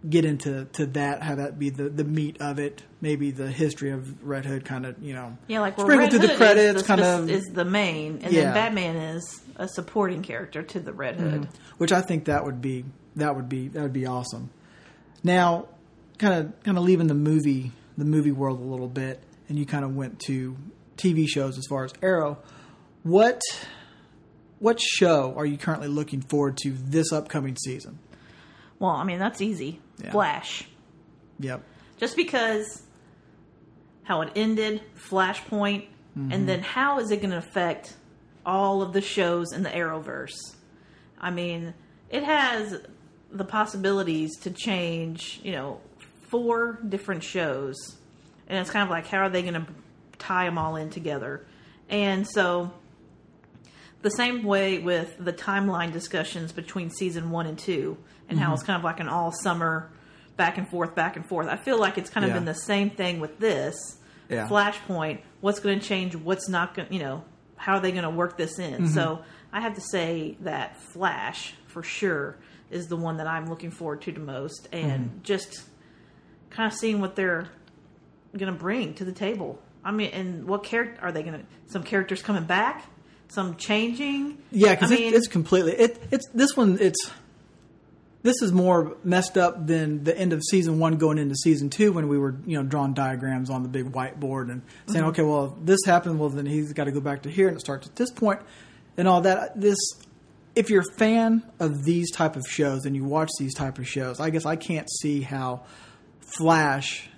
get 0.08 0.24
into 0.24 0.66
to 0.74 0.86
that, 0.86 1.20
how 1.20 1.34
that 1.34 1.58
be 1.58 1.70
the 1.70 1.88
the 1.88 2.04
meat 2.04 2.36
of 2.40 2.60
it. 2.60 2.80
Maybe 3.00 3.32
the 3.32 3.50
history 3.50 3.90
of 3.90 4.24
Red 4.24 4.46
Hood, 4.46 4.64
kind 4.64 4.86
of 4.86 5.02
you 5.02 5.14
know 5.14 5.36
Yeah, 5.48 5.58
like 5.60 5.76
where 5.78 5.86
sprinkle 5.86 6.04
Red 6.04 6.10
through 6.12 6.20
Hood 6.20 6.30
the 6.30 6.36
credits, 6.36 6.76
is 6.76 6.82
the, 6.82 6.86
kind 6.86 7.00
of 7.00 7.28
is 7.28 7.44
the 7.52 7.64
main, 7.64 8.20
and 8.22 8.32
Yeah. 8.32 8.44
then 8.44 8.54
Batman 8.54 8.94
is 8.96 9.40
a 9.58 9.68
supporting 9.68 10.22
character 10.22 10.62
to 10.62 10.80
the 10.80 10.92
Red 10.92 11.16
Hood. 11.16 11.42
Mm-hmm. 11.42 11.74
which 11.78 11.92
I 11.92 12.00
think 12.00 12.26
that 12.26 12.44
would 12.44 12.62
be 12.62 12.84
that 13.16 13.34
would 13.34 13.48
be 13.48 13.68
that 13.68 13.82
would 13.82 13.92
be 13.92 14.06
awesome. 14.06 14.50
Now, 15.24 15.66
kind 16.18 16.34
of 16.34 16.62
kind 16.62 16.78
of 16.78 16.84
leaving 16.84 17.08
the 17.08 17.14
movie 17.14 17.72
the 17.96 18.04
movie 18.04 18.32
world 18.32 18.60
a 18.60 18.64
little 18.64 18.88
bit, 18.88 19.20
and 19.48 19.58
you 19.58 19.66
kind 19.66 19.84
of 19.84 19.94
went 19.94 20.20
to 20.20 20.56
TV 20.96 21.28
shows 21.28 21.58
as 21.58 21.66
far 21.68 21.84
as 21.84 21.92
Arrow. 22.02 22.38
What 23.02 23.40
what 24.60 24.80
show 24.80 25.34
are 25.36 25.46
you 25.46 25.56
currently 25.56 25.88
looking 25.88 26.20
forward 26.20 26.56
to 26.58 26.70
this 26.72 27.12
upcoming 27.12 27.56
season? 27.56 27.98
Well, 28.78 28.92
I 28.92 29.04
mean 29.04 29.18
that's 29.18 29.40
easy. 29.40 29.80
Yeah. 30.02 30.12
Flash, 30.12 30.68
Yep. 31.40 31.62
just 31.96 32.14
because 32.16 32.82
how 34.04 34.22
it 34.22 34.30
ended, 34.36 34.82
Flashpoint, 35.10 35.86
and 36.14 36.32
mm-hmm. 36.32 36.46
then 36.46 36.60
how 36.60 36.98
is 37.00 37.10
it 37.10 37.18
going 37.18 37.30
to 37.30 37.36
affect 37.36 37.94
all 38.48 38.80
of 38.80 38.94
the 38.94 39.02
shows 39.02 39.52
in 39.52 39.62
the 39.62 39.68
Arrowverse? 39.68 40.56
I 41.20 41.30
mean, 41.30 41.74
it 42.08 42.24
has 42.24 42.80
the 43.30 43.44
possibilities 43.44 44.36
to 44.40 44.50
change, 44.50 45.40
you 45.44 45.52
know, 45.52 45.80
four 46.30 46.80
different 46.88 47.22
shows. 47.22 47.76
And 48.48 48.58
it's 48.58 48.70
kind 48.70 48.82
of 48.82 48.90
like, 48.90 49.06
how 49.06 49.18
are 49.18 49.28
they 49.28 49.42
going 49.42 49.54
to 49.54 49.66
tie 50.18 50.46
them 50.46 50.56
all 50.56 50.76
in 50.76 50.88
together? 50.88 51.46
And 51.90 52.26
so, 52.26 52.72
the 54.00 54.10
same 54.10 54.44
way 54.44 54.78
with 54.78 55.14
the 55.18 55.32
timeline 55.32 55.92
discussions 55.92 56.52
between 56.52 56.88
season 56.88 57.30
one 57.30 57.46
and 57.46 57.58
two, 57.58 57.98
and 58.28 58.38
how 58.38 58.46
mm-hmm. 58.46 58.54
it's 58.54 58.62
kind 58.62 58.78
of 58.78 58.84
like 58.84 59.00
an 59.00 59.08
all 59.08 59.32
summer 59.32 59.90
back 60.36 60.56
and 60.56 60.68
forth, 60.70 60.94
back 60.94 61.16
and 61.16 61.28
forth. 61.28 61.48
I 61.48 61.56
feel 61.56 61.78
like 61.78 61.98
it's 61.98 62.08
kind 62.08 62.24
of 62.24 62.30
Yeah. 62.30 62.36
been 62.36 62.44
the 62.46 62.54
same 62.54 62.90
thing 62.90 63.20
with 63.20 63.38
this 63.38 63.74
Yeah. 64.30 64.48
Flashpoint. 64.48 65.20
What's 65.40 65.60
going 65.60 65.80
to 65.80 65.84
change? 65.84 66.14
What's 66.16 66.48
not 66.48 66.74
going? 66.74 66.92
You 66.92 67.00
know, 67.00 67.24
how 67.58 67.74
are 67.74 67.80
they 67.80 67.92
going 67.92 68.04
to 68.04 68.10
work 68.10 68.36
this 68.38 68.58
in? 68.58 68.72
Mm-hmm. 68.74 68.86
So 68.88 69.22
I 69.52 69.60
have 69.60 69.74
to 69.74 69.80
say 69.80 70.36
that 70.40 70.80
Flash 70.80 71.54
for 71.66 71.82
sure 71.82 72.36
is 72.70 72.86
the 72.88 72.96
one 72.96 73.18
that 73.18 73.26
I'm 73.26 73.48
looking 73.48 73.70
forward 73.70 74.02
to 74.02 74.12
the 74.12 74.20
most, 74.20 74.68
and 74.72 75.10
Mm-hmm. 75.10 75.22
just 75.22 75.62
kind 76.50 76.70
of 76.70 76.78
seeing 76.78 77.00
what 77.00 77.16
they're 77.16 77.48
going 78.36 78.52
to 78.52 78.58
bring 78.58 78.94
to 78.94 79.04
the 79.04 79.12
table. 79.12 79.58
I 79.84 79.90
mean, 79.90 80.10
and 80.12 80.46
what 80.46 80.64
character 80.64 81.00
are 81.02 81.12
they 81.12 81.22
going 81.22 81.40
to? 81.40 81.46
Some 81.66 81.82
characters 81.82 82.22
coming 82.22 82.44
back, 82.44 82.84
some 83.28 83.56
changing. 83.56 84.38
Yeah, 84.50 84.74
because 84.74 84.90
I 84.90 84.94
it's, 84.94 85.02
mean, 85.02 85.14
it's 85.14 85.28
completely 85.28 85.72
it. 85.72 86.02
It's 86.10 86.26
this 86.34 86.56
one. 86.56 86.78
It's 86.80 87.10
this 88.22 88.42
is 88.42 88.52
more 88.52 88.96
messed 89.04 89.38
up 89.38 89.66
than 89.66 90.02
the 90.04 90.16
end 90.18 90.32
of 90.32 90.42
season 90.42 90.78
one 90.78 90.96
going 90.96 91.18
into 91.18 91.34
season 91.36 91.70
two 91.70 91.92
when 91.92 92.08
we 92.08 92.18
were 92.18 92.34
you 92.46 92.56
know 92.60 92.68
drawing 92.68 92.92
diagrams 92.94 93.48
on 93.50 93.62
the 93.62 93.68
big 93.68 93.92
whiteboard 93.92 94.50
and 94.50 94.62
saying, 94.88 95.00
Mm-hmm. 95.02 95.08
okay, 95.10 95.22
well 95.22 95.56
if 95.58 95.66
this 95.66 95.78
happened, 95.86 96.18
well 96.18 96.28
then 96.28 96.46
he's 96.46 96.72
got 96.72 96.84
to 96.84 96.92
go 96.92 97.00
back 97.00 97.22
to 97.22 97.30
here 97.30 97.48
and 97.48 97.56
it 97.56 97.60
starts 97.60 97.86
at 97.86 97.96
this 97.96 98.10
point 98.10 98.40
and 98.96 99.06
all 99.06 99.20
that. 99.22 99.60
This, 99.60 99.76
if 100.56 100.70
you're 100.70 100.82
a 100.82 100.98
fan 100.98 101.44
of 101.60 101.84
these 101.84 102.10
type 102.10 102.34
of 102.34 102.44
shows 102.48 102.84
and 102.84 102.96
you 102.96 103.04
watch 103.04 103.30
these 103.38 103.54
type 103.54 103.78
of 103.78 103.86
shows, 103.88 104.18
I 104.18 104.30
guess 104.30 104.44
I 104.44 104.56
can't 104.56 104.88
see 104.90 105.20
how 105.20 105.62
Flash 106.36 107.08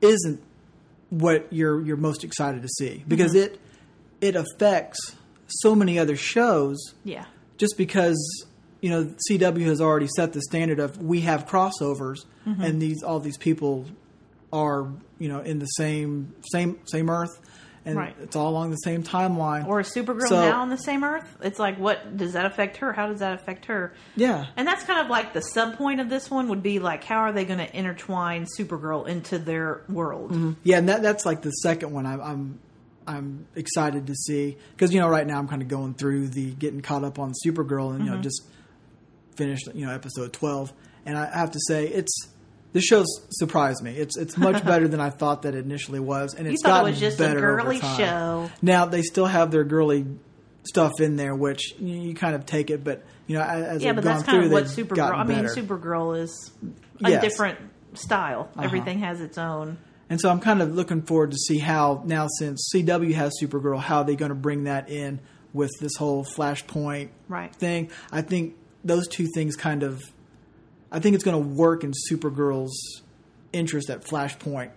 isn't 0.00 0.42
what 1.10 1.52
you're 1.52 1.80
you're 1.82 1.96
most 1.96 2.24
excited 2.24 2.62
to 2.62 2.68
see 2.68 3.04
because 3.06 3.32
Mm-hmm. 3.34 3.54
it 3.54 3.60
it 4.20 4.36
affects 4.36 5.14
so 5.48 5.74
many 5.74 5.98
other 5.98 6.16
shows 6.16 6.76
yeah, 7.04 7.26
just 7.58 7.76
because 7.76 8.16
you 8.86 8.90
know 8.92 9.02
CW 9.28 9.66
has 9.66 9.80
already 9.80 10.06
set 10.16 10.32
the 10.32 10.40
standard 10.42 10.78
of 10.78 10.98
we 11.02 11.22
have 11.22 11.46
crossovers 11.46 12.18
Mm-hmm. 12.46 12.62
and 12.62 12.80
these 12.80 13.02
all 13.02 13.18
these 13.18 13.36
people 13.38 13.86
are 14.52 14.86
you 15.18 15.28
know 15.28 15.40
in 15.40 15.58
the 15.58 15.66
same 15.66 16.32
same 16.52 16.78
same 16.86 17.10
Earth 17.10 17.40
and 17.84 17.96
Right. 17.96 18.16
it's 18.20 18.34
all 18.34 18.48
along 18.50 18.70
the 18.70 18.76
same 18.78 19.02
timeline. 19.04 19.66
or 19.68 19.78
is 19.80 19.88
Supergirl 19.94 20.28
So- 20.28 20.48
now 20.48 20.60
on 20.62 20.70
the 20.70 20.76
same 20.78 21.04
Earth? 21.04 21.28
It's 21.40 21.58
like, 21.60 21.78
what 21.78 22.16
does 22.16 22.32
that 22.32 22.44
affect 22.44 22.78
her? 22.78 22.92
How 22.92 23.06
does 23.06 23.20
that 23.20 23.32
affect 23.34 23.66
her? 23.66 23.92
yeah, 24.16 24.46
And 24.56 24.66
that's 24.66 24.82
kind 24.84 24.98
of 25.00 25.08
like 25.08 25.32
the 25.34 25.40
sub 25.40 25.76
point 25.76 26.00
of 26.00 26.08
this 26.08 26.28
one 26.28 26.48
would 26.48 26.64
be 26.64 26.80
like, 26.80 27.04
how 27.04 27.18
are 27.18 27.32
they 27.32 27.44
going 27.44 27.60
to 27.60 27.76
intertwine 27.78 28.46
Supergirl 28.58 29.06
into 29.06 29.38
their 29.38 29.82
world? 29.88 30.56
yeah, 30.64 30.78
and 30.78 30.88
that 30.88 31.02
that's 31.02 31.24
like 31.26 31.42
the 31.42 31.50
second 31.52 31.92
one 31.92 32.06
I'm 32.06 32.20
I'm, 32.20 32.58
I'm 33.06 33.46
excited 33.54 34.08
to 34.08 34.14
see 34.16 34.56
because 34.72 34.92
you 34.92 35.00
know 35.00 35.08
right 35.08 35.26
now 35.26 35.38
I'm 35.38 35.46
kind 35.48 35.62
of 35.62 35.68
going 35.68 35.94
through 35.94 36.28
the 36.28 36.50
getting 36.54 36.80
caught 36.80 37.04
up 37.04 37.18
on 37.20 37.32
Supergirl 37.44 37.90
and 37.94 38.04
you 38.04 38.10
Mm-hmm. 38.10 38.14
know 38.16 38.20
just 38.20 38.42
finished 39.36 39.68
you 39.74 39.86
know 39.86 39.92
episode 39.92 40.32
twelve 40.32 40.72
and 41.04 41.16
I 41.16 41.26
have 41.38 41.52
to 41.52 41.60
say 41.68 41.86
it's. 41.88 42.12
This 42.72 42.84
show's 42.84 43.06
surprised 43.30 43.82
me. 43.82 43.96
It's 43.96 44.18
it's 44.18 44.36
much 44.36 44.62
better 44.70 44.86
than 44.86 45.00
I 45.00 45.08
thought 45.08 45.42
that 45.42 45.54
it 45.54 45.64
initially 45.64 46.00
was, 46.00 46.34
and 46.34 46.46
You 46.46 46.52
it's 46.52 46.62
thought 46.62 46.68
it 46.68 46.72
gotten 46.72 46.90
was 46.90 47.00
just 47.00 47.18
a 47.20 47.22
better 47.22 47.38
over 47.38 47.62
girly 47.62 47.80
show. 47.80 48.50
Now 48.60 48.84
they 48.84 49.00
still 49.02 49.24
have 49.24 49.50
their 49.50 49.64
girly 49.64 50.04
stuff 50.64 51.00
in 51.00 51.16
there, 51.16 51.34
which 51.34 51.74
you, 51.78 51.94
you 51.96 52.14
kind 52.14 52.34
of 52.34 52.44
take 52.44 52.68
it, 52.70 52.84
but 52.84 53.02
you 53.28 53.36
know 53.38 53.42
as, 53.42 53.82
Yeah, 53.82 53.92
but 53.94 54.04
gone 54.04 54.14
that's 54.16 54.26
kind 54.26 54.38
through, 54.38 54.46
of 54.46 54.52
what 54.52 54.64
Supergirl. 54.64 55.14
I 55.14 55.24
mean, 55.24 55.44
better. 55.44 55.54
Supergirl 55.54 56.20
is 56.20 56.50
a 56.62 56.66
Yes. 57.08 57.12
Uh-huh. 57.12 57.20
different 57.20 57.58
style. 57.94 58.50
Everything 58.60 58.98
has 58.98 59.22
its 59.22 59.38
own. 59.38 59.78
And 60.10 60.20
so 60.20 60.28
I'm 60.28 60.40
kind 60.40 60.60
of 60.60 60.74
looking 60.74 61.00
forward 61.02 61.30
to 61.30 61.36
see 61.38 61.58
how 61.58 62.02
now 62.04 62.26
since 62.38 62.68
CW 62.74 63.14
has 63.14 63.32
Supergirl, 63.42 63.80
how 63.80 64.02
they're 64.02 64.16
going 64.16 64.28
to 64.28 64.34
bring 64.34 64.64
that 64.64 64.90
in 64.90 65.20
with 65.54 65.70
this 65.80 65.94
whole 65.96 66.24
Flashpoint 66.26 67.08
Right. 67.28 67.54
thing. 67.54 67.90
I 68.12 68.20
think 68.20 68.54
those 68.86 69.08
two 69.08 69.26
things 69.26 69.56
kind 69.56 69.82
of, 69.82 70.02
I 70.90 71.00
think 71.00 71.14
it's 71.14 71.24
going 71.24 71.42
to 71.42 71.48
work 71.48 71.84
in 71.84 71.92
Supergirl's 72.10 73.02
interest 73.52 73.88
that 73.88 74.04
Flashpoint 74.04 74.70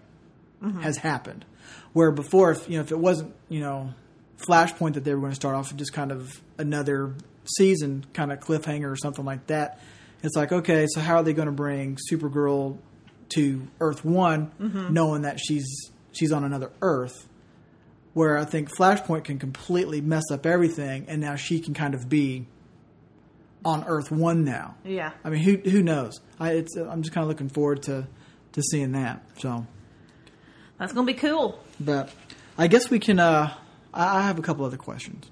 mm-hmm. 0.62 0.82
has 0.82 0.98
happened. 0.98 1.46
Where 1.94 2.12
before, 2.12 2.52
if 2.52 2.70
you 2.70 2.78
know, 2.78 2.82
if 2.82 2.92
it 2.92 3.00
wasn't 3.00 3.34
you 3.48 3.62
know 3.62 3.94
Flashpoint 4.38 4.94
that 4.94 5.04
they 5.04 5.14
were 5.14 5.20
going 5.20 5.32
to 5.32 5.36
start 5.36 5.56
off 5.56 5.70
with 5.70 5.78
just 5.78 5.94
kind 5.94 6.12
of 6.12 6.42
another 6.58 7.16
season 7.58 8.06
kind 8.14 8.32
of 8.32 8.40
cliffhanger 8.40 8.92
or 8.92 8.96
something 8.96 9.26
like 9.26 9.48
that, 9.48 9.80
it's 10.24 10.36
like 10.36 10.52
okay, 10.52 10.88
so 10.90 11.00
how 11.02 11.18
are 11.18 11.24
they 11.24 11.34
going 11.34 11.48
to 11.48 11.52
bring 11.52 11.98
Supergirl 12.12 12.78
to 13.30 13.68
Earth 13.80 14.04
One, 14.04 14.52
mm-hmm. 14.60 14.94
knowing 14.94 15.24
that 15.24 15.40
she's 15.40 15.68
she's 16.12 16.32
on 16.32 16.44
another 16.44 16.72
Earth? 16.82 17.28
Where 18.14 18.38
I 18.38 18.46
think 18.46 18.76
Flashpoint 18.76 19.24
can 19.24 19.38
completely 19.38 20.02
mess 20.02 20.32
up 20.32 20.46
everything, 20.46 21.06
and 21.08 21.22
now 21.22 21.36
she 21.36 21.60
can 21.60 21.74
kind 21.74 21.94
of 21.94 22.10
be 22.10 22.48
on 23.66 23.84
Earth 23.88 24.12
One 24.12 24.44
now. 24.46 24.76
Yeah. 24.84 25.12
I 25.24 25.30
mean, 25.30 25.42
who 25.42 25.58
who 25.70 25.82
knows? 25.84 26.20
I, 26.40 26.52
it's 26.54 26.76
I'm 26.76 27.02
just 27.02 27.14
kind 27.14 27.24
of 27.24 27.30
looking 27.30 27.50
forward 27.50 27.84
to 27.84 28.08
to 28.54 28.62
seeing 28.62 28.94
that. 28.94 29.24
So, 29.40 29.66
That's 30.78 30.94
going 30.94 31.06
to 31.06 31.14
be 31.14 31.20
cool. 31.20 31.60
but 31.80 32.12
I 32.58 32.68
guess 32.68 32.90
we 32.90 33.00
can. 33.00 33.20
Uh, 33.20 33.54
I 33.94 34.22
have 34.22 34.40
a 34.40 34.42
couple 34.42 34.66
other 34.66 34.78
questions. 34.78 35.30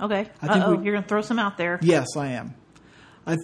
Okay. 0.00 0.28
I 0.42 0.46
think 0.48 0.64
Uh 0.64 0.66
oh, 0.66 0.72
you're 0.80 0.92
going 0.92 1.02
to 1.02 1.08
throw 1.08 1.22
some 1.22 1.38
out 1.38 1.56
there. 1.58 1.78
Yes, 1.82 2.16
I 2.16 2.28
am. 2.28 2.54
I 3.26 3.36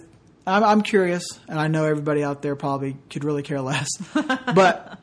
I'm, 0.47 0.63
I'm 0.63 0.81
curious, 0.83 1.23
and 1.47 1.59
I 1.59 1.67
know 1.67 1.85
everybody 1.85 2.23
out 2.23 2.41
there 2.41 2.55
probably 2.55 2.97
could 3.09 3.23
really 3.23 3.41
care 3.43 3.61
less. 3.61 3.87
but 4.13 4.99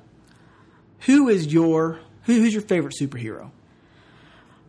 who 1.00 1.28
is 1.28 1.52
your 1.52 1.98
who, 2.24 2.34
who's 2.34 2.52
your 2.52 2.62
favorite 2.62 2.94
superhero? 3.00 3.50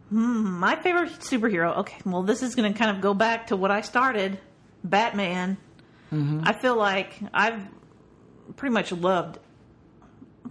My 0.10 0.76
favorite 0.76 1.12
superhero. 1.20 1.78
Okay, 1.80 1.98
well, 2.06 2.24
this 2.24 2.44
is 2.44 2.54
going 2.56 2.72
to 2.72 2.78
kind 2.78 2.96
of 2.96 3.02
go 3.02 3.14
back 3.14 3.48
to 3.48 3.56
what 3.56 3.72
I 3.72 3.82
started 3.82 4.40
Batman. 4.84 5.58
I 6.12 6.54
feel 6.54 6.76
like 6.76 7.18
I've 7.34 7.60
pretty 8.56 8.72
much 8.74 8.92
loved 8.92 9.40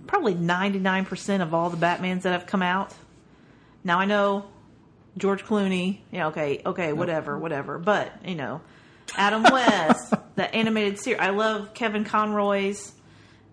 probably 0.09 0.35
99% 0.35 1.41
of 1.41 1.55
all 1.55 1.71
the 1.71 1.77
Batmans 1.77 2.23
that 2.23 2.33
have 2.33 2.47
come 2.47 2.63
out. 2.63 2.93
Now, 3.85 4.01
I 4.01 4.05
know 4.07 4.47
George 5.17 5.45
Clooney, 5.45 5.99
yeah, 6.11 6.29
okay, 6.29 6.63
okay, 6.67 6.93
whatever, 6.93 7.39
whatever. 7.39 7.79
But, 7.79 8.13
you 8.27 8.35
know, 8.35 8.61
Adam 9.17 9.43
West, 9.45 10.13
the 10.35 10.53
animated 10.55 10.99
series. 10.99 11.21
I 11.21 11.31
love 11.31 11.75
Kevin 11.75 12.05
Conroy's 12.05 12.93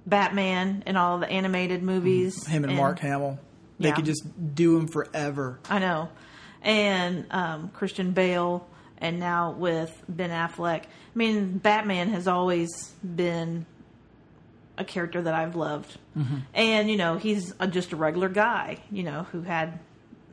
Batman 0.07 0.83
and 0.85 0.97
all 0.97 1.19
the 1.19 1.29
animated 1.29 1.83
movies. 1.83 2.47
Him 2.47 2.63
and, 2.63 2.75
Mark 2.75 2.99
Hamill. 2.99 3.37
They 3.79 3.89
Yeah. 3.89 3.95
could 3.95 4.05
just 4.05 4.23
do 4.55 4.77
him 4.77 4.87
forever. 4.87 5.59
I 5.69 5.79
know. 5.79 6.09
And 6.61 7.25
um, 7.31 7.69
Christian 7.69 8.11
Bale, 8.11 8.67
and 9.01 9.19
now 9.19 9.51
with 9.51 10.03
Ben 10.07 10.29
Affleck. 10.29 10.83
I 10.83 10.87
mean, 11.15 11.57
Batman 11.57 12.09
has 12.09 12.27
always 12.27 12.93
been 13.03 13.65
a 14.77 14.85
character 14.85 15.21
that 15.21 15.33
I've 15.33 15.55
loved. 15.55 15.97
Mm-hmm. 16.17 16.37
And, 16.53 16.89
you 16.89 16.97
know, 16.97 17.17
he's 17.17 17.53
a, 17.59 17.67
just 17.67 17.91
a 17.91 17.95
regular 17.95 18.29
guy, 18.29 18.77
you 18.89 19.03
know, 19.03 19.23
who 19.31 19.41
had, 19.41 19.79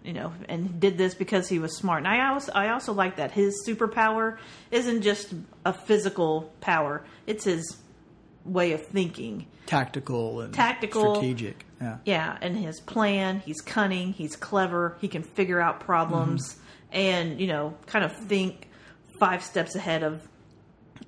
you 0.04 0.12
know, 0.12 0.32
and 0.48 0.78
did 0.80 0.96
this 0.96 1.14
because 1.14 1.48
he 1.48 1.58
was 1.58 1.76
smart. 1.76 1.98
And 1.98 2.08
I 2.08 2.32
also, 2.32 2.52
I 2.52 2.70
also 2.70 2.92
like 2.92 3.16
that 3.16 3.32
his 3.32 3.66
superpower 3.66 4.38
isn't 4.70 5.02
just 5.02 5.34
a 5.64 5.72
physical 5.72 6.52
power, 6.60 7.04
it's 7.26 7.44
his 7.44 7.76
way 8.44 8.72
of 8.72 8.86
thinking. 8.86 9.46
Tactical 9.66 10.42
and 10.42 10.54
Tactical. 10.54 11.16
strategic. 11.16 11.64
Yeah. 11.80 11.98
Yeah, 12.04 12.38
and 12.40 12.56
his 12.56 12.80
plan, 12.80 13.40
he's 13.40 13.60
cunning, 13.60 14.12
he's 14.12 14.36
clever, 14.36 14.96
he 15.00 15.08
can 15.08 15.24
figure 15.24 15.60
out 15.60 15.80
problems 15.80 16.54
mm-hmm. 16.54 16.62
And, 16.96 17.38
you 17.40 17.46
know, 17.46 17.76
kind 17.86 18.04
of 18.04 18.16
think 18.16 18.68
five 19.20 19.44
steps 19.44 19.74
ahead 19.76 20.02
of 20.02 20.26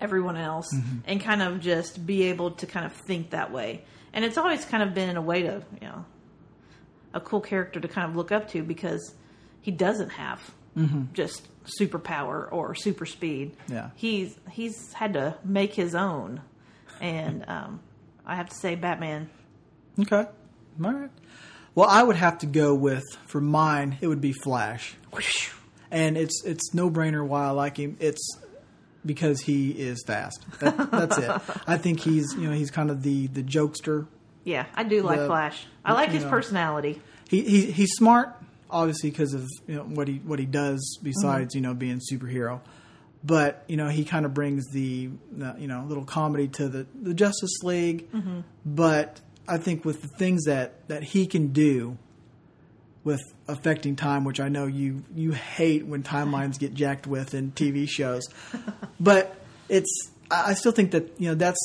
everyone 0.01 0.37
else 0.37 0.73
and 1.07 1.21
kind 1.21 1.43
of 1.43 1.61
just 1.61 2.07
be 2.07 2.25
able 2.25 2.53
to 2.53 2.67
kind 2.67 2.87
of 2.87 2.93
think 2.93 3.31
that 3.31 3.51
way. 3.51 3.85
And 4.13 4.25
it's 4.25 4.37
always 4.39 4.65
kind 4.65 4.83
of 4.83 4.95
been 4.95 5.17
a 5.17 5.23
way 5.23 5.43
to, 5.43 5.63
you 5.81 5.89
know, 5.89 6.05
a 7.15 7.21
cool 7.21 7.41
character 7.41 7.81
to 7.81 7.89
kind 7.89 8.09
of 8.09 8.15
look 8.15 8.31
up 8.31 8.49
to 8.51 8.63
because 8.63 9.15
he 9.63 9.71
doesn't 9.71 10.11
have 10.11 10.51
just 11.13 11.49
superpower 11.81 12.53
or 12.53 12.75
super 12.75 13.07
speed. 13.07 13.57
Yeah. 13.67 13.91
He's 13.97 14.39
he's 14.51 14.93
had 14.93 15.15
to 15.15 15.37
make 15.43 15.75
his 15.75 15.95
own. 15.95 16.41
And 17.01 17.45
um 17.49 17.81
I 18.25 18.37
have 18.37 18.51
to 18.51 18.55
say 18.55 18.75
Batman 18.77 19.31
Okay. 19.99 20.27
All 20.85 20.93
right. 20.93 21.11
Well, 21.75 21.89
I 21.89 22.03
would 22.03 22.17
have 22.17 22.39
to 22.39 22.47
go 22.47 22.75
with 22.75 23.05
for 23.27 23.41
mine. 23.41 23.99
It 24.01 24.07
would 24.07 24.21
be 24.21 24.33
Flash, 24.33 24.95
and 25.91 26.17
it's 26.17 26.43
it's 26.45 26.75
no 26.75 26.91
brainer 26.91 27.27
why 27.27 27.47
I 27.47 27.51
like 27.51 27.77
him. 27.77 27.97
It's 28.01 28.39
because 29.05 29.41
he 29.41 29.71
is 29.71 30.03
fast. 30.07 30.45
That, 30.61 30.91
that's 30.91 31.19
it. 31.19 31.31
I 31.67 31.77
think 31.79 32.01
he's 32.01 32.35
you 32.35 32.49
know 32.49 32.53
he's 32.53 32.71
kind 32.71 32.91
of 32.91 33.03
the 33.03 33.27
the 33.29 33.43
jokester. 33.43 34.07
Yeah, 34.45 34.67
I 34.75 34.85
do 34.85 35.03
like 35.03 35.21
The- 35.21 35.27
Flash. 35.27 35.67
I 35.85 35.93
like 35.93 36.11
his 36.11 36.25
know. 36.25 36.31
personality. 36.31 37.01
He, 37.29 37.43
he 37.43 37.71
he's 37.71 37.93
smart, 37.93 38.35
obviously 38.71 39.11
because 39.11 39.35
of 39.35 39.47
you 39.67 39.77
know 39.77 39.83
what 39.83 40.09
he 40.09 40.17
what 40.19 40.39
he 40.39 40.47
does 40.47 40.99
besides 41.03 41.55
you 41.55 41.61
know 41.61 41.75
being 41.75 42.01
superhero. 42.13 42.61
But 43.25 43.65
you 43.69 43.77
know 43.77 43.89
he 43.89 44.05
kind 44.05 44.25
of 44.25 44.33
brings 44.33 44.67
the 44.71 45.11
you 45.59 45.67
know 45.67 45.85
little 45.87 46.05
comedy 46.05 46.49
to 46.49 46.69
the 46.69 46.87
the 47.01 47.15
Justice 47.15 47.63
League. 47.63 48.11
Mm-hmm. 48.13 48.41
But 48.65 49.21
I 49.47 49.59
think 49.59 49.85
with 49.85 50.03
the 50.03 50.09
things 50.09 50.45
that 50.45 50.89
that 50.89 51.03
he 51.03 51.27
can 51.27 51.49
do 51.49 51.99
with 53.09 53.23
affecting 53.49 53.97
time, 53.97 54.25
which 54.25 54.39
I 54.39 54.51
know 54.51 54.67
you 54.67 55.03
you 55.15 55.33
hate 55.33 55.87
when 55.87 56.03
timelines 56.03 56.59
get 56.59 56.75
jacked 56.75 57.07
with 57.07 57.33
in 57.33 57.53
TV 57.53 57.89
shows, 57.89 58.29
but 59.01 59.35
it's 59.71 60.11
I 60.31 60.53
still 60.53 60.73
think 60.73 60.91
that 60.91 61.19
you 61.19 61.31
know 61.31 61.35
that's 61.35 61.59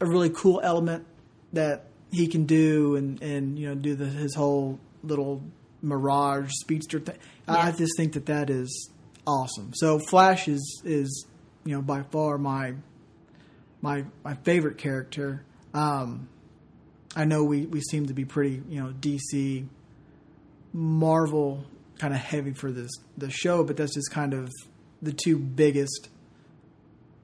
a 0.00 0.06
really 0.06 0.30
cool 0.30 0.58
element 0.64 1.04
that 1.52 1.84
he 2.10 2.28
can 2.28 2.46
do 2.46 2.96
and 2.96 3.22
and 3.22 3.58
you 3.58 3.68
know 3.68 3.74
do 3.74 3.94
the, 3.94 4.06
his 4.06 4.34
whole 4.34 4.80
little 5.02 5.42
mirage 5.82 6.50
speedster 6.60 6.98
thing. 6.98 7.18
I 7.46 7.68
I 7.68 7.72
just 7.72 7.92
think 7.98 8.14
that 8.14 8.24
that 8.26 8.48
is 8.48 8.88
awesome. 9.26 9.72
So 9.74 9.98
Flash 9.98 10.48
is 10.48 10.80
is 10.82 11.26
you 11.66 11.74
know 11.74 11.82
by 11.82 12.04
far 12.04 12.38
my 12.38 12.72
my 13.82 14.06
my 14.24 14.32
favorite 14.44 14.78
character. 14.78 15.44
Um, 15.74 16.30
I 17.14 17.26
know 17.26 17.44
we, 17.44 17.66
we 17.66 17.82
seem 17.82 18.06
to 18.06 18.14
be 18.14 18.24
pretty 18.24 18.62
you 18.66 18.82
know 18.82 18.94
DC 18.98 19.66
Marvel 20.76 21.64
kind 21.98 22.12
of 22.12 22.20
heavy 22.20 22.52
for 22.52 22.70
this 22.70 22.90
the 23.16 23.30
show, 23.30 23.64
but 23.64 23.78
that's 23.78 23.94
just 23.94 24.10
kind 24.10 24.34
of 24.34 24.52
the 25.00 25.12
two 25.12 25.38
biggest 25.38 26.10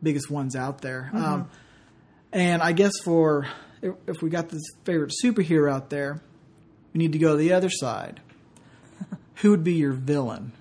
biggest 0.02 0.30
ones 0.30 0.56
out 0.56 0.80
there. 0.80 1.10
Um, 1.12 1.50
and 2.32 2.62
I 2.62 2.72
guess 2.72 2.92
for 3.04 3.46
if, 3.82 3.94
if 4.06 4.22
we 4.22 4.30
got 4.30 4.48
this 4.48 4.62
favorite 4.84 5.12
superhero 5.22 5.70
out 5.70 5.90
there, 5.90 6.22
we 6.94 6.98
need 6.98 7.12
to 7.12 7.18
go 7.18 7.32
to 7.32 7.36
the 7.36 7.52
other 7.52 7.68
side. 7.68 8.20
Who 9.36 9.50
would 9.50 9.64
be 9.64 9.74
your 9.74 9.92
villain? 9.92 10.52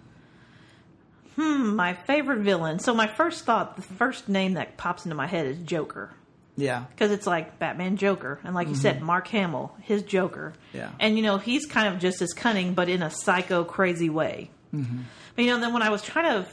Hmm, 1.38 1.76
my 1.76 1.94
favorite 1.94 2.40
villain. 2.40 2.80
So 2.80 2.94
my 2.94 3.08
first 3.08 3.46
thought, 3.46 3.78
the 3.78 3.82
first 3.82 4.28
name 4.28 4.56
that 4.56 4.76
pops 4.76 5.06
into 5.06 5.16
my 5.16 5.28
head 5.28 5.46
is 5.46 5.58
Joker. 5.60 6.12
Yeah, 6.58 6.84
Because 6.92 7.12
it's 7.12 7.26
like 7.26 7.60
Batman 7.60 7.96
Joker. 7.98 8.40
And 8.44 8.54
like 8.54 8.68
you 8.68 8.76
said, 8.76 9.02
Mark 9.02 9.28
Hamill, 9.30 9.76
his 9.82 10.04
Joker. 10.04 10.54
Yeah. 10.74 10.90
And, 11.00 11.16
you 11.18 11.24
know, 11.24 11.38
he's 11.38 11.66
kind 11.66 11.94
of 11.94 12.00
just 12.00 12.22
as 12.22 12.34
cunning, 12.34 12.74
but 12.74 12.90
in 12.90 13.02
a 13.02 13.10
psycho, 13.10 13.64
crazy 13.64 14.10
way. 14.10 14.52
Mm-hmm. 14.74 15.00
But, 15.36 15.46
you 15.46 15.50
know, 15.50 15.60
then 15.60 15.72
when 15.74 15.82
I 15.82 15.90
was 15.90 16.02
trying 16.02 16.44
to, 16.44 16.50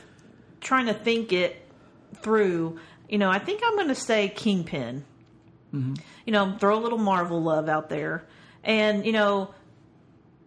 trying 0.60 0.86
to 0.86 0.94
think 0.94 1.32
it 1.32 1.60
through, 2.22 2.78
you 3.08 3.18
know, 3.18 3.28
I 3.28 3.38
think 3.38 3.60
I'm 3.64 3.74
going 3.74 3.88
to 3.88 3.94
say 3.94 4.28
Kingpin. 4.28 5.04
You 5.70 6.32
know, 6.32 6.56
throw 6.58 6.78
a 6.78 6.80
little 6.80 6.98
Marvel 6.98 7.42
love 7.42 7.68
out 7.68 7.90
there. 7.90 8.24
And, 8.64 9.04
you 9.04 9.12
know, 9.12 9.52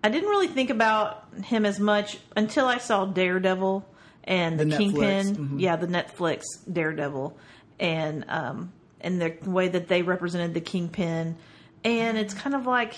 I 0.03 0.09
didn't 0.09 0.29
really 0.29 0.47
think 0.47 0.69
about 0.71 1.25
him 1.43 1.63
as 1.65 1.79
much 1.79 2.17
until 2.35 2.65
I 2.65 2.79
saw 2.79 3.05
Daredevil 3.05 3.85
and 4.23 4.59
the, 4.59 4.65
The 4.65 4.77
Kingpin. 4.77 5.35
mhm. 5.35 5.61
Yeah, 5.61 5.75
the 5.75 5.85
Netflix 5.87 6.41
Daredevil, 6.71 7.37
and 7.79 8.25
um, 8.27 8.73
and 9.03 9.21
the 9.21 9.35
way 9.49 9.67
that 9.67 9.87
they 9.87 10.01
represented 10.01 10.53
the 10.53 10.61
Kingpin, 10.61 11.35
and 11.83 12.17
it's 12.17 12.33
kind 12.33 12.55
of 12.55 12.65
like, 12.65 12.93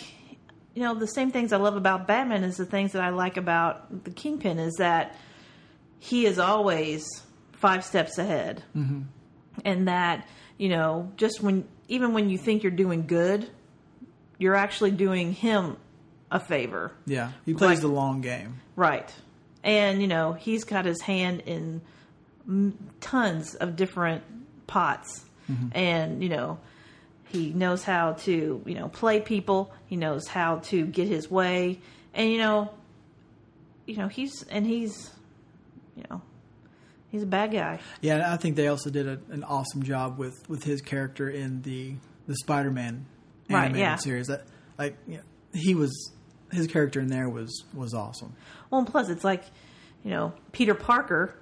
you 0.74 0.84
know, 0.84 0.95
the 0.95 1.08
same 1.08 1.32
things 1.32 1.54
I 1.54 1.58
love 1.58 1.76
about 1.76 2.08
Batman 2.08 2.43
is 2.43 2.58
the 2.58 2.66
things 2.66 2.91
that 2.93 3.01
I 3.01 3.10
like 3.10 3.38
about 3.38 4.04
the 4.04 4.12
Kingpin 4.12 4.60
is 4.60 4.74
that 4.80 5.16
he 5.99 6.26
is 6.26 6.39
always 6.39 7.06
five 7.54 7.86
steps 7.86 8.18
ahead, 8.18 8.64
mm-hmm. 8.76 9.01
and 9.64 9.88
that 9.88 10.28
you 10.58 10.70
know, 10.70 11.12
just 11.18 11.41
when 11.41 11.66
even 11.88 12.14
when 12.14 12.30
you 12.30 12.38
think 12.38 12.64
you're 12.64 12.72
doing 12.72 13.08
good, 13.08 13.49
you're 14.38 14.56
actually 14.56 14.91
doing 14.91 15.34
him 15.34 15.78
a 16.32 16.39
favor. 16.39 16.91
yeah, 17.06 17.32
he 17.45 17.54
plays 17.54 17.78
Like- 17.78 17.82
the 17.82 17.88
long 17.88 18.22
game. 18.22 18.60
Right. 18.76 19.12
And, 19.64 20.01
you 20.01 20.08
know, 20.08 20.34
he's 20.34 20.64
got 20.66 20.84
his 20.84 21.01
hand 21.01 21.43
in 21.45 21.82
tons 22.99 23.56
of 23.56 23.76
different 23.76 24.24
pots. 24.68 25.24
Mm-hmm. 25.54 25.78
And, 25.78 26.24
you 26.24 26.30
know, 26.30 26.60
he 27.26 27.51
knows 27.54 27.84
how 27.84 28.14
to, 28.14 28.62
you 28.66 28.76
know, 28.76 28.89
play 28.89 29.20
people. 29.20 29.74
He 29.88 29.95
knows 29.95 30.28
how 30.28 30.58
to 30.58 30.86
get 30.86 31.08
his 31.08 31.30
way. 31.30 31.80
And, 32.14 32.32
you 32.32 32.38
know, 32.38 32.70
you 33.86 33.97
know, 33.97 34.08
he's, 34.08 34.43
and 34.43 34.66
he's, 34.66 35.10
you 35.95 36.04
know, 36.10 36.22
he's 37.10 37.24
a 37.24 37.28
bad 37.28 37.51
guy. 37.51 37.80
Yeah, 38.01 38.32
I 38.32 38.38
think 38.38 38.56
they 38.56 38.68
also 38.68 38.89
did 38.89 39.08
a, 39.08 39.20
an 39.32 39.43
awesome 39.43 39.84
job 39.84 40.18
with, 40.18 40.47
with 40.49 40.64
his 40.64 40.82
character 40.82 41.30
in 41.30 41.62
the 41.62 41.95
the 42.26 42.36
Spider 42.38 42.72
Man 42.72 43.06
Right, 43.49 43.66
animated 43.66 43.82
yeah. 43.82 43.95
series. 43.97 44.28
That 44.28 44.45
like 44.78 44.97
you 45.08 45.18
know, 45.18 45.24
he 45.54 45.76
was 45.76 46.12
his 46.51 46.68
character 46.68 46.99
in 46.99 47.08
there 47.08 47.30
was 47.30 47.66
was 47.74 47.93
awesome. 47.93 48.36
Well, 48.70 48.80
and 48.80 48.88
plus, 48.88 49.10
it's 49.10 49.24
like, 49.24 49.43
you 50.04 50.12
know, 50.12 50.34
Peter 50.51 50.74
Parker, 50.74 51.36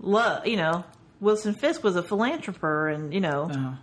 love 0.00 0.46
you 0.46 0.56
know, 0.56 0.84
Wilson 1.20 1.54
Fisk 1.54 1.82
was 1.82 1.96
a 1.96 2.02
philanthropist 2.02 2.64
and, 2.64 3.12
you 3.14 3.20
know, 3.20 3.48
Uh, 3.50 3.74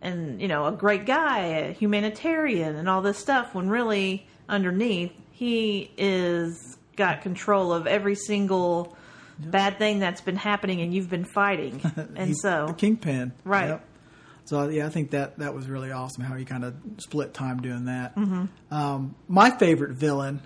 and 0.00 0.40
you 0.40 0.46
know 0.46 0.66
a 0.66 0.72
great 0.72 1.06
guy 1.06 1.38
a 1.40 1.72
humanitarian 1.72 2.76
and 2.76 2.88
all 2.88 3.02
this 3.02 3.18
stuff 3.18 3.52
when 3.52 3.68
really 3.68 4.24
underneath 4.48 5.10
he 5.32 5.90
is 5.96 6.78
got 6.96 7.20
control 7.22 7.72
of 7.72 7.88
every 7.88 8.14
single 8.14 8.96
bad 9.40 9.76
thing 9.78 9.98
that's 9.98 10.20
been 10.20 10.36
happening 10.36 10.80
and 10.80 10.94
you've 10.94 11.10
been 11.10 11.24
fighting 11.24 11.80
and 12.16 12.36
so 12.36 12.66
the 12.68 12.74
kingpin, 12.74 13.32
Right. 13.44 13.68
Yep. 13.70 13.84
So 14.44 14.68
yeah, 14.68 14.86
I 14.86 14.88
think 14.88 15.10
that 15.10 15.38
that 15.40 15.52
was 15.52 15.68
really 15.68 15.90
awesome 15.90 16.22
how 16.22 16.34
he 16.36 16.44
kind 16.44 16.64
of 16.64 16.74
split 16.98 17.34
time 17.34 17.60
doing 17.60 17.84
that. 17.86 18.14
Mm-hmm. 18.16 18.44
Um, 18.72 19.14
my 19.26 19.50
favorite 19.50 19.92
villain 19.92 20.40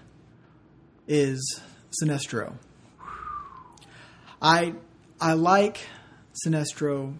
is 1.06 1.60
Sinestro. 2.02 2.54
I 4.40 4.74
I 5.20 5.34
like 5.34 5.86
Sinestro 6.44 7.14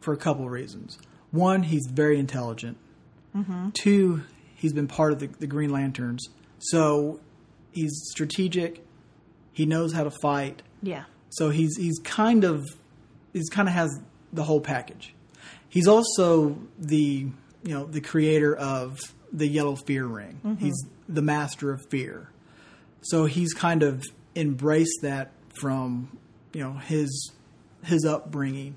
for 0.00 0.12
a 0.12 0.16
couple 0.16 0.48
reasons. 0.48 0.98
One, 1.30 1.62
he's 1.62 1.86
very 1.90 2.18
intelligent. 2.18 2.76
Two, 3.72 4.22
he's 4.56 4.74
been 4.74 4.88
part 4.88 5.12
of 5.12 5.18
the, 5.18 5.26
the 5.26 5.46
Green 5.46 5.70
Lanterns, 5.70 6.28
so 6.58 7.18
he's 7.72 7.90
strategic. 8.10 8.84
He 9.52 9.64
knows 9.64 9.92
how 9.92 10.04
to 10.04 10.10
fight. 10.22 10.62
Yeah. 10.82 11.04
So 11.30 11.48
he's 11.48 11.76
he's 11.78 11.98
kind 12.04 12.44
of 12.44 12.62
he's 13.32 13.48
kind 13.48 13.68
of 13.68 13.74
has 13.74 13.98
the 14.32 14.44
whole 14.44 14.60
package. 14.60 15.14
He's 15.68 15.88
also 15.88 16.58
the 16.78 17.30
you 17.64 17.74
know 17.74 17.84
the 17.86 18.02
creator 18.02 18.54
of 18.54 18.98
the 19.32 19.48
yellow 19.48 19.76
fear 19.76 20.04
ring. 20.04 20.40
Mm-hmm. 20.44 20.64
He's 20.64 20.84
the 21.08 21.22
master 21.22 21.72
of 21.72 21.80
fear. 21.90 22.28
So 23.00 23.24
he's 23.24 23.54
kind 23.54 23.82
of 23.82 24.04
embraced 24.36 24.98
that 25.00 25.32
from 25.58 26.18
you 26.52 26.62
know 26.62 26.74
his 26.74 27.32
his 27.84 28.04
upbringing 28.04 28.76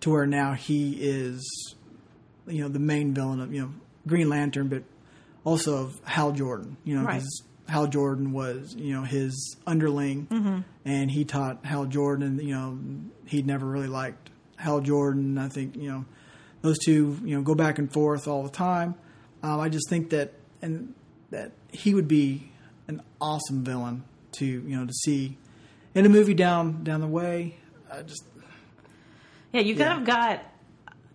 to 0.00 0.10
where 0.10 0.26
now 0.26 0.54
he 0.54 0.92
is 1.00 1.74
you 2.46 2.62
know 2.62 2.68
the 2.68 2.78
main 2.78 3.14
villain 3.14 3.40
of 3.40 3.52
you 3.54 3.62
know 3.62 3.70
Green 4.06 4.28
Lantern, 4.28 4.68
but 4.68 4.82
also 5.44 5.84
of 5.84 6.00
Hal 6.04 6.32
Jordan. 6.32 6.76
You 6.84 6.96
know, 6.96 7.04
Right. 7.04 7.14
because 7.14 7.42
Hal 7.68 7.86
Jordan 7.86 8.32
was 8.32 8.74
you 8.74 8.94
know 8.94 9.02
his 9.04 9.56
underling, 9.66 10.64
and 10.84 11.10
he 11.10 11.24
taught 11.24 11.64
Hal 11.64 11.86
Jordan. 11.86 12.40
You 12.42 12.54
know, 12.54 12.78
he'd 13.26 13.46
never 13.46 13.66
really 13.66 13.86
liked 13.88 14.30
Hal 14.56 14.80
Jordan. 14.80 15.38
I 15.38 15.48
think 15.48 15.76
you 15.76 15.88
know 15.90 16.04
those 16.62 16.78
two 16.78 17.18
you 17.24 17.36
know 17.36 17.42
go 17.42 17.54
back 17.54 17.78
and 17.78 17.92
forth 17.92 18.26
all 18.26 18.42
the 18.42 18.50
time. 18.50 18.94
Um, 19.42 19.60
I 19.60 19.68
just 19.68 19.88
think 19.88 20.10
that 20.10 20.32
and 20.62 20.94
that 21.30 21.52
he 21.72 21.94
would 21.94 22.08
be 22.08 22.50
an 22.88 23.00
awesome 23.20 23.62
villain 23.64 24.02
to 24.32 24.44
you 24.46 24.76
know 24.76 24.86
to 24.86 24.92
see 24.92 25.36
in 25.94 26.04
a 26.06 26.08
movie 26.08 26.34
down 26.34 26.82
down 26.82 27.00
the 27.00 27.06
way. 27.06 27.56
I 27.92 28.02
just 28.02 28.24
Yeah, 29.52 29.60
you 29.62 29.74
Yeah. 29.74 29.86
kind 29.88 30.00
of 30.00 30.06
got, 30.06 30.42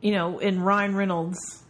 you 0.02 0.12
know, 0.12 0.40
in 0.40 0.62
Ryan 0.62 0.96
Reynolds' 0.96 1.64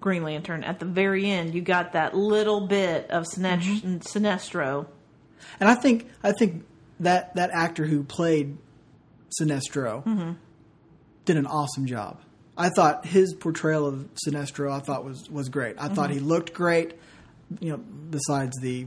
Green 0.00 0.22
Lantern 0.22 0.62
at 0.64 0.78
the 0.78 0.84
very 0.86 1.28
end, 1.30 1.54
you 1.54 1.60
got 1.62 1.92
that 1.92 2.14
little 2.16 2.66
bit 2.66 3.10
of 3.10 3.24
Sinet- 3.24 3.60
Mm-hmm. 3.62 3.96
Sinestro. 3.98 4.86
And 5.60 5.68
I 5.68 5.74
think 5.74 6.08
I 6.22 6.32
think 6.32 6.64
that 7.00 7.34
that 7.36 7.50
actor 7.52 7.84
who 7.86 8.02
played 8.02 8.56
Sinestro 9.40 10.36
did 11.24 11.36
an 11.36 11.46
awesome 11.46 11.86
job. 11.86 12.20
I 12.56 12.70
thought 12.70 13.04
his 13.06 13.34
portrayal 13.34 13.86
of 13.86 14.08
Sinestro 14.26 14.72
I 14.72 14.80
thought 14.80 15.04
was 15.04 15.28
was 15.30 15.48
great. 15.48 15.76
I 15.78 15.88
thought 15.88 16.10
he 16.10 16.20
looked 16.20 16.52
great, 16.54 16.94
you 17.60 17.70
know, 17.70 17.76
besides 17.78 18.56
the 18.60 18.86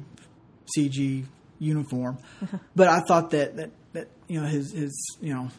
CG 0.75 1.25
uniform. 1.59 2.17
but 2.75 2.87
I 2.87 3.01
thought 3.01 3.31
that, 3.31 3.55
that 3.57 3.71
that 3.93 4.07
you 4.27 4.41
know 4.41 4.47
his 4.47 4.71
his 4.71 5.17
you 5.21 5.33
know 5.33 5.49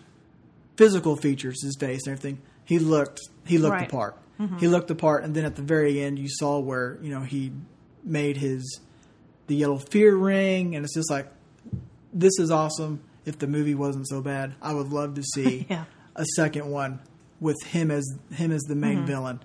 physical 0.77 1.17
features, 1.17 1.63
his 1.63 1.77
face 1.77 2.07
and 2.07 2.13
everything, 2.17 2.41
he 2.65 2.79
looked 2.79 3.21
he 3.47 3.59
looked 3.59 3.73
Right. 3.75 3.89
the 3.89 3.97
part. 3.97 4.17
He 4.59 4.69
looked 4.69 4.89
the 4.89 4.95
part 4.95 5.23
and 5.25 5.35
then 5.35 5.45
at 5.45 5.55
the 5.57 5.63
very 5.63 6.01
end 6.01 6.19
you 6.19 6.29
saw 6.31 6.59
where, 6.61 6.99
you 7.03 7.11
know, 7.11 7.21
he 7.21 7.53
made 8.03 8.39
his 8.39 8.81
the 9.49 9.55
yellow 9.57 9.77
fear 9.79 10.17
ring 10.17 10.75
and 10.75 10.85
it's 10.85 10.95
just 10.95 11.11
like 11.11 11.27
this 12.13 12.33
is 12.39 12.51
awesome 12.51 13.01
if 13.27 13.39
the 13.39 13.47
movie 13.47 13.75
wasn't 13.75 14.09
so 14.09 14.21
bad 14.23 14.55
i 14.63 14.73
would 14.73 14.91
love 14.93 15.15
to 15.17 15.23
see 15.23 15.67
Yeah. 15.71 15.85
a 16.17 16.25
second 16.37 16.71
one 16.71 17.01
with 17.41 17.57
him 17.67 17.91
as 17.91 18.07
him 18.33 18.51
as 18.53 18.63
the 18.63 18.75
main 18.77 19.05
villain 19.07 19.41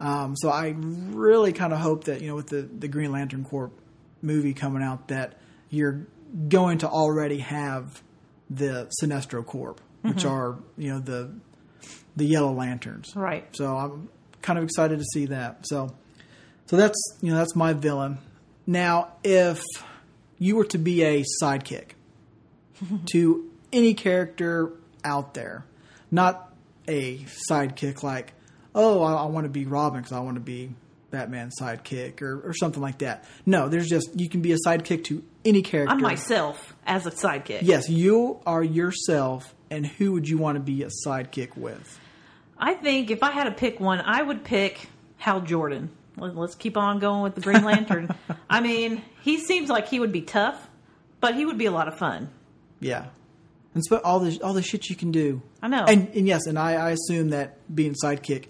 um, 0.00 0.34
so 0.36 0.48
i 0.48 0.74
really 0.76 1.52
kind 1.52 1.72
of 1.72 1.78
hope 1.78 2.04
that 2.04 2.20
you 2.22 2.28
know 2.28 2.34
with 2.34 2.48
the, 2.48 2.62
the 2.62 2.88
green 2.88 3.12
lantern 3.12 3.44
corps 3.44 3.70
movie 4.22 4.54
coming 4.54 4.82
out 4.82 5.08
that 5.08 5.38
you're 5.68 6.06
going 6.48 6.78
to 6.78 6.88
already 6.88 7.38
have 7.38 8.02
the 8.48 8.90
sinestro 9.00 9.44
corps 9.46 9.76
which 10.02 10.18
mm-hmm. 10.18 10.28
are 10.28 10.58
you 10.76 10.92
know 10.92 10.98
the 10.98 11.30
the 12.16 12.24
yellow 12.24 12.52
lanterns 12.52 13.14
Right. 13.14 13.44
so 13.52 13.76
I'm 13.76 14.08
kind 14.42 14.58
of 14.58 14.64
excited 14.64 14.98
to 14.98 15.04
see 15.12 15.26
that. 15.26 15.66
So, 15.66 15.94
so 16.66 16.76
that's 16.76 16.98
you 17.20 17.30
know 17.30 17.36
that's 17.36 17.56
my 17.56 17.72
villain. 17.72 18.18
Now, 18.66 19.12
if 19.24 19.62
you 20.38 20.56
were 20.56 20.64
to 20.66 20.78
be 20.78 21.02
a 21.02 21.24
sidekick 21.42 21.90
to 23.12 23.50
any 23.72 23.94
character 23.94 24.72
out 25.04 25.34
there, 25.34 25.64
not 26.10 26.54
a 26.88 27.18
sidekick 27.50 28.02
like, 28.02 28.32
oh, 28.74 29.02
I, 29.02 29.22
I 29.22 29.26
want 29.26 29.44
to 29.44 29.50
be 29.50 29.64
Robin 29.66 30.00
because 30.00 30.12
I 30.12 30.20
want 30.20 30.36
to 30.36 30.40
be 30.40 30.70
Batman's 31.10 31.54
sidekick 31.60 32.22
or, 32.22 32.40
or 32.48 32.54
something 32.54 32.82
like 32.82 32.98
that. 32.98 33.24
No, 33.44 33.68
there's 33.68 33.88
just 33.88 34.18
you 34.18 34.28
can 34.28 34.42
be 34.42 34.52
a 34.52 34.58
sidekick 34.66 35.04
to 35.04 35.24
any 35.44 35.62
character. 35.62 35.94
I'm 35.94 36.02
myself 36.02 36.74
as 36.86 37.06
a 37.06 37.10
sidekick. 37.10 37.62
Yes, 37.62 37.88
you 37.88 38.40
are 38.46 38.62
yourself, 38.62 39.54
and 39.70 39.86
who 39.86 40.12
would 40.12 40.28
you 40.28 40.38
want 40.38 40.56
to 40.56 40.60
be 40.60 40.82
a 40.82 40.90
sidekick 41.06 41.56
with? 41.56 41.98
I 42.58 42.74
think 42.74 43.10
if 43.10 43.22
I 43.22 43.30
had 43.30 43.44
to 43.44 43.52
pick 43.52 43.80
one, 43.80 44.00
I 44.00 44.20
would 44.22 44.44
pick 44.44 44.88
Hal 45.16 45.40
Jordan. 45.40 45.90
Let- 46.16 46.36
Let's 46.36 46.54
keep 46.54 46.76
on 46.76 46.98
going 46.98 47.22
with 47.22 47.34
the 47.34 47.40
Green 47.40 47.64
Lantern. 47.64 48.14
I 48.50 48.60
mean, 48.60 49.02
he 49.22 49.38
seems 49.38 49.70
like 49.70 49.88
he 49.88 49.98
would 50.00 50.12
be 50.12 50.22
tough, 50.22 50.68
but 51.20 51.34
he 51.34 51.46
would 51.46 51.56
be 51.58 51.66
a 51.66 51.70
lot 51.70 51.88
of 51.88 51.96
fun. 51.96 52.28
Yeah, 52.80 53.06
and 53.74 53.82
sp- 53.84 54.02
all 54.04 54.20
the 54.20 54.40
all 54.42 54.52
the 54.54 54.62
shit 54.62 54.88
you 54.90 54.96
can 54.96 55.10
do. 55.12 55.40
I 55.62 55.68
know. 55.68 55.84
And, 55.84 56.08
and 56.14 56.26
yes, 56.26 56.46
and 56.46 56.58
I, 56.58 56.72
I 56.74 56.90
assume 56.90 57.30
that 57.30 57.58
being 57.74 57.94
sidekick, 58.02 58.46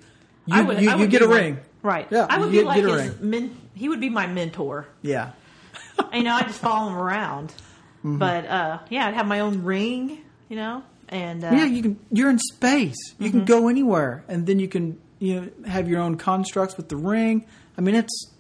you 0.47 0.65
would, 0.65 0.81
you, 0.81 0.91
you 0.97 1.07
get 1.07 1.23
a 1.23 1.27
like- 1.27 1.41
ring. 1.41 1.59
right? 1.83 2.07
Yeah, 2.11 2.27
I 2.29 2.39
would 2.39 2.51
be 2.51 2.59
get- 2.59 2.67
like 2.67 2.83
get 2.85 2.91
his 3.01 3.21
men, 3.21 3.57
he 3.75 3.89
would 3.89 4.01
be 4.01 4.09
my 4.09 4.27
mentor. 4.27 4.87
Yeah, 5.03 5.33
you 6.13 6.23
know, 6.23 6.35
I 6.35 6.43
just 6.43 6.61
follow 6.61 6.91
him 6.91 6.97
around. 6.97 7.49
Mm-hmm. 7.99 8.19
But 8.19 8.47
uh, 8.47 8.79
yeah, 8.89 9.07
I'd 9.07 9.15
have 9.15 9.27
my 9.27 9.41
own 9.41 9.63
ring. 9.65 10.23
You 10.49 10.57
know, 10.57 10.83
and 11.11 11.45
uh, 11.45 11.51
yeah. 11.53 11.65
You 11.67 11.83
can. 11.83 12.01
You're 12.11 12.31
in 12.31 12.39
space. 12.39 12.97
You 13.19 13.29
Mm-hmm. 13.29 13.39
can 13.39 13.45
go 13.45 13.69
anywhere, 13.69 14.25
and 14.29 14.47
then 14.47 14.59
you 14.59 14.69
can 14.69 14.99
you 15.19 15.41
know 15.41 15.51
have 15.71 15.89
your 15.89 16.01
own 16.01 16.17
constructs 16.17 16.77
with 16.79 16.89
the 16.89 16.97
ring. 16.97 17.45
I 17.77 17.83
mean, 17.83 17.95
it's 17.95 18.31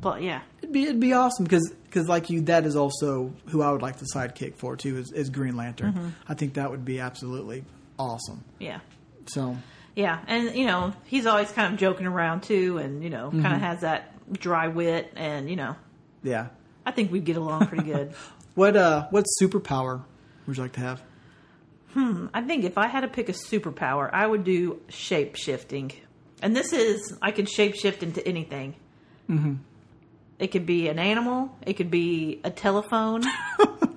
but 0.00 0.22
yeah, 0.22 0.40
it'd 0.58 0.72
be 0.72 0.84
it'd 0.84 1.00
be 1.00 1.12
awesome 1.12 1.44
because 1.44 1.72
because 1.84 2.08
like 2.08 2.28
you, 2.30 2.40
that 2.42 2.66
is 2.66 2.74
also 2.76 3.32
who 3.46 3.62
I 3.62 3.70
would 3.72 3.82
like 3.82 3.96
the 3.98 4.06
sidekick 4.14 4.56
for 4.56 4.76
too 4.76 4.98
is, 4.98 5.12
is 5.12 5.30
Green 5.30 5.56
Lantern. 5.56 5.92
Mm-hmm. 5.92 6.08
I 6.28 6.34
think 6.34 6.54
that 6.54 6.70
would 6.70 6.84
be 6.84 7.00
absolutely 7.00 7.64
awesome. 7.98 8.44
yeah. 8.58 8.80
So 9.26 9.56
Yeah, 9.94 10.18
and 10.26 10.54
you 10.54 10.66
know 10.66 10.92
he's 11.06 11.26
always 11.26 11.50
kind 11.50 11.72
of 11.72 11.80
joking 11.80 12.06
around 12.06 12.42
too, 12.42 12.78
and 12.78 13.02
you 13.02 13.10
know 13.10 13.28
Mm-hmm. 13.28 13.42
kind 13.42 13.54
of 13.54 13.60
has 13.60 13.80
that 13.80 14.12
dry 14.32 14.68
wit, 14.68 15.12
and 15.16 15.48
you 15.50 15.56
know 15.56 15.76
yeah, 16.22 16.48
I 16.84 16.90
think 16.90 17.10
we'd 17.12 17.24
get 17.24 17.36
along 17.36 17.66
pretty 17.68 17.84
good. 17.84 18.12
what 18.54 18.76
uh 18.76 19.06
what 19.10 19.24
superpower 19.40 20.02
would 20.46 20.56
you 20.56 20.62
like 20.62 20.72
to 20.72 20.80
have? 20.80 21.02
I 21.96 22.42
think 22.42 22.64
if 22.64 22.76
I 22.76 22.88
had 22.88 23.00
to 23.00 23.08
pick 23.08 23.28
a 23.28 23.32
superpower, 23.32 24.10
I 24.12 24.26
would 24.26 24.44
do 24.44 24.80
shape 24.88 25.36
shifting, 25.36 25.92
and 26.42 26.54
this 26.54 26.72
is 26.72 27.16
I 27.22 27.30
can 27.30 27.46
shape 27.46 27.74
shift 27.74 28.02
into 28.02 28.26
anything. 28.26 28.74
Mm-hmm. 29.30 29.54
It 30.38 30.48
could 30.48 30.66
be 30.66 30.88
an 30.88 30.98
animal. 30.98 31.56
It 31.66 31.74
could 31.74 31.90
be 31.90 32.40
a 32.44 32.50
telephone. 32.50 33.22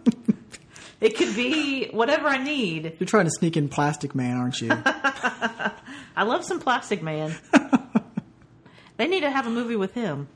it 1.01 1.17
could 1.17 1.35
be 1.35 1.89
whatever 1.89 2.27
I 2.27 2.41
need. 2.41 2.95
You're 2.99 3.07
trying 3.07 3.25
to 3.25 3.31
sneak 3.31 3.57
in 3.57 3.67
Plastic 3.67 4.15
Man, 4.15 4.37
aren't 4.37 4.61
you? 4.61 4.69
I 6.15 6.23
love 6.23 6.45
some 6.45 6.61
Plastic 6.61 7.03
Man. 7.03 7.35
they 8.97 9.07
need 9.07 9.21
to 9.21 9.31
have 9.31 9.47
a 9.47 9.49
movie 9.49 9.75
with 9.75 9.93
him. 9.93 10.29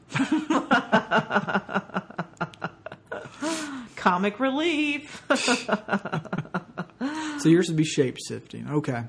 Comic 3.95 4.39
relief. 4.41 5.24
So 7.43 7.49
yours 7.49 7.67
would 7.67 7.77
be 7.77 7.83
shape 7.83 8.17
shifting. 8.25 8.67
Okay. 8.69 9.03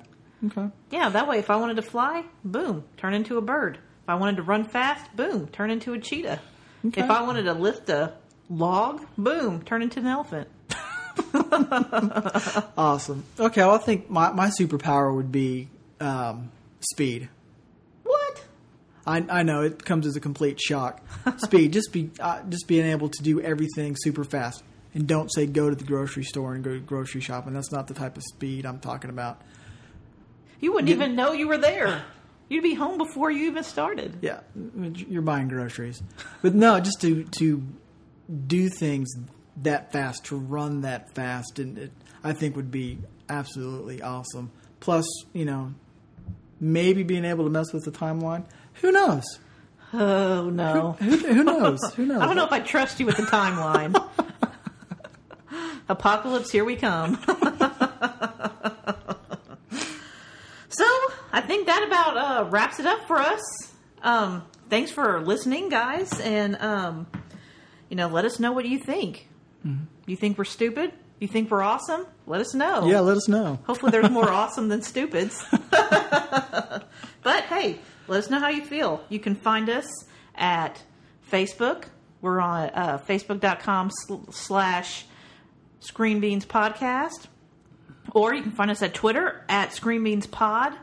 Okay. 0.46 0.68
Yeah, 0.90 1.08
that 1.10 1.26
way 1.28 1.38
if 1.38 1.48
I 1.50 1.56
wanted 1.56 1.76
to 1.76 1.82
fly, 1.82 2.24
boom, 2.44 2.84
turn 2.96 3.14
into 3.14 3.38
a 3.38 3.40
bird. 3.40 3.76
If 4.02 4.08
I 4.08 4.16
wanted 4.16 4.36
to 4.36 4.42
run 4.42 4.64
fast, 4.64 5.14
boom, 5.16 5.48
turn 5.48 5.70
into 5.70 5.94
a 5.94 5.98
cheetah. 5.98 6.40
Okay. 6.86 7.00
If 7.00 7.10
I 7.10 7.22
wanted 7.22 7.44
to 7.44 7.54
lift 7.54 7.88
a 7.88 8.12
log, 8.50 9.06
boom, 9.16 9.62
turn 9.62 9.80
into 9.82 10.00
an 10.00 10.06
elephant. 10.06 10.48
Awesome. 12.76 13.24
Okay, 13.38 13.60
well, 13.60 13.74
I 13.74 13.78
think 13.78 14.10
my, 14.10 14.32
my 14.32 14.48
superpower 14.48 15.14
would 15.14 15.30
be 15.30 15.68
um, 16.00 16.50
speed. 16.80 17.28
What? 18.02 18.44
I, 19.06 19.24
I 19.28 19.42
know 19.44 19.62
it 19.62 19.84
comes 19.84 20.06
as 20.06 20.16
a 20.16 20.20
complete 20.20 20.60
shock. 20.60 21.00
Speed, 21.38 21.72
just 21.72 21.92
be 21.92 22.10
uh, 22.20 22.42
just 22.48 22.66
being 22.66 22.86
able 22.86 23.08
to 23.10 23.22
do 23.22 23.40
everything 23.40 23.96
super 23.98 24.24
fast, 24.24 24.62
and 24.94 25.06
don't 25.06 25.28
say 25.34 25.46
go 25.46 25.68
to 25.68 25.76
the 25.76 25.84
grocery 25.84 26.24
store 26.24 26.54
and 26.54 26.64
go 26.64 26.78
grocery 26.78 27.20
shopping. 27.20 27.52
That's 27.52 27.72
not 27.72 27.88
the 27.88 27.94
type 27.94 28.16
of 28.16 28.22
speed 28.22 28.64
I'm 28.64 28.78
talking 28.78 29.10
about. 29.10 29.42
You 30.60 30.72
wouldn't 30.72 30.90
even 30.90 31.14
know 31.14 31.32
you 31.32 31.48
were 31.48 31.58
there. 31.58 32.02
You'd 32.48 32.62
be 32.62 32.74
home 32.74 32.98
before 32.98 33.30
you 33.30 33.46
even 33.46 33.64
started. 33.64 34.18
Yeah, 34.22 34.40
you're 34.94 35.22
buying 35.22 35.48
groceries, 35.48 36.02
but 36.42 36.54
no, 36.54 36.78
just 36.78 37.00
to 37.00 37.24
to 37.24 37.62
do 38.46 38.68
things 38.68 39.12
that 39.62 39.92
fast, 39.92 40.24
to 40.26 40.36
run 40.36 40.82
that 40.82 41.14
fast, 41.14 41.58
and 41.58 41.78
it, 41.78 41.92
I 42.22 42.32
think 42.32 42.56
would 42.56 42.70
be 42.70 42.98
absolutely 43.28 44.02
awesome. 44.02 44.50
Plus, 44.80 45.06
you 45.32 45.44
know, 45.44 45.74
maybe 46.60 47.02
being 47.02 47.24
able 47.24 47.44
to 47.44 47.50
mess 47.50 47.72
with 47.72 47.84
the 47.84 47.92
timeline. 47.92 48.44
Who 48.82 48.92
knows? 48.92 49.24
Oh 49.92 50.50
no. 50.50 50.96
Who, 50.98 51.16
who 51.16 51.44
knows? 51.44 51.80
Who 51.96 52.06
knows? 52.06 52.20
I 52.20 52.26
don't 52.26 52.36
know 52.36 52.44
if 52.44 52.52
I 52.52 52.60
trust 52.60 53.00
you 53.00 53.06
with 53.06 53.16
the 53.16 53.22
timeline. 53.22 53.94
Apocalypse, 55.88 56.50
here 56.50 56.64
we 56.64 56.76
come. 56.76 57.16
so, 60.68 60.84
I 61.32 61.40
think 61.46 61.66
that 61.66 61.84
about 61.86 62.16
uh, 62.16 62.44
wraps 62.50 62.80
it 62.80 62.86
up 62.86 63.06
for 63.06 63.18
us. 63.18 63.40
Um, 64.02 64.44
thanks 64.70 64.90
for 64.90 65.20
listening, 65.20 65.68
guys, 65.68 66.20
and 66.20 66.56
um, 66.56 67.06
you 67.88 67.96
know, 67.96 68.08
let 68.08 68.24
us 68.24 68.38
know 68.40 68.52
what 68.52 68.64
you 68.66 68.78
think. 68.78 69.28
You 70.06 70.16
think 70.16 70.36
we're 70.36 70.44
stupid? 70.44 70.92
you 71.24 71.28
think 71.28 71.50
we're 71.50 71.62
awesome? 71.62 72.06
Let 72.26 72.40
us 72.40 72.54
know. 72.54 72.86
Yeah, 72.86 73.00
let 73.00 73.16
us 73.16 73.28
know. 73.28 73.58
Hopefully, 73.64 73.90
there's 73.92 74.10
more 74.10 74.28
awesome 74.40 74.68
than 74.68 74.82
stupids. 74.82 75.44
but 75.70 77.44
hey, 77.48 77.78
let 78.08 78.18
us 78.18 78.30
know 78.30 78.38
how 78.38 78.48
you 78.48 78.62
feel. 78.62 79.02
You 79.08 79.18
can 79.18 79.34
find 79.34 79.70
us 79.70 79.86
at 80.34 80.82
Facebook. 81.30 81.84
We're 82.20 82.40
on 82.40 82.70
uh, 82.70 82.98
facebook.com 83.08 83.90
sl- 83.90 84.30
slash 84.30 85.06
Screen 85.84 86.20
Beans 86.20 86.46
Podcast. 86.46 87.26
Or 88.12 88.34
you 88.34 88.42
can 88.42 88.52
find 88.52 88.70
us 88.70 88.82
at 88.82 88.94
Twitter 88.94 89.44
at 89.48 89.72
Screen 89.72 90.04
Beans 90.04 90.26
Pod. 90.26 90.74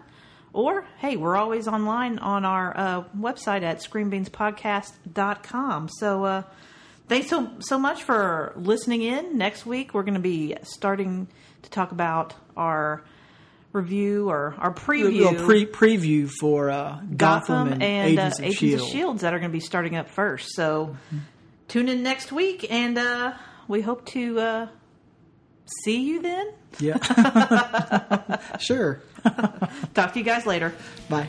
Or, 0.54 0.86
hey, 0.98 1.16
we're 1.16 1.38
always 1.38 1.68
online 1.68 2.20
on 2.20 2.46
our 2.46 2.78
uh, 2.78 3.04
website 3.18 3.64
at 3.64 3.80
screenbeanspodcast.com. 3.80 5.90
So, 5.90 6.26
uh, 6.26 6.44
thanks 7.08 7.30
so, 7.30 7.50
so 7.60 7.80
much 7.80 8.04
for 8.04 8.54
listening 8.58 9.02
in. 9.02 9.38
Next 9.38 9.66
week, 9.66 9.94
we're 9.94 10.04
going 10.04 10.16
to 10.16 10.20
be 10.20 10.58
starting 10.64 11.30
to 11.62 11.70
talk 11.70 11.94
about 11.94 12.34
our 12.58 13.04
review 13.72 14.30
or 14.30 14.56
our 14.58 14.74
preview. 14.74 15.42
pre 15.46 15.66
preview 15.66 16.30
for 16.30 16.70
uh, 16.70 17.00
Gotham, 17.16 17.16
Gotham 17.16 17.68
and, 17.74 17.84
and, 17.84 18.10
Agents, 18.10 18.40
uh, 18.40 18.44
of 18.44 18.46
Agents 18.46 18.60
Shield. 18.60 18.82
of 18.82 18.88
Shields 18.88 19.22
that 19.22 19.34
are 19.34 19.40
going 19.40 19.52
to 19.52 19.54
be 19.54 19.62
starting 19.62 19.96
up 19.96 20.10
first. 20.10 20.54
So 20.54 20.98
tune 21.70 21.88
in 21.88 22.04
next 22.04 22.34
week, 22.34 22.70
and 22.70 22.98
uh, 22.98 23.36
we 23.70 23.80
hope 23.80 24.06
to 24.08 24.40
uh, 24.40 24.68
see 25.66 26.02
you 26.02 26.22
then. 26.22 26.54
Yeah. 26.80 26.98
sure. 28.60 29.02
Talk 29.94 30.14
to 30.14 30.20
you 30.20 30.26
guys 30.26 30.46
later. 30.46 30.74
Bye. 31.10 31.28